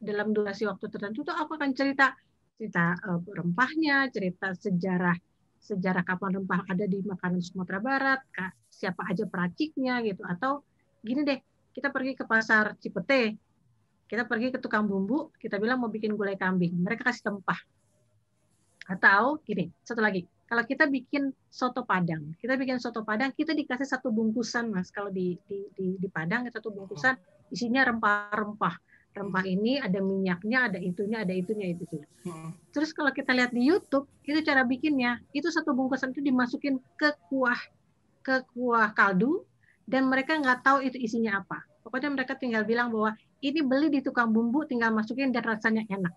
dalam 0.00 0.32
durasi 0.32 0.64
waktu 0.64 0.88
tertentu 0.88 1.28
tuh 1.28 1.36
aku 1.36 1.60
akan 1.60 1.76
cerita 1.76 2.16
cerita 2.56 2.96
uh, 3.06 3.20
rempahnya, 3.22 4.08
cerita 4.10 4.56
sejarah 4.56 5.14
sejarah 5.58 6.00
kapan 6.06 6.40
rempah 6.40 6.64
ada 6.70 6.88
di 6.88 7.04
makanan 7.04 7.44
Sumatera 7.44 7.78
Barat, 7.82 8.20
siapa 8.72 9.04
aja 9.04 9.28
peraciknya 9.28 10.00
gitu 10.06 10.24
atau 10.24 10.64
gini 11.04 11.26
deh 11.26 11.38
kita 11.76 11.92
pergi 11.92 12.16
ke 12.16 12.24
pasar 12.24 12.74
Cipete 12.80 13.36
kita 14.08 14.24
pergi 14.24 14.50
ke 14.50 14.58
tukang 14.58 14.88
bumbu, 14.88 15.30
kita 15.36 15.60
bilang 15.60 15.84
mau 15.84 15.92
bikin 15.92 16.16
gulai 16.16 16.34
kambing, 16.34 16.72
mereka 16.80 17.12
kasih 17.12 17.28
tempah. 17.28 17.60
Atau 18.88 19.44
gini, 19.44 19.68
satu 19.84 20.00
lagi, 20.00 20.24
kalau 20.48 20.64
kita 20.64 20.88
bikin 20.88 21.28
soto 21.52 21.84
Padang, 21.84 22.32
kita 22.40 22.56
bikin 22.56 22.80
soto 22.80 23.04
Padang, 23.04 23.36
kita 23.36 23.52
dikasih 23.52 23.84
satu 23.84 24.08
bungkusan 24.08 24.72
mas. 24.72 24.88
Kalau 24.88 25.12
di 25.12 25.36
di 25.44 25.68
di, 25.76 26.00
di 26.00 26.08
Padang 26.08 26.48
satu 26.48 26.72
bungkusan 26.72 27.20
isinya 27.52 27.84
rempah-rempah, 27.84 28.74
rempah 29.12 29.44
ini 29.44 29.76
ada 29.76 30.00
minyaknya, 30.00 30.72
ada 30.72 30.80
itunya, 30.80 31.20
ada 31.20 31.36
itunya 31.36 31.76
itu. 31.76 31.84
Hmm. 32.24 32.56
Terus 32.72 32.96
kalau 32.96 33.12
kita 33.12 33.36
lihat 33.36 33.52
di 33.52 33.60
YouTube, 33.68 34.08
itu 34.24 34.40
cara 34.40 34.64
bikinnya, 34.64 35.20
itu 35.36 35.52
satu 35.52 35.76
bungkusan 35.76 36.16
itu 36.16 36.24
dimasukin 36.24 36.80
ke 36.96 37.12
kuah 37.28 37.60
ke 38.24 38.40
kuah 38.56 38.96
kaldu 38.96 39.44
dan 39.84 40.08
mereka 40.08 40.32
nggak 40.40 40.64
tahu 40.64 40.80
itu 40.80 40.96
isinya 40.96 41.44
apa. 41.44 41.60
Pokoknya 41.84 42.08
mereka 42.08 42.40
tinggal 42.40 42.64
bilang 42.64 42.88
bahwa 42.88 43.12
ini 43.38 43.60
beli 43.62 43.88
di 43.92 44.00
tukang 44.02 44.34
bumbu, 44.34 44.66
tinggal 44.66 44.90
masukin 44.90 45.30
dan 45.30 45.46
rasanya 45.46 45.86
enak. 45.86 46.14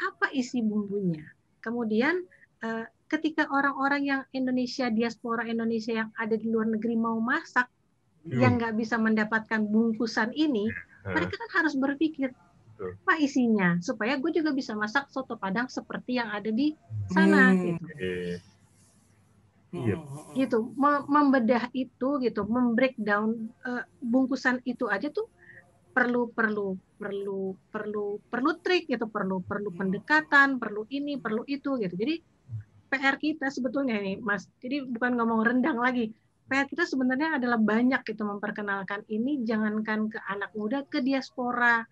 Apa 0.00 0.32
isi 0.32 0.60
bumbunya? 0.60 1.24
Kemudian 1.60 2.24
eh, 2.64 2.84
ketika 3.10 3.48
orang-orang 3.50 4.02
yang 4.06 4.22
Indonesia 4.30 4.86
diaspora 4.88 5.44
Indonesia 5.48 6.04
yang 6.04 6.10
ada 6.14 6.38
di 6.38 6.46
luar 6.46 6.70
negeri 6.70 6.94
mau 6.94 7.18
masak 7.18 7.66
hmm. 8.24 8.38
yang 8.38 8.56
nggak 8.56 8.78
bisa 8.78 8.96
mendapatkan 8.96 9.60
bungkusan 9.66 10.30
ini 10.36 10.70
hmm. 10.70 11.10
mereka 11.10 11.34
kan 11.36 11.50
harus 11.60 11.74
berpikir 11.74 12.30
apa 12.80 13.20
isinya 13.20 13.76
supaya 13.84 14.16
gue 14.16 14.32
juga 14.32 14.56
bisa 14.56 14.72
masak 14.72 15.12
soto 15.12 15.36
padang 15.36 15.68
seperti 15.68 16.16
yang 16.16 16.32
ada 16.32 16.48
di 16.48 16.72
sana 17.12 17.52
hmm. 17.52 17.60
gitu 17.60 17.86
Iya. 19.70 20.02
gitu 20.34 20.74
membedah 21.06 21.70
itu 21.70 22.18
gitu 22.18 22.42
membreakdown 22.42 23.54
uh, 23.62 23.86
bungkusan 24.02 24.58
itu 24.66 24.90
aja 24.90 25.14
tuh 25.14 25.30
perlu 26.00 26.32
perlu 26.32 26.80
perlu 26.96 27.52
perlu 27.68 28.06
perlu 28.32 28.50
trik 28.64 28.88
gitu 28.88 29.04
perlu 29.04 29.44
perlu 29.44 29.68
pendekatan 29.68 30.56
perlu 30.56 30.88
ini 30.88 31.20
perlu 31.20 31.44
itu 31.44 31.76
gitu 31.76 31.92
jadi 31.92 32.24
PR 32.90 33.16
kita 33.16 33.46
sebetulnya 33.48 34.02
nih 34.02 34.18
Mas. 34.18 34.50
Jadi 34.58 34.82
bukan 34.90 35.14
ngomong 35.14 35.46
rendang 35.46 35.78
lagi. 35.78 36.10
PR 36.50 36.66
kita 36.66 36.82
sebenarnya 36.82 37.38
adalah 37.38 37.62
banyak 37.62 38.02
itu 38.02 38.22
memperkenalkan 38.26 39.06
ini 39.06 39.46
jangankan 39.46 40.10
ke 40.10 40.18
anak 40.26 40.50
muda, 40.58 40.82
ke 40.82 40.98
diaspora, 40.98 41.86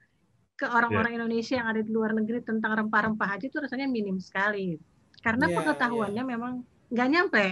ke 0.58 0.66
orang-orang 0.66 1.14
yeah. 1.14 1.18
Indonesia 1.22 1.54
yang 1.62 1.68
ada 1.70 1.80
di 1.86 1.90
luar 1.94 2.10
negeri 2.10 2.42
tentang 2.42 2.74
rempah-rempah 2.74 3.38
aja 3.38 3.46
itu 3.46 3.62
rasanya 3.62 3.86
minim 3.86 4.18
sekali. 4.18 4.74
Karena 5.22 5.46
yeah, 5.46 5.54
pengetahuannya 5.62 6.22
yeah. 6.26 6.30
memang 6.34 6.52
nggak 6.90 7.08
nyampe. 7.14 7.46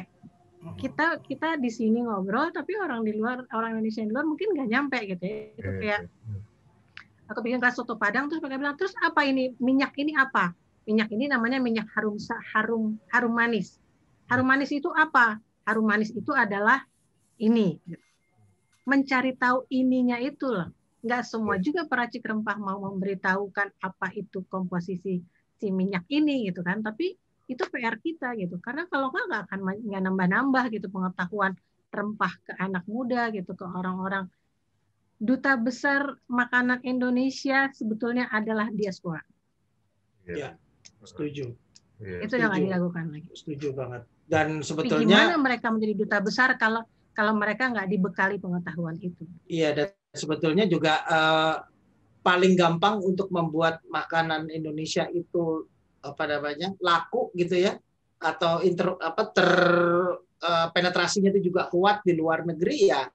Kita 0.82 1.22
kita 1.22 1.62
di 1.62 1.70
sini 1.70 2.02
ngobrol 2.02 2.50
tapi 2.50 2.74
orang 2.74 3.06
di 3.06 3.14
luar 3.14 3.46
orang 3.54 3.78
Indonesia 3.78 4.02
di 4.02 4.10
luar 4.10 4.26
mungkin 4.26 4.50
nggak 4.58 4.68
nyampe 4.74 4.98
gitu 5.06 5.22
ya. 5.22 5.38
Itu 5.54 5.62
iya, 5.62 5.78
kayak 5.78 6.00
iya. 6.10 6.45
Aku 7.26 7.38
bikin 7.42 7.58
kelas 7.58 7.76
soto 7.78 7.98
Padang 7.98 8.30
terus 8.30 8.40
mereka 8.42 8.58
bilang 8.58 8.76
terus 8.78 8.94
apa 9.02 9.26
ini 9.26 9.54
minyak 9.58 9.92
ini 9.98 10.14
apa? 10.14 10.54
minyak 10.86 11.10
ini 11.10 11.26
namanya 11.26 11.58
minyak 11.58 11.90
harum 11.98 12.14
harum 12.54 12.94
harum 13.10 13.34
manis. 13.34 13.82
Harum 14.30 14.46
manis 14.46 14.70
itu 14.70 14.86
apa? 14.94 15.42
Harum 15.66 15.82
manis 15.82 16.14
itu 16.14 16.30
adalah 16.30 16.86
ini. 17.42 17.82
Mencari 18.86 19.34
tahu 19.34 19.66
ininya 19.66 20.22
itu 20.22 20.46
loh. 20.46 20.70
Nggak 21.02 21.22
semua 21.26 21.58
juga 21.58 21.90
peracik 21.90 22.22
rempah 22.22 22.58
mau 22.62 22.78
memberitahukan 22.86 23.82
apa 23.82 24.06
itu 24.14 24.46
komposisi 24.46 25.18
si 25.58 25.66
minyak 25.74 26.06
ini 26.06 26.46
gitu 26.46 26.62
kan. 26.62 26.86
Tapi 26.86 27.18
itu 27.50 27.62
PR 27.66 27.98
kita 27.98 28.38
gitu. 28.38 28.62
Karena 28.62 28.86
kalau 28.86 29.10
nggak 29.10 29.26
nggak 29.26 29.42
akan 29.50 29.60
nggak 29.90 30.02
nambah-nambah 30.06 30.64
gitu 30.70 30.86
pengetahuan 30.86 31.58
rempah 31.90 32.34
ke 32.46 32.52
anak 32.62 32.86
muda 32.86 33.34
gitu 33.34 33.58
ke 33.58 33.66
orang-orang. 33.66 34.30
Duta 35.16 35.56
besar 35.56 36.20
makanan 36.28 36.84
Indonesia 36.84 37.72
sebetulnya 37.72 38.28
adalah 38.28 38.68
diaspora. 38.68 39.24
Ya 40.28 40.58
setuju. 41.06 41.54
Yeah. 42.02 42.20
Itu 42.26 42.36
yang 42.36 42.52
nggak 42.52 42.64
dilakukan 42.68 43.04
lagi. 43.08 43.30
Setuju 43.32 43.72
banget. 43.72 44.02
Dan 44.26 44.60
sebetulnya 44.60 45.32
gimana 45.32 45.38
mereka 45.40 45.72
menjadi 45.72 45.94
duta 45.96 46.18
besar 46.20 46.48
kalau 46.60 46.82
kalau 47.16 47.32
mereka 47.32 47.72
nggak 47.72 47.88
dibekali 47.88 48.36
pengetahuan 48.36 49.00
itu? 49.00 49.24
Iya, 49.48 49.72
dan 49.72 49.88
sebetulnya 50.12 50.68
juga 50.68 51.00
uh, 51.08 51.56
paling 52.20 52.52
gampang 52.58 53.00
untuk 53.00 53.32
membuat 53.32 53.80
makanan 53.88 54.52
Indonesia 54.52 55.08
itu 55.08 55.64
apa 56.04 56.28
namanya 56.28 56.76
laku 56.82 57.32
gitu 57.32 57.56
ya 57.56 57.78
atau 58.20 58.60
inter 58.62 58.94
apa 59.00 59.22
ter 59.32 59.50
uh, 60.20 60.68
penetrasinya 60.70 61.32
itu 61.32 61.50
juga 61.50 61.66
kuat 61.72 62.04
di 62.04 62.14
luar 62.14 62.44
negeri 62.44 62.92
ya 62.92 63.08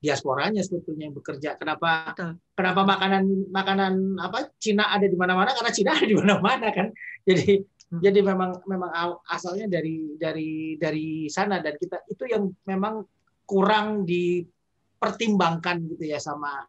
diasporanya 0.00 0.64
sebetulnya 0.64 1.12
yang 1.12 1.16
bekerja. 1.16 1.60
Kenapa 1.60 2.16
Betul. 2.16 2.40
kenapa 2.56 2.80
makanan 2.88 3.24
makanan 3.52 3.92
apa 4.16 4.48
Cina 4.56 4.88
ada 4.88 5.04
di 5.04 5.14
mana-mana 5.14 5.52
karena 5.52 5.72
Cina 5.76 5.92
ada 5.92 6.06
di 6.08 6.16
mana-mana 6.16 6.68
kan. 6.72 6.88
Jadi 7.28 7.60
hmm. 7.60 8.00
jadi 8.00 8.18
memang 8.24 8.50
memang 8.64 8.90
asalnya 9.28 9.68
dari 9.68 10.16
dari 10.16 10.80
dari 10.80 11.28
sana 11.28 11.60
dan 11.60 11.76
kita 11.76 12.08
itu 12.08 12.24
yang 12.24 12.48
memang 12.64 13.04
kurang 13.44 14.08
dipertimbangkan 14.08 15.84
gitu 15.92 16.04
ya 16.08 16.16
sama 16.16 16.64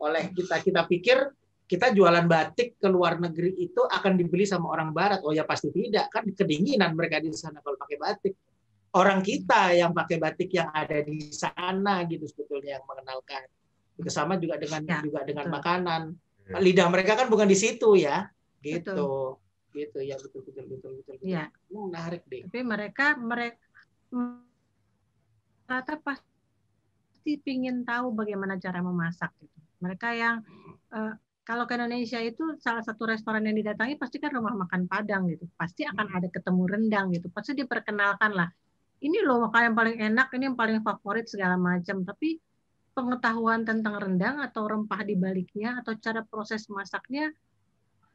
oleh 0.00 0.32
kita. 0.32 0.64
Kita 0.64 0.88
pikir 0.88 1.28
kita 1.68 1.92
jualan 1.92 2.24
batik 2.24 2.80
ke 2.80 2.88
luar 2.88 3.20
negeri 3.20 3.52
itu 3.60 3.84
akan 3.84 4.16
dibeli 4.16 4.48
sama 4.48 4.72
orang 4.72 4.96
barat. 4.96 5.20
Oh 5.28 5.36
ya 5.36 5.44
pasti 5.44 5.68
tidak 5.68 6.08
kan 6.08 6.24
kedinginan 6.24 6.96
mereka 6.96 7.20
di 7.20 7.28
sana 7.36 7.60
kalau 7.60 7.76
pakai 7.76 8.00
batik 8.00 8.34
orang 8.92 9.24
kita 9.24 9.72
yang 9.72 9.96
pakai 9.96 10.20
batik 10.20 10.52
yang 10.52 10.68
ada 10.72 11.00
di 11.00 11.32
sana 11.32 12.04
gitu 12.04 12.28
sebetulnya 12.28 12.80
yang 12.80 12.84
mengenalkan. 12.84 13.48
Itu 13.96 14.08
sama 14.12 14.36
juga 14.36 14.60
dengan 14.60 14.84
ya, 14.84 15.00
juga 15.00 15.24
dengan 15.24 15.48
betul. 15.48 15.56
makanan. 15.56 16.02
Ya. 16.52 16.56
Lidah 16.60 16.88
mereka 16.92 17.12
kan 17.16 17.28
bukan 17.32 17.48
di 17.48 17.56
situ 17.56 17.96
ya. 17.96 18.28
Gitu. 18.60 18.92
Betul. 18.92 19.40
Gitu 19.72 19.98
ya 20.04 20.20
betul 20.20 20.40
betul 20.44 20.64
betul 20.68 20.90
betul. 21.00 21.14
betul. 21.16 21.24
Ya. 21.24 21.48
Menarik 21.72 22.22
deh. 22.28 22.44
Tapi 22.44 22.60
mereka 22.60 23.16
mereka 23.16 23.60
rata 25.64 25.96
pasti 26.04 27.32
ingin 27.48 27.88
tahu 27.88 28.12
bagaimana 28.12 28.60
cara 28.60 28.84
memasak 28.84 29.32
gitu. 29.40 29.58
Mereka 29.80 30.08
yang 30.12 30.44
uh, 30.92 31.16
kalau 31.42 31.64
ke 31.64 31.74
Indonesia 31.74 32.20
itu 32.20 32.60
salah 32.60 32.84
satu 32.84 33.08
restoran 33.08 33.42
yang 33.48 33.56
didatangi 33.56 33.96
pasti 33.98 34.20
kan 34.20 34.36
rumah 34.36 34.52
makan 34.52 34.84
Padang 34.84 35.32
gitu. 35.32 35.48
Pasti 35.56 35.88
akan 35.88 36.06
ada 36.12 36.28
ketemu 36.28 36.62
rendang 36.68 37.08
gitu. 37.16 37.32
Pasti 37.32 37.56
diperkenalkan 37.56 38.36
lah 38.36 38.52
ini 39.02 39.18
loh 39.26 39.50
makanan 39.50 39.74
yang 39.74 39.76
paling 39.76 39.96
enak, 39.98 40.28
ini 40.38 40.44
yang 40.46 40.58
paling 40.58 40.78
favorit 40.86 41.26
segala 41.26 41.58
macam. 41.58 42.06
Tapi 42.06 42.38
pengetahuan 42.94 43.66
tentang 43.66 43.98
rendang 43.98 44.38
atau 44.38 44.68
rempah 44.68 45.02
di 45.02 45.18
baliknya 45.18 45.80
atau 45.80 45.96
cara 45.98 46.22
proses 46.22 46.68
masaknya 46.68 47.32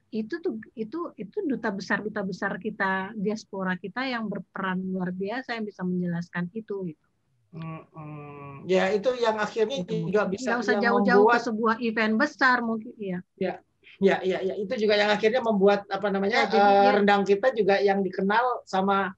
itu 0.08 0.40
tuh 0.40 0.56
itu 0.72 1.12
itu 1.20 1.38
duta 1.44 1.68
besar 1.68 2.00
duta 2.00 2.24
besar 2.24 2.56
kita 2.56 3.12
diaspora 3.12 3.76
kita 3.76 4.08
yang 4.08 4.32
berperan 4.32 4.80
luar 4.80 5.12
biasa 5.12 5.60
yang 5.60 5.68
bisa 5.68 5.84
menjelaskan 5.84 6.48
itu 6.56 6.96
gitu. 6.96 7.06
Hmm, 7.52 7.84
hmm. 7.92 8.54
Ya 8.68 8.88
itu 8.96 9.12
yang 9.20 9.36
akhirnya 9.36 9.84
itu. 9.84 10.08
juga 10.08 10.28
bisa 10.32 10.56
usah 10.56 10.80
jauh-jauh 10.80 11.28
membuat... 11.28 11.44
ke 11.44 11.48
sebuah 11.52 11.76
event 11.84 12.16
besar 12.16 12.58
mungkin 12.64 12.96
ya. 12.96 13.20
Ya, 13.36 13.54
ya, 14.00 14.16
ya, 14.24 14.40
ya 14.44 14.54
itu 14.56 14.74
juga 14.80 14.96
yang 14.96 15.12
akhirnya 15.12 15.44
membuat 15.44 15.84
apa 15.92 16.08
namanya 16.08 16.48
ya, 16.48 16.52
jadi, 16.56 16.72
uh, 16.72 16.92
rendang 17.02 17.24
kita 17.28 17.52
juga 17.52 17.76
yang 17.84 18.00
dikenal 18.00 18.64
sama 18.64 19.12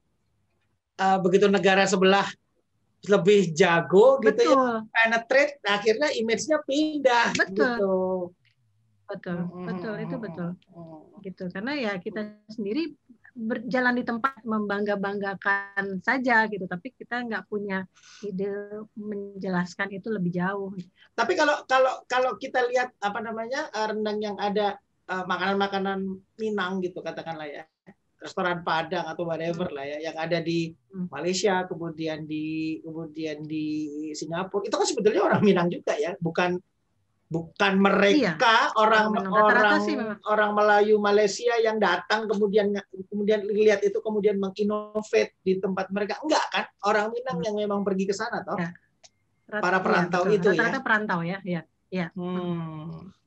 uh, 0.99 1.17
begitu 1.23 1.47
negara 1.47 1.87
sebelah 1.87 2.27
lebih 3.07 3.55
jago 3.55 4.19
Betul. 4.19 4.27
gitu 4.27 4.41
ya 4.51 4.83
penetrate 4.91 5.55
akhirnya 5.63 6.09
image-nya 6.19 6.59
pindah 6.67 7.31
Betul. 7.33 7.55
gitu. 7.55 7.95
Betul, 9.09 9.39
betul 9.65 9.93
itu 10.05 10.15
betul. 10.21 10.49
Gitu 11.25 11.43
karena 11.49 11.73
ya 11.73 11.93
kita 11.97 12.29
sendiri 12.53 12.93
berjalan 13.33 13.95
di 13.97 14.03
tempat 14.05 14.37
membangga-banggakan 14.43 16.03
saja 16.03 16.45
gitu, 16.45 16.67
tapi 16.69 16.93
kita 16.93 17.23
nggak 17.25 17.47
punya 17.49 17.87
ide 18.21 18.83
menjelaskan 18.93 19.95
itu 19.95 20.13
lebih 20.13 20.37
jauh. 20.37 20.75
Tapi 21.17 21.33
kalau 21.33 21.63
kalau 21.65 22.03
kalau 22.05 22.37
kita 22.37 22.67
lihat 22.69 22.93
apa 23.01 23.17
namanya 23.23 23.71
eh, 23.73 23.85
rendang 23.89 24.19
yang 24.21 24.37
ada 24.37 24.77
eh, 25.09 25.25
makanan-makanan 25.25 26.19
Minang 26.37 26.83
gitu 26.85 27.01
katakanlah 27.01 27.49
ya 27.49 27.63
restoran 28.19 28.61
Padang 28.67 29.07
atau 29.07 29.23
whatever 29.23 29.71
lah 29.71 29.87
ya 29.87 30.11
yang 30.11 30.17
ada 30.19 30.43
di 30.43 30.75
hmm. 30.91 31.07
Malaysia 31.07 31.63
kemudian 31.65 32.27
di 32.27 32.77
kemudian 32.83 33.47
di 33.47 33.65
Singapura 34.11 34.67
itu 34.67 34.75
kan 34.75 34.87
sebetulnya 34.87 35.23
orang 35.23 35.41
Minang 35.41 35.71
juga 35.71 35.95
ya 35.95 36.13
bukan 36.19 36.59
bukan 37.29 37.73
mereka 37.77 38.73
iya. 38.73 38.73
orang 38.73 39.13
orang 39.29 39.85
orang 40.25 40.51
Melayu 40.51 40.97
Malaysia 40.97 41.53
yang 41.61 41.77
datang 41.77 42.25
kemudian 42.25 42.73
kemudian 43.07 43.45
lihat 43.45 43.85
itu 43.85 44.01
kemudian 44.01 44.41
menginnovate 44.41 45.37
di 45.45 45.61
tempat 45.61 45.93
mereka 45.93 46.17
enggak 46.25 46.45
kan 46.49 46.65
orang 46.89 47.13
Minang 47.13 47.37
hmm. 47.39 47.45
yang 47.45 47.55
memang 47.55 47.79
pergi 47.85 48.09
ke 48.09 48.17
sana 48.17 48.41
toh 48.41 48.57
ya. 48.57 48.73
para 49.61 49.79
perantau 49.79 50.25
ya, 50.25 50.41
itu 50.41 50.49
Rata-rata 50.51 50.79
ya 50.81 50.83
perantau 50.83 51.19
ya 51.21 51.37
ya 51.45 51.61
ya 51.93 52.07
hmm. 52.17 53.18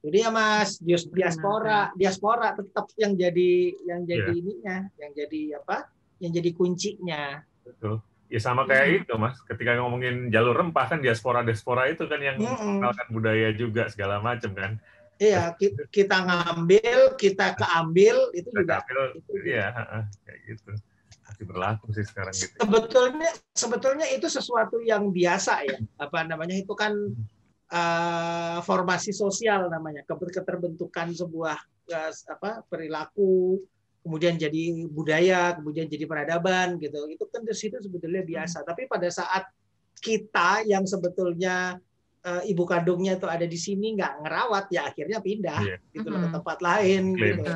Jadi 0.00 0.16
ya 0.24 0.30
Mas, 0.32 0.80
diaspora, 0.80 1.92
diaspora 1.92 2.56
tetap 2.56 2.88
yang 2.96 3.12
jadi 3.20 3.52
yang 3.84 4.00
jadi 4.08 4.32
yeah. 4.32 4.40
ininya, 4.40 4.76
yang 4.96 5.10
jadi 5.12 5.40
apa? 5.60 5.76
Yang 6.16 6.32
jadi 6.40 6.50
kuncinya. 6.56 7.24
Betul. 7.68 8.00
Ya 8.32 8.40
sama 8.40 8.64
kayak 8.64 8.86
hmm. 8.86 8.98
itu 9.04 9.14
Mas, 9.20 9.36
ketika 9.44 9.76
ngomongin 9.76 10.32
jalur 10.32 10.56
rempah 10.56 10.86
kan 10.88 11.04
diaspora-diaspora 11.04 11.92
itu 11.92 12.08
kan 12.08 12.20
yang 12.22 12.40
mengenalkan 12.40 13.08
budaya 13.12 13.52
juga 13.52 13.92
segala 13.92 14.24
macam 14.24 14.56
kan. 14.56 14.80
Iya, 15.20 15.52
kita 15.92 16.16
ngambil, 16.24 17.20
kita 17.20 17.52
keambil 17.52 18.32
itu 18.32 18.48
kita 18.48 18.60
juga. 18.64 18.74
Ambil, 18.80 19.00
itu 19.20 19.30
iya, 19.44 19.66
kayak 20.24 20.40
gitu. 20.48 20.70
Masih 21.28 21.44
berlaku 21.44 21.86
sih 21.92 22.04
sekarang 22.08 22.32
gitu. 22.32 22.56
Sebetulnya 22.56 23.30
sebetulnya 23.52 24.06
itu 24.08 24.32
sesuatu 24.32 24.80
yang 24.80 25.12
biasa 25.12 25.68
ya. 25.68 25.76
Apa 26.00 26.24
namanya 26.24 26.56
itu 26.56 26.72
kan 26.72 26.96
hmm 26.96 27.39
uh, 27.70 28.58
formasi 28.62 29.14
sosial 29.14 29.70
namanya, 29.70 30.02
keterbentukan 30.06 31.14
sebuah 31.14 31.56
uh, 31.90 32.12
apa 32.30 32.66
perilaku, 32.66 33.62
kemudian 34.02 34.36
jadi 34.36 34.86
budaya, 34.90 35.54
kemudian 35.56 35.86
jadi 35.86 36.04
peradaban 36.04 36.76
gitu. 36.82 37.06
Itu 37.08 37.24
kan 37.30 37.46
di 37.46 37.54
situ 37.54 37.78
sebetulnya 37.78 38.26
biasa. 38.26 38.62
Hmm. 38.62 38.68
Tapi 38.68 38.82
pada 38.90 39.08
saat 39.08 39.48
kita 40.00 40.64
yang 40.64 40.88
sebetulnya 40.88 41.76
uh, 42.24 42.42
ibu 42.44 42.64
kandungnya 42.64 43.20
itu 43.20 43.28
ada 43.28 43.44
di 43.44 43.58
sini 43.60 43.96
nggak 43.96 44.24
ngerawat 44.24 44.66
ya 44.72 44.88
akhirnya 44.88 45.18
pindah 45.20 45.60
yeah. 45.60 45.78
gitu 45.92 46.08
loh 46.08 46.20
ke 46.24 46.28
hmm. 46.32 46.36
tempat 46.40 46.58
lain 46.64 47.02
gitu. 47.16 47.52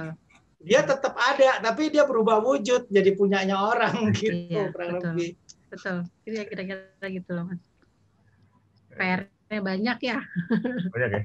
Dia 0.64 0.80
tetap 0.80 1.12
ada 1.16 1.60
tapi 1.60 1.92
dia 1.92 2.08
berubah 2.08 2.40
wujud 2.40 2.88
jadi 2.88 3.10
punyanya 3.16 3.56
orang 3.60 4.12
gitu 4.16 4.48
yeah, 4.52 4.68
kurang 4.72 5.00
betul. 5.00 5.12
lebih. 5.12 5.30
Betul. 5.68 5.96
Kira-kira 6.24 7.06
gitu 7.08 7.30
loh 7.32 7.44
Mas. 7.48 7.62
PR-nya 9.48 9.62
banyak 9.62 9.98
ya. 10.00 10.18
Banyak 10.92 11.10
ya. 11.10 11.22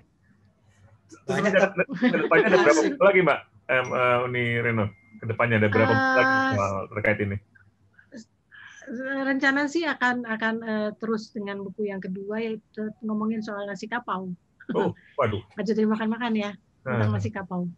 Banyak. 1.26 1.52
Ke 1.98 2.18
depannya 2.22 2.46
ada 2.52 2.58
berapa 2.62 3.04
lagi 3.06 3.20
Mbak 3.26 3.40
um, 3.70 3.88
uh, 3.94 4.26
Uni 4.28 4.46
Reno? 4.60 4.86
Ke 5.20 5.26
depannya 5.28 5.56
ada 5.60 5.70
berapa 5.72 5.94
uh, 5.94 6.16
lagi 6.16 6.36
soal 6.56 6.76
terkait 6.94 7.20
ini? 7.24 7.38
rencana 8.98 9.70
sih 9.70 9.86
akan 9.86 10.26
akan 10.26 10.56
uh, 10.66 10.90
terus 10.98 11.30
dengan 11.30 11.62
buku 11.62 11.94
yang 11.94 12.02
kedua 12.02 12.42
yaitu 12.42 12.90
ngomongin 13.06 13.46
soal 13.46 13.70
nasi 13.70 13.86
kapau. 13.86 14.34
Oh, 14.74 14.94
waduh. 15.18 15.42
Aja 15.62 15.78
dari 15.78 15.86
makan-makan 15.86 16.34
ya 16.34 16.52
tentang 16.82 17.14
nasi 17.14 17.30
kapau. 17.30 17.70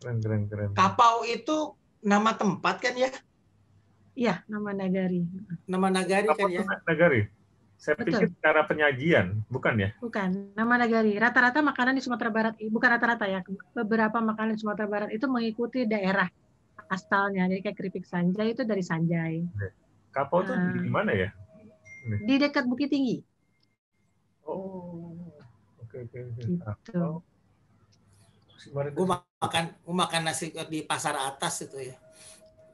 Keren, 0.00 0.20
keren, 0.20 0.42
keren. 0.48 0.70
Kapau 0.72 1.24
itu 1.28 1.76
nama 2.04 2.36
tempat 2.36 2.80
kan 2.80 2.96
ya? 2.96 3.12
Iya, 4.14 4.46
nama 4.46 4.70
nagari. 4.72 5.26
Nama 5.66 5.86
nagari 5.90 6.28
kan 6.32 6.48
ya? 6.48 6.64
Nagari. 6.86 7.28
Saya 7.76 8.00
Betul. 8.00 8.08
pikir 8.08 8.28
cara 8.40 8.64
penyajian, 8.64 9.44
bukan 9.52 9.74
ya? 9.76 9.90
Bukan, 10.00 10.56
nama 10.56 10.80
nagari. 10.80 11.18
Rata-rata 11.20 11.60
makanan 11.60 11.98
di 11.98 12.02
Sumatera 12.02 12.30
Barat, 12.32 12.54
bukan 12.56 12.88
rata-rata 12.96 13.28
ya, 13.28 13.44
beberapa 13.76 14.18
makanan 14.24 14.56
di 14.56 14.60
Sumatera 14.64 14.88
Barat 14.88 15.10
itu 15.12 15.28
mengikuti 15.28 15.84
daerah 15.84 16.30
asalnya. 16.88 17.44
Jadi 17.50 17.60
kayak 17.60 17.76
keripik 17.76 18.04
sanjay 18.08 18.56
itu 18.56 18.62
dari 18.64 18.80
Sanjay. 18.80 19.44
Kapau 20.14 20.46
itu 20.46 20.54
di 20.80 20.90
mana 20.90 21.10
ya? 21.12 21.28
Di 22.24 22.34
dekat 22.38 22.68
Bukit 22.68 22.92
Tinggi. 22.92 23.18
Oh, 24.44 25.16
oke 25.80 25.96
oke. 26.04 26.18
Gitu. 26.36 27.04
Gue 28.72 29.06
makan 29.08 29.64
gue 29.76 29.96
makan 29.96 30.22
nasi 30.24 30.52
di 30.68 30.84
pasar 30.84 31.16
atas 31.20 31.68
itu 31.68 31.92
ya, 31.92 31.96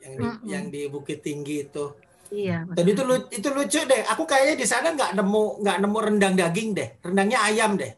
yang 0.03 0.15
di, 0.15 0.23
mm 0.27 0.35
-hmm. 0.35 0.47
yang 0.51 0.65
di 0.71 0.83
Bukit 0.91 1.23
Tinggi 1.23 1.67
itu. 1.67 1.95
Iya. 2.31 2.63
Dan 2.79 2.87
itu 2.87 3.03
itu 3.35 3.49
lucu 3.51 3.81
deh. 3.85 4.03
Aku 4.15 4.23
kayaknya 4.25 4.55
di 4.63 4.67
sana 4.67 4.95
nggak 4.95 5.19
nemu 5.19 5.43
nggak 5.67 5.77
nemu 5.83 5.99
rendang 5.99 6.35
daging 6.39 6.79
deh. 6.79 6.89
Rendangnya 7.03 7.43
ayam 7.43 7.75
deh. 7.75 7.93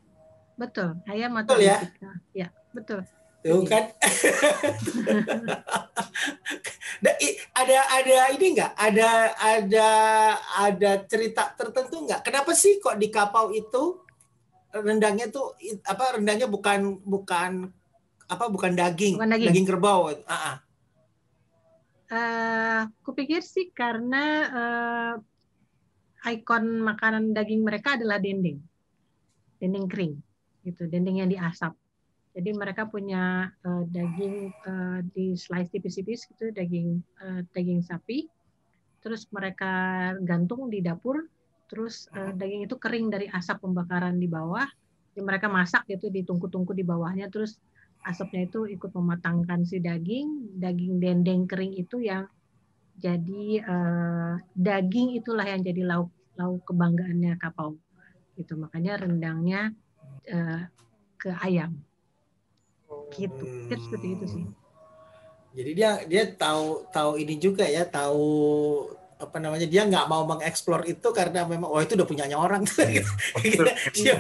Betul, 0.57 0.97
ayam 1.09 1.37
atau 1.37 1.57
betul 1.57 1.69
ya? 1.69 1.79
Ya, 2.33 2.49
betul. 2.73 3.05
Tuh 3.43 3.67
kan. 3.67 3.91
ada 7.53 7.79
ada 7.91 8.17
ini 8.33 8.47
enggak? 8.57 8.73
Ada 8.79 9.09
ada 9.37 9.89
ada 10.63 10.91
cerita 11.05 11.53
tertentu 11.59 12.07
enggak? 12.07 12.23
Kenapa 12.25 12.55
sih 12.55 12.79
kok 12.79 12.97
di 12.97 13.11
kapau 13.11 13.51
itu 13.53 14.01
rendangnya 14.73 15.29
tuh 15.29 15.53
apa 15.85 16.17
rendangnya 16.17 16.49
bukan 16.49 17.03
bukan 17.05 17.69
apa 18.31 18.45
bukan 18.49 18.73
daging, 18.73 19.21
bukan 19.21 19.31
daging. 19.37 19.49
daging 19.53 19.67
kerbau. 19.69 20.09
Uh 20.09 20.25
-uh. 20.25 20.57
Uh, 22.13 22.93
kupikir 23.01 23.41
sih 23.41 23.73
karena 23.73 24.25
uh, 24.53 25.15
ikon 26.29 26.85
makanan 26.85 27.33
daging 27.33 27.65
mereka 27.65 27.97
adalah 27.97 28.21
dendeng, 28.21 28.61
dendeng 29.57 29.89
kering, 29.89 30.21
gitu, 30.61 30.85
dendeng 30.93 31.25
yang 31.25 31.33
diasap. 31.33 31.73
Jadi 32.37 32.53
mereka 32.53 32.85
punya 32.85 33.49
uh, 33.65 33.89
daging 33.89 34.53
uh, 34.69 35.01
di 35.17 35.33
slice 35.41 35.73
tipis-tipis 35.73 36.29
gitu, 36.29 36.53
daging 36.53 37.01
uh, 37.25 37.41
daging 37.57 37.81
sapi. 37.81 38.29
Terus 39.01 39.25
mereka 39.33 39.73
gantung 40.21 40.69
di 40.69 40.85
dapur. 40.85 41.25
Terus 41.73 42.13
uh, 42.13 42.37
daging 42.37 42.69
itu 42.69 42.77
kering 42.77 43.09
dari 43.09 43.25
asap 43.33 43.65
pembakaran 43.65 44.21
di 44.21 44.29
bawah. 44.29 44.69
Jadi 45.17 45.21
mereka 45.25 45.49
masak 45.49 45.89
gitu 45.89 46.13
di 46.13 46.29
tungku-tungku 46.29 46.77
di 46.77 46.85
bawahnya. 46.85 47.33
Terus 47.33 47.57
asapnya 48.03 48.51
itu 48.51 48.67
ikut 48.67 48.91
mematangkan 48.93 49.67
si 49.67 49.79
daging. 49.79 50.59
Daging 50.59 50.99
dendeng 50.99 51.47
kering 51.47 51.75
itu 51.75 52.03
yang 52.03 52.27
jadi 52.99 53.65
uh, 53.65 54.35
daging 54.55 55.17
itulah 55.17 55.47
yang 55.49 55.65
jadi 55.65 55.83
lauk 55.87 56.11
lauk 56.37 56.63
kebanggaannya 56.67 57.39
kapau. 57.41 57.79
Gitu 58.37 58.59
makanya 58.59 59.01
rendangnya 59.01 59.73
uh, 60.29 60.67
ke 61.23 61.31
ayam 61.43 61.79
gitu 63.13 63.45
hmm. 63.45 63.69
seperti 63.71 64.07
itu 64.19 64.27
sih 64.29 64.45
jadi 65.53 65.71
dia 65.77 65.91
dia 66.09 66.23
tahu 66.33 66.89
tahu 66.89 67.21
ini 67.21 67.37
juga 67.37 67.69
ya 67.69 67.85
tahu 67.85 68.25
apa 69.21 69.39
namanya 69.39 69.69
dia 69.71 69.87
nggak 69.87 70.11
mau 70.11 70.27
mengeksplor 70.27 70.83
itu 70.89 71.09
karena 71.15 71.47
memang 71.47 71.71
oh 71.71 71.79
itu 71.79 71.95
udah 71.95 72.09
punyanya 72.09 72.35
orang 72.41 72.67
iya, 72.83 73.07
gitu. 73.39 73.63
dia 73.95 74.17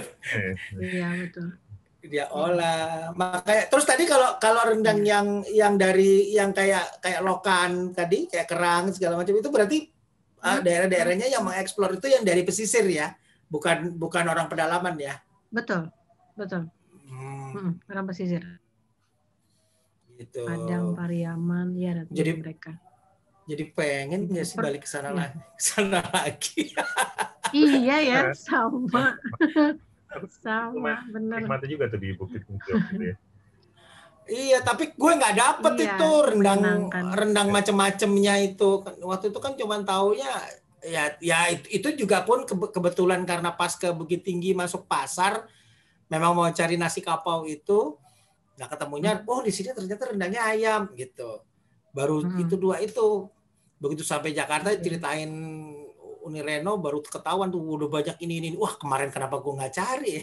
iya 0.78 1.08
betul 1.18 1.48
dia 2.02 2.26
olah 2.34 3.14
makanya 3.14 3.70
terus 3.70 3.86
tadi 3.86 4.04
kalau 4.10 4.34
kalau 4.42 4.66
rendang 4.66 5.00
hmm. 5.00 5.06
yang 5.06 5.26
yang 5.54 5.74
dari 5.78 6.34
yang 6.34 6.50
kayak 6.50 6.98
kayak 6.98 7.22
lokan 7.22 7.94
tadi 7.94 8.26
kayak 8.26 8.50
kerang 8.50 8.90
segala 8.90 9.22
macam 9.22 9.38
itu 9.38 9.48
berarti 9.48 9.78
uh, 10.42 10.58
daerah-daerahnya 10.58 11.30
yang 11.30 11.46
mengeksplor 11.46 12.02
itu 12.02 12.10
yang 12.10 12.26
dari 12.26 12.42
pesisir 12.42 12.82
ya 12.90 13.14
bukan 13.46 13.94
bukan 13.94 14.26
orang 14.26 14.50
pedalaman 14.50 14.98
ya 14.98 15.14
betul 15.54 15.86
betul 16.34 16.66
hmm. 17.06 17.86
orang 17.86 18.06
pesisir 18.10 18.42
Gitu. 20.22 20.46
Padang 20.46 20.94
Pariaman 20.94 21.74
ya 21.74 22.06
jadi 22.06 22.38
mereka. 22.38 22.78
Jadi 23.42 23.74
pengen 23.74 24.30
nggak 24.30 24.46
sih 24.46 24.54
balik 24.54 24.86
ke 24.86 24.88
sana 24.88 25.10
ya. 25.10 25.18
lagi, 25.18 25.38
sana 25.66 26.00
lagi. 26.14 26.62
iya 27.50 27.96
ya, 28.06 28.20
sama. 28.38 29.18
sama, 30.40 31.02
benar. 31.08 31.38
Nikmati 31.42 31.66
juga 31.68 31.88
tuh 31.88 32.00
di 32.00 32.10
Bukit 32.14 32.42
gitu 32.44 32.70
ya. 33.00 33.16
Iya, 34.22 34.58
tapi 34.62 34.94
gue 34.94 35.12
nggak 35.18 35.34
dapet 35.34 35.72
iya, 35.82 35.98
itu 35.98 36.10
rendang 36.30 36.86
rendang 36.94 37.48
iya. 37.50 37.54
macem-macemnya 37.58 38.34
itu. 38.54 38.70
Waktu 39.02 39.34
itu 39.34 39.38
kan 39.42 39.58
cuma 39.58 39.82
taunya 39.82 40.30
ya 40.82 41.14
ya 41.18 41.50
itu, 41.50 41.66
itu 41.82 42.06
juga 42.06 42.22
pun 42.22 42.46
kebetulan 42.46 43.26
karena 43.26 43.50
pas 43.54 43.74
ke 43.74 43.90
Bukit 43.90 44.22
Tinggi 44.22 44.54
masuk 44.54 44.86
pasar 44.86 45.46
memang 46.06 46.34
mau 46.38 46.46
cari 46.54 46.74
nasi 46.78 47.02
kapau 47.02 47.46
itu 47.46 47.98
Nah 48.62 48.66
ketemunya, 48.68 49.18
hmm. 49.18 49.26
oh 49.26 49.40
di 49.40 49.52
sini 49.52 49.72
ternyata 49.72 50.12
rendangnya 50.12 50.42
ayam 50.46 50.92
gitu. 50.94 51.40
Baru 51.90 52.22
hmm. 52.22 52.46
itu 52.46 52.54
dua 52.54 52.78
itu. 52.78 53.28
Begitu 53.82 54.06
sampai 54.06 54.30
Jakarta 54.30 54.70
ceritain 54.78 55.30
Unireno 56.22 56.78
baru 56.78 57.02
ketahuan 57.02 57.50
tuh 57.50 57.60
udah 57.60 57.90
banyak 57.90 58.16
ini 58.22 58.38
ini. 58.38 58.48
Wah 58.54 58.78
kemarin 58.78 59.10
kenapa 59.10 59.42
gue 59.42 59.52
nggak 59.52 59.74
cari? 59.74 60.16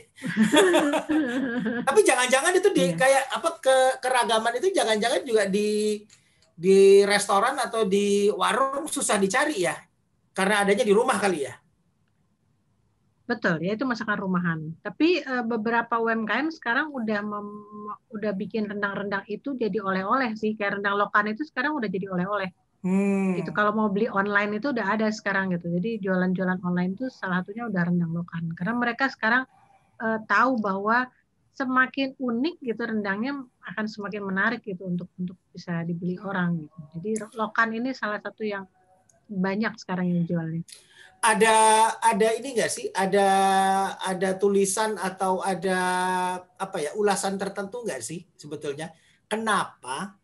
Tapi 1.87 1.99
jangan-jangan 2.03 2.53
itu 2.55 2.69
di 2.71 2.83
yeah. 2.87 2.95
kayak 2.95 3.23
apa 3.35 3.49
ke 3.59 3.75
keragaman 3.99 4.53
itu 4.57 4.71
jangan-jangan 4.71 5.21
juga 5.27 5.43
di 5.51 6.01
di 6.59 7.03
restoran 7.07 7.55
atau 7.55 7.87
di 7.87 8.27
warung 8.35 8.87
susah 8.87 9.15
dicari 9.15 9.63
ya 9.63 9.75
karena 10.35 10.63
adanya 10.63 10.83
di 10.87 10.93
rumah 10.95 11.19
kali 11.19 11.47
ya. 11.47 11.55
Betul, 13.29 13.61
ya 13.61 13.77
itu 13.77 13.85
masakan 13.85 14.17
rumahan. 14.25 14.59
Tapi 14.81 15.21
uh, 15.21 15.45
beberapa 15.45 16.01
UMKM 16.01 16.49
sekarang 16.49 16.89
udah 16.89 17.21
mem, 17.21 17.47
udah 18.09 18.33
bikin 18.33 18.65
rendang-rendang 18.65 19.21
itu 19.29 19.53
jadi 19.53 19.77
oleh-oleh 19.77 20.33
sih. 20.33 20.57
Kayak 20.57 20.81
rendang 20.81 20.97
lokan 20.97 21.29
itu 21.29 21.45
sekarang 21.45 21.77
udah 21.77 21.85
jadi 21.85 22.09
oleh-oleh. 22.09 22.49
Hmm. 22.79 23.35
Gitu. 23.35 23.51
Kalau 23.51 23.75
mau 23.75 23.91
beli 23.91 24.07
online 24.07 24.59
itu 24.61 24.71
udah 24.71 24.95
ada 24.95 25.07
sekarang 25.11 25.51
gitu. 25.51 25.67
Jadi 25.67 25.99
jualan-jualan 25.99 26.63
online 26.63 26.95
itu 26.95 27.11
salah 27.11 27.43
satunya 27.43 27.67
udah 27.67 27.81
rendang 27.85 28.11
lokan. 28.15 28.51
Karena 28.55 28.73
mereka 28.79 29.11
sekarang 29.11 29.43
uh, 29.99 30.19
tahu 30.23 30.63
bahwa 30.63 31.07
semakin 31.51 32.15
unik 32.15 32.55
gitu 32.63 32.81
rendangnya 32.87 33.43
akan 33.67 33.85
semakin 33.85 34.23
menarik 34.23 34.63
gitu 34.63 34.87
untuk 34.87 35.11
untuk 35.19 35.35
bisa 35.51 35.83
dibeli 35.83 36.15
orang 36.23 36.55
gitu. 36.63 36.77
Jadi 36.95 37.09
lokan 37.35 37.69
ini 37.75 37.91
salah 37.91 38.23
satu 38.23 38.47
yang 38.47 38.63
banyak 39.27 39.75
sekarang 39.75 40.07
yang 40.07 40.23
jualnya 40.25 40.63
ada 41.19 41.55
ada 41.99 42.27
ini 42.39 42.55
enggak 42.55 42.71
sih 42.71 42.87
ada 42.95 43.27
ada 43.99 44.29
tulisan 44.39 44.95
atau 44.95 45.43
ada 45.43 45.79
apa 46.55 46.77
ya 46.79 46.95
ulasan 46.95 47.35
tertentu 47.35 47.83
enggak 47.83 47.99
sih 47.99 48.23
sebetulnya 48.39 48.95
kenapa 49.27 50.18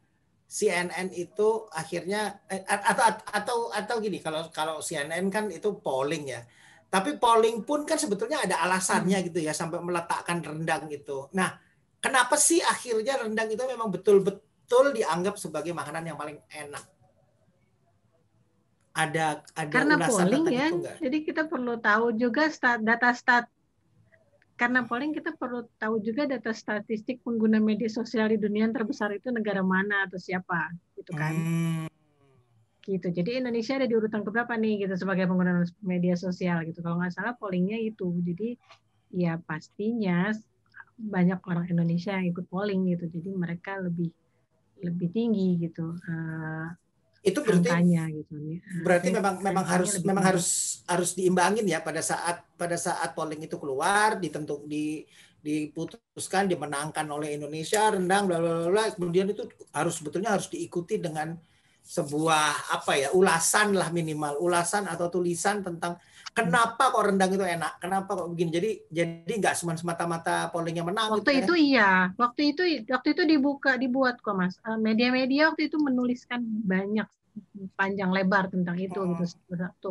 CNN 0.46 1.10
itu 1.12 1.66
akhirnya 1.74 2.46
eh, 2.46 2.62
atau 2.70 3.04
atau 3.34 3.58
atau 3.74 3.96
gini 3.98 4.22
kalau 4.22 4.46
kalau 4.54 4.78
CNN 4.78 5.26
kan 5.34 5.50
itu 5.50 5.74
polling 5.82 6.30
ya. 6.30 6.41
Tapi 6.86 7.18
polling 7.18 7.66
pun 7.66 7.84
kan 7.84 7.98
sebetulnya 7.98 8.46
ada 8.46 8.62
alasannya 8.64 9.20
hmm. 9.20 9.26
gitu 9.34 9.39
ya 9.41 9.52
sampai 9.52 9.82
meletakkan 9.82 10.39
rendang 10.46 10.86
itu. 10.93 11.28
Nah 11.34 11.58
kenapa 11.98 12.38
sih 12.38 12.62
akhirnya 12.62 13.26
rendang 13.26 13.50
itu 13.50 13.64
memang 13.66 13.89
betul-betul 13.89 14.93
dianggap 14.93 15.36
sebagai 15.41 15.74
makanan 15.74 16.14
yang 16.14 16.18
paling 16.18 16.39
enak? 16.54 16.86
Ada 18.96 19.43
ada 19.60 19.72
karena 19.74 19.96
polling 20.08 20.46
ya 20.48 20.72
jadi 21.04 21.18
kita 21.26 21.52
perlu 21.52 21.76
tahu 21.84 22.16
juga 22.16 22.48
data 22.80 23.12
stat 23.12 23.52
karena 24.56 24.88
polling 24.88 25.12
kita 25.12 25.36
perlu 25.36 25.68
tahu 25.76 25.99
juga 25.99 26.24
data 26.24 26.56
statistik 26.56 27.20
pengguna 27.28 27.60
media 27.60 27.91
sosial 27.91 28.32
di 28.32 28.39
dunia 28.39 28.68
yang 28.68 28.76
terbesar 28.76 29.12
itu 29.12 29.28
negara 29.28 29.60
mana 29.60 30.08
atau 30.08 30.16
siapa 30.16 30.72
gitu 30.95 31.12
kan. 31.12 31.36
Hmm. 31.36 31.88
gitu. 32.86 33.10
Jadi 33.10 33.41
Indonesia 33.41 33.82
ada 33.82 33.89
di 33.89 33.97
urutan 33.97 34.22
keberapa 34.22 34.53
nih 34.56 34.86
gitu 34.86 34.93
sebagai 34.93 35.26
pengguna 35.26 35.66
media 35.82 36.14
sosial 36.16 36.64
gitu. 36.70 36.86
Kalau 36.86 37.01
nggak 37.01 37.18
salah 37.18 37.34
pollingnya 37.36 37.82
itu. 37.82 38.14
Jadi 38.22 38.56
ya 39.12 39.41
pastinya 39.41 40.32
banyak 40.95 41.41
orang 41.49 41.66
Indonesia 41.68 42.16
yang 42.16 42.32
ikut 42.32 42.45
polling 42.47 42.88
gitu. 42.93 43.10
Jadi 43.10 43.30
mereka 43.34 43.82
lebih 43.82 44.14
lebih 44.86 45.10
tinggi 45.12 45.66
gitu. 45.66 45.97
Uh, 46.06 46.70
itu 47.26 47.41
berarti 47.41 47.69
angkanya, 47.73 48.03
gitu 48.13 48.36
berarti 48.86 49.09
Jadi, 49.09 49.17
memang 49.17 49.36
memang 49.41 49.65
harus 49.65 49.91
memang 50.05 50.23
harus 50.23 50.47
harus 50.86 51.17
diimbangin 51.17 51.65
ya 51.65 51.82
pada 51.82 51.97
saat 52.05 52.45
pada 52.53 52.78
saat 52.78 53.17
polling 53.17 53.41
itu 53.41 53.57
keluar 53.57 54.21
ditentuk 54.21 54.61
di 54.69 55.01
diputuskan 55.45 56.49
dimenangkan 56.49 57.05
oleh 57.05 57.38
Indonesia 57.38 57.93
rendang 57.93 58.26
bla 58.26 58.41
bla 58.41 58.69
bla. 58.69 58.86
Kemudian 58.93 59.30
itu 59.30 59.45
harus 59.73 60.01
sebetulnya 60.01 60.34
harus 60.34 60.49
diikuti 60.49 60.97
dengan 60.97 61.38
sebuah 61.86 62.73
apa 62.73 62.97
ya 62.97 63.09
ulasan 63.13 63.78
lah 63.78 63.93
minimal. 63.93 64.41
Ulasan 64.41 64.89
atau 64.89 65.05
tulisan 65.09 65.61
tentang 65.61 66.01
kenapa 66.36 66.91
kok 66.91 67.05
rendang 67.07 67.31
itu 67.31 67.45
enak? 67.47 67.79
Kenapa 67.79 68.11
kok 68.11 68.27
begini? 68.27 68.49
Jadi 68.51 68.71
jadi 68.91 69.33
nggak 69.39 69.55
cuma 69.63 69.73
semata-mata 69.79 70.51
pollingnya 70.51 70.83
menang 70.83 71.15
waktu 71.15 71.41
gitu, 71.41 71.55
itu 71.55 71.55
ya. 71.55 71.63
iya. 71.63 71.91
Waktu 72.19 72.41
itu 72.51 72.63
waktu 72.91 73.07
itu 73.15 73.23
dibuka 73.23 73.79
dibuat 73.79 74.19
kok 74.19 74.36
mas. 74.36 74.59
Eh, 74.67 74.75
media-media 74.75 75.55
waktu 75.55 75.71
itu 75.71 75.79
menuliskan 75.79 76.43
banyak 76.43 77.07
panjang 77.79 78.11
lebar 78.11 78.51
tentang 78.51 78.75
itu 78.75 78.99
gitu. 79.15 79.25
Waktu 79.55 79.89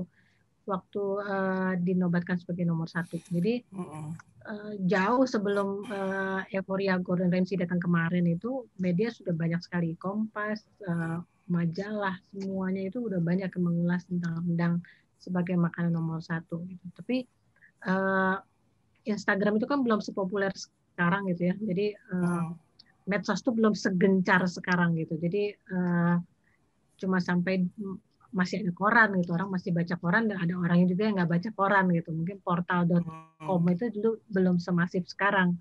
waktu 0.64 1.02
uh, 1.28 1.72
dinobatkan 1.76 2.40
sebagai 2.40 2.64
nomor 2.64 2.88
satu. 2.88 3.20
Jadi 3.28 3.64
uh, 3.76 4.72
jauh 4.84 5.24
sebelum 5.28 5.84
uh, 5.88 6.40
euforia 6.52 6.96
Gordon 7.00 7.28
Ramsay 7.28 7.60
datang 7.60 7.80
kemarin 7.80 8.24
itu 8.28 8.68
media 8.80 9.12
sudah 9.12 9.32
banyak 9.32 9.60
sekali. 9.60 9.96
Kompas 9.96 10.64
uh, 10.88 11.20
majalah 11.48 12.16
semuanya 12.32 12.88
itu 12.88 13.04
udah 13.04 13.20
banyak 13.20 13.52
yang 13.52 13.64
mengulas 13.64 14.08
tentang 14.08 14.40
rendang 14.40 14.74
sebagai 15.24 15.56
makanan 15.56 15.96
nomor 15.96 16.20
satu 16.20 16.60
gitu. 16.68 16.84
Tapi 16.92 17.24
uh, 17.88 18.36
Instagram 19.08 19.56
itu 19.56 19.64
kan 19.64 19.80
belum 19.80 20.04
sepopuler 20.04 20.52
sekarang 20.52 21.28
gitu 21.32 21.52
ya. 21.52 21.54
Jadi 21.56 21.86
uh, 22.12 22.52
medsos 23.08 23.40
itu 23.40 23.50
belum 23.52 23.72
segencar 23.72 24.44
sekarang 24.44 24.96
gitu. 25.00 25.16
Jadi 25.16 25.56
uh, 25.72 26.16
cuma 27.00 27.20
sampai 27.20 27.64
masih 28.34 28.66
ada 28.66 28.72
koran 28.74 29.14
gitu. 29.20 29.32
Orang 29.32 29.52
masih 29.52 29.70
baca 29.70 29.94
koran 30.00 30.28
dan 30.28 30.40
ada 30.40 30.54
orang 30.56 30.84
yang 30.84 30.88
juga 30.90 31.02
yang 31.08 31.14
nggak 31.20 31.30
baca 31.30 31.50
koran 31.54 31.84
gitu. 31.92 32.10
Mungkin 32.12 32.36
portal.com 32.40 33.60
hmm. 33.64 33.74
itu 33.74 33.84
dulu 33.94 34.10
belum 34.32 34.56
semasif 34.60 35.06
sekarang 35.08 35.56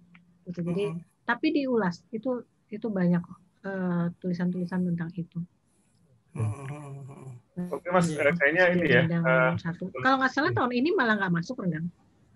gitu. 0.50 0.64
Jadi 0.64 0.84
hmm. 0.92 1.00
tapi 1.28 1.48
diulas. 1.54 2.04
Itu 2.10 2.44
itu 2.74 2.90
banyak 2.90 3.24
uh, 3.68 4.06
tulisan-tulisan 4.18 4.88
tentang 4.88 5.12
itu. 5.14 5.40
Hmm. 6.34 7.33
Oke 7.74 7.88
mas 7.90 8.08
ya, 8.14 8.30
kayaknya 8.38 8.64
ini 8.78 8.86
ya 8.86 9.02
uh, 9.10 9.52
satu 9.58 9.90
kalau 10.06 10.22
nggak 10.22 10.32
salah 10.32 10.52
tahun 10.54 10.72
ini 10.78 10.90
malah 10.94 11.18
nggak 11.18 11.34
masuk 11.34 11.66
rendang 11.66 11.90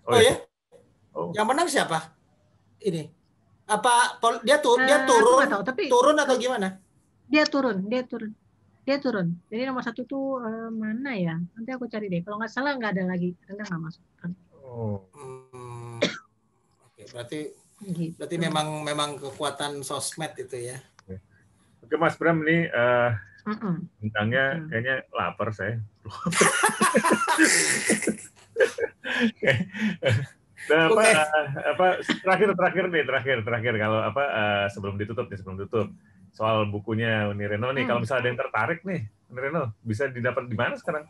oh, 0.10 0.18
oh 0.18 0.20
ya 0.20 0.36
oh. 1.14 1.30
yang 1.38 1.46
menang 1.46 1.70
siapa 1.70 2.10
ini 2.82 3.14
apa 3.68 4.18
dia 4.42 4.58
tuh 4.64 4.80
dia 4.80 5.04
eh, 5.04 5.06
turun 5.06 5.46
tahu, 5.46 5.64
tapi 5.64 5.84
turun 5.92 6.16
atau 6.18 6.36
gimana 6.40 6.80
dia 7.30 7.44
turun 7.46 7.86
dia 7.86 8.02
turun 8.02 8.32
dia 8.88 9.04
turun. 9.04 9.36
Jadi 9.52 9.68
nomor 9.68 9.84
satu 9.84 10.08
tuh 10.08 10.40
uh, 10.40 10.72
mana 10.72 11.12
ya? 11.12 11.36
Nanti 11.36 11.76
aku 11.76 11.92
cari 11.92 12.08
deh. 12.08 12.24
Kalau 12.24 12.40
nggak 12.40 12.48
salah 12.48 12.72
nggak 12.80 12.96
ada 12.96 13.04
lagi, 13.04 13.36
karena 13.44 13.68
nggak 13.68 13.84
masuk. 13.84 14.04
Oh. 14.64 15.04
Hmm. 15.12 16.00
Oke, 16.88 17.04
berarti 17.12 17.52
gitu. 17.84 18.16
berarti 18.16 18.36
memang 18.40 18.88
memang 18.88 19.20
kekuatan 19.20 19.84
sosmed 19.84 20.32
itu 20.40 20.72
ya. 20.72 20.80
Oke, 21.84 22.00
Mas 22.00 22.16
Bram 22.16 22.40
ini 22.48 22.72
uh, 22.72 23.12
bintangnya 24.02 24.68
kayaknya 24.68 24.96
lapar 25.16 25.50
saya. 25.56 25.80
Nah, 30.68 30.92
apa, 30.92 31.00
okay. 31.00 31.14
uh, 31.16 31.40
apa 31.72 31.88
terakhir 32.28 32.50
terakhir 32.52 32.84
nih 32.92 33.04
terakhir 33.08 33.38
terakhir 33.40 33.74
kalau 33.80 34.04
apa 34.04 34.24
uh, 34.28 34.66
sebelum 34.68 35.00
ditutup 35.00 35.32
nih 35.32 35.40
sebelum 35.40 35.64
tutup 35.64 35.88
soal 36.36 36.68
bukunya 36.68 37.32
Uni 37.32 37.48
Reno 37.48 37.72
nih. 37.72 37.88
Hmm. 37.88 37.90
Kalau 37.90 38.00
misalnya 38.04 38.22
ada 38.22 38.30
yang 38.30 38.40
tertarik 38.46 38.80
nih, 38.84 39.02
Uni 39.32 39.40
Reno 39.42 39.64
bisa 39.82 40.12
didapat 40.12 40.44
di 40.46 40.58
mana 40.60 40.76
sekarang? 40.76 41.08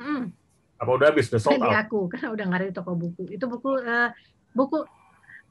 Hmm. 0.00 0.32
Apa 0.80 0.90
udah 0.90 1.06
habis, 1.14 1.30
udah 1.30 1.42
sold 1.42 1.62
out? 1.62 1.70
Di 1.70 1.78
aku, 1.78 2.00
karena 2.10 2.28
udah 2.34 2.44
nggak 2.48 2.60
ada 2.64 2.68
di 2.72 2.74
toko 2.74 2.92
buku. 2.98 3.22
Itu 3.30 3.44
buku 3.46 3.70
uh, 3.78 4.10
buku 4.56 4.78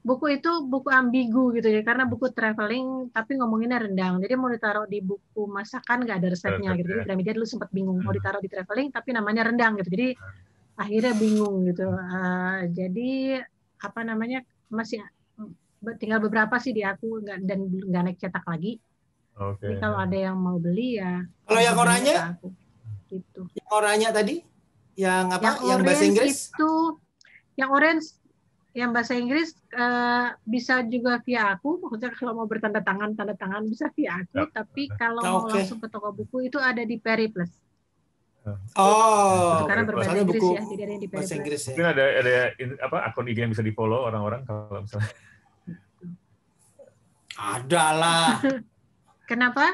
buku 0.03 0.35
itu 0.35 0.51
buku 0.67 0.91
ambigu 0.91 1.55
gitu 1.55 1.71
ya 1.71 1.79
karena 1.79 2.03
buku 2.03 2.27
traveling 2.35 3.07
tapi 3.15 3.39
ngomonginnya 3.39 3.87
rendang 3.87 4.19
jadi 4.19 4.35
mau 4.35 4.51
ditaruh 4.51 4.83
di 4.83 4.99
buku 4.99 5.47
masakan 5.47 6.03
nggak 6.03 6.17
ada 6.19 6.27
resepnya 6.35 6.75
gitu 6.75 6.91
jadi 6.91 7.01
Gramedia 7.07 7.33
dulu 7.39 7.47
sempat 7.47 7.71
bingung 7.71 8.03
mau 8.03 8.11
hmm. 8.11 8.19
ditaruh 8.19 8.41
di 8.43 8.51
traveling 8.51 8.91
tapi 8.91 9.15
namanya 9.15 9.47
rendang 9.47 9.79
gitu 9.79 9.89
jadi 9.95 10.11
akhirnya 10.75 11.13
bingung 11.15 11.63
gitu 11.71 11.87
uh, 11.87 12.67
jadi 12.67 13.41
apa 13.79 13.99
namanya 14.03 14.43
masih 14.67 14.99
tinggal 15.99 16.23
beberapa 16.23 16.55
sih 16.63 16.71
di 16.71 16.81
aku 16.83 17.19
nggak 17.19 17.39
dan 17.43 17.59
nggak 17.67 18.03
naik 18.07 18.17
cetak 18.19 18.45
lagi. 18.47 18.79
Oke. 19.33 19.65
Okay. 19.65 19.81
kalau 19.81 19.97
ada 19.99 20.15
yang 20.15 20.37
mau 20.39 20.55
beli 20.61 21.01
ya. 21.01 21.25
Kalau 21.49 21.61
yang 21.61 21.75
oranye? 21.75 22.15
Gitu. 23.09 23.41
Yang 23.57 23.69
oranye 23.73 24.09
tadi? 24.13 24.35
Yang 24.95 25.25
apa? 25.35 25.43
Yang, 25.43 25.57
yang 25.67 25.79
bahasa 25.83 26.03
Inggris? 26.05 26.37
Itu 26.53 26.71
yang 27.59 27.69
orange 27.73 28.05
yang 28.73 28.89
bahasa 28.89 29.13
Inggris 29.13 29.53
uh, 29.77 30.33
bisa 30.49 30.81
juga 30.89 31.21
via 31.21 31.53
aku, 31.53 31.77
maksudnya 31.77 32.09
kalau 32.17 32.33
mau 32.33 32.49
bertanda 32.49 32.81
tangan 32.81 33.13
tanda 33.13 33.37
tangan 33.37 33.69
bisa 33.69 33.93
via 33.93 34.25
aku, 34.25 34.49
yep. 34.49 34.49
tapi 34.49 34.89
kalau 34.97 35.21
okay. 35.21 35.29
mau 35.29 35.45
langsung 35.45 35.77
ke 35.77 35.87
toko 35.93 36.09
buku 36.09 36.49
itu 36.49 36.57
ada 36.57 36.81
di 36.81 36.97
Peri 36.97 37.29
Plus. 37.29 37.53
Oh, 38.75 39.63
karena 39.69 39.87
berbahasa 39.87 40.17
Inggris 40.17 40.41
buku 40.41 40.49
ya, 40.57 40.61
jadi 40.65 40.81
ada 40.89 40.95
di 40.97 41.07
Peri 41.07 41.21
Plus. 41.21 41.37
Inggris 41.37 41.61
ya. 41.61 41.67
Mungkin 41.69 41.87
ada 41.93 42.03
ada 42.17 42.33
apa 42.81 42.97
akun 43.13 43.29
IG 43.29 43.37
yang 43.45 43.53
bisa 43.53 43.61
di 43.61 43.73
follow 43.77 44.09
orang-orang 44.09 44.41
kalau 44.41 44.81
misalnya 44.81 45.13
ada 47.37 47.85
lah. 47.93 48.27
Kenapa? 49.29 49.65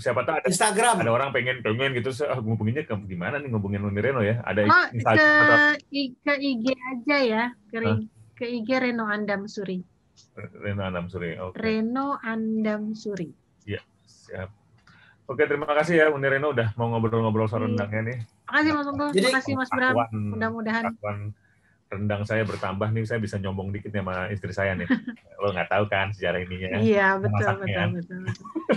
Siapa 0.00 0.24
tahu 0.24 0.40
ada 0.40 0.48
Instagram. 0.48 1.04
Ada 1.04 1.12
orang 1.12 1.28
pengen 1.28 1.60
pengen 1.60 1.92
gitu, 1.92 2.08
ah, 2.24 2.40
ngubunginnya 2.40 2.88
ke 2.88 2.96
gimana 3.04 3.36
nih 3.36 3.52
ngubungin 3.52 3.84
Uni 3.84 4.00
Reno 4.00 4.24
ya? 4.24 4.40
Ada 4.40 4.64
oh, 4.64 4.86
Instagram 4.96 5.76
ke, 5.76 6.00
ke 6.24 6.34
IG 6.40 6.66
aja 6.72 7.16
ya, 7.20 7.44
ke, 7.68 7.78
huh? 7.84 8.00
Ke 8.34 8.44
IG 8.46 8.68
Reno 8.82 9.06
Andam 9.06 9.46
Suri. 9.46 9.80
Reno 10.34 10.82
Andam 10.82 11.06
Suri. 11.06 11.38
Okay. 11.38 11.58
Reno 11.58 12.18
Andam 12.20 12.92
Suri. 12.92 13.30
Iya, 13.66 13.82
siap. 14.04 14.50
Oke, 15.24 15.48
terima 15.48 15.70
kasih 15.72 16.04
ya 16.04 16.06
Uni 16.12 16.28
Reno 16.28 16.52
udah 16.52 16.76
mau 16.76 16.92
ngobrol-ngobrol 16.92 17.48
soal 17.48 17.64
iya. 17.64 17.68
rendangnya 17.72 18.00
nih. 18.04 18.18
Terima 18.44 18.52
kasih 18.60 18.70
Mas 18.76 18.86
Unggul, 18.92 19.08
terima 19.16 19.32
kasih 19.40 19.52
Mas 19.56 19.70
Bram. 19.72 19.94
Mudah-mudahan 20.12 20.84
rendang 21.94 22.22
saya 22.26 22.42
bertambah 22.42 22.90
nih 22.90 23.06
saya 23.06 23.22
bisa 23.22 23.38
nyombong 23.38 23.70
dikit 23.70 23.94
sama 23.94 24.26
istri 24.34 24.50
saya 24.50 24.74
nih 24.74 24.88
lo 25.42 25.54
nggak 25.54 25.70
tahu 25.70 25.84
kan 25.86 26.10
sejarah 26.10 26.42
ininya 26.42 26.82
iya 26.82 27.14
betul 27.20 27.38
betul, 27.38 27.56
betul 27.62 27.88
betul 28.02 28.20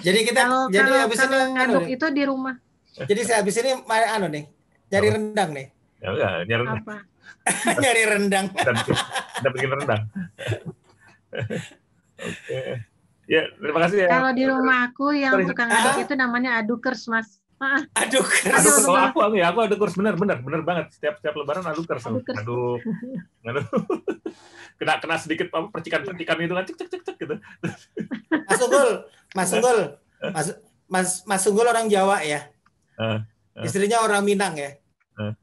jadi 0.06 0.20
kita 0.22 0.42
kalau, 0.46 0.62
jadi 0.70 0.86
kalau, 0.86 1.02
habis 1.02 1.18
kalau 1.18 1.38
ini 1.38 1.54
ngaduk 1.58 1.86
itu 1.90 2.06
di 2.14 2.24
rumah 2.30 2.56
jadi 2.98 3.22
saya 3.26 3.38
habis 3.42 3.56
ini 3.58 3.72
anu 3.90 4.28
nih 4.30 4.46
cari 4.88 5.08
rendang 5.10 5.50
nih 5.56 5.68
ya 5.98 6.08
udah 6.14 6.32
nyari 6.46 6.62
rendang 6.62 6.86
Apa? 6.86 6.98
nyari 7.84 8.04
rendang 8.06 8.48
dan, 8.54 8.76
dan 9.44 9.52
bikin 9.56 9.72
rendang 9.72 10.02
oke 12.28 12.62
ya 13.28 13.44
terima 13.60 13.80
kasih 13.88 13.98
ya 14.06 14.10
kalau 14.10 14.32
di 14.32 14.44
rumahku 14.48 15.08
yang 15.16 15.34
tukang 15.44 15.70
aduk 15.72 16.08
itu 16.08 16.14
namanya 16.16 16.64
adukers 16.64 17.08
mas 17.12 17.40
Aduh, 17.58 18.22
kurs. 18.22 18.54
Aduh, 18.54 18.86
kalau 18.86 19.02
aku, 19.10 19.20
aku 19.26 19.36
ya, 19.42 19.50
aku 19.50 19.66
ada 19.66 19.76
kurs 19.82 19.98
benar, 19.98 20.14
benar, 20.14 20.46
benar 20.46 20.62
banget. 20.62 20.94
Setiap 20.94 21.18
setiap 21.18 21.42
lebaran 21.42 21.66
ada 21.66 21.74
kurs. 21.74 22.06
Aduh, 22.06 22.22
aduh, 22.22 22.78
aduh. 23.50 23.66
kena 24.78 25.02
kena 25.02 25.18
sedikit 25.18 25.50
apa 25.50 25.74
percikan 25.74 26.06
percikan 26.06 26.38
itu 26.38 26.54
kan 26.54 26.66
cek 26.70 26.78
cek 26.78 26.90
cek 26.94 27.02
cek 27.02 27.16
gitu. 27.18 27.36
Mas 28.46 28.62
Unggul, 28.62 28.90
Mas 29.34 29.50
Unggul, 29.50 29.80
Mas 30.22 30.48
Mas 30.86 31.10
Mas 31.26 31.44
Unggul 31.50 31.66
orang 31.66 31.90
Jawa 31.90 32.22
ya. 32.22 32.46
Uh, 32.94 33.26
uh. 33.58 33.66
Istrinya 33.66 34.06
orang 34.06 34.22
Minang 34.22 34.54
ya. 34.54 34.78
Uh. 35.18 35.34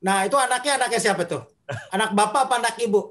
Nah 0.00 0.24
itu 0.24 0.36
anaknya 0.38 0.72
anaknya 0.80 1.00
siapa 1.00 1.22
tuh? 1.28 1.42
Anak 1.90 2.14
bapak 2.14 2.46
apa 2.46 2.54
anak 2.62 2.78
ibu? 2.78 3.10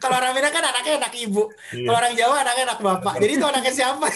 Kalau 0.00 0.16
orang 0.16 0.32
Minang 0.32 0.52
kan 0.52 0.64
anaknya 0.64 0.96
anak 0.96 1.12
ibu. 1.12 1.52
Iya. 1.76 1.86
Kalau 1.86 1.98
orang 2.00 2.14
Jawa 2.16 2.34
anaknya 2.40 2.64
anak 2.72 2.80
bapak. 2.80 3.14
Jadi 3.20 3.32
itu 3.36 3.44
anaknya 3.44 3.72
siapa? 3.72 4.06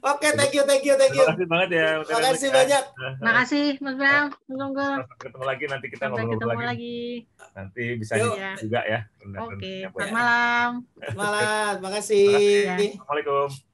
Oke, 0.00 0.28
okay, 0.28 0.30
thank 0.36 0.52
you, 0.52 0.62
thank 0.68 0.84
you, 0.84 0.94
thank 1.00 1.14
you. 1.16 1.24
Terima 1.24 1.32
kasih 1.32 1.48
banget 1.48 1.70
ya. 1.72 1.88
Terima 2.04 2.22
kasih 2.28 2.48
banyak. 2.52 2.84
Terima 2.92 3.32
kasih, 3.40 3.64
Mas 3.80 3.94
Bram. 3.96 4.26
Tunggu. 4.44 4.88
Ketemu 5.16 5.44
lagi 5.46 5.64
nanti 5.70 5.86
kita 5.88 6.04
ngobrol 6.10 6.36
lagi. 6.36 6.66
lagi. 6.66 6.98
Nanti 7.56 7.84
bisa 7.96 8.14
Yuk. 8.20 8.34
juga 8.60 8.80
ya. 8.84 9.00
Oke, 9.40 9.56
okay. 9.56 9.78
selamat 9.88 10.12
malam. 10.12 10.70
Selamat 11.00 11.16
malam. 11.16 11.70
Terima 11.80 11.90
kasih. 11.96 12.28
Assalamualaikum. 12.76 13.69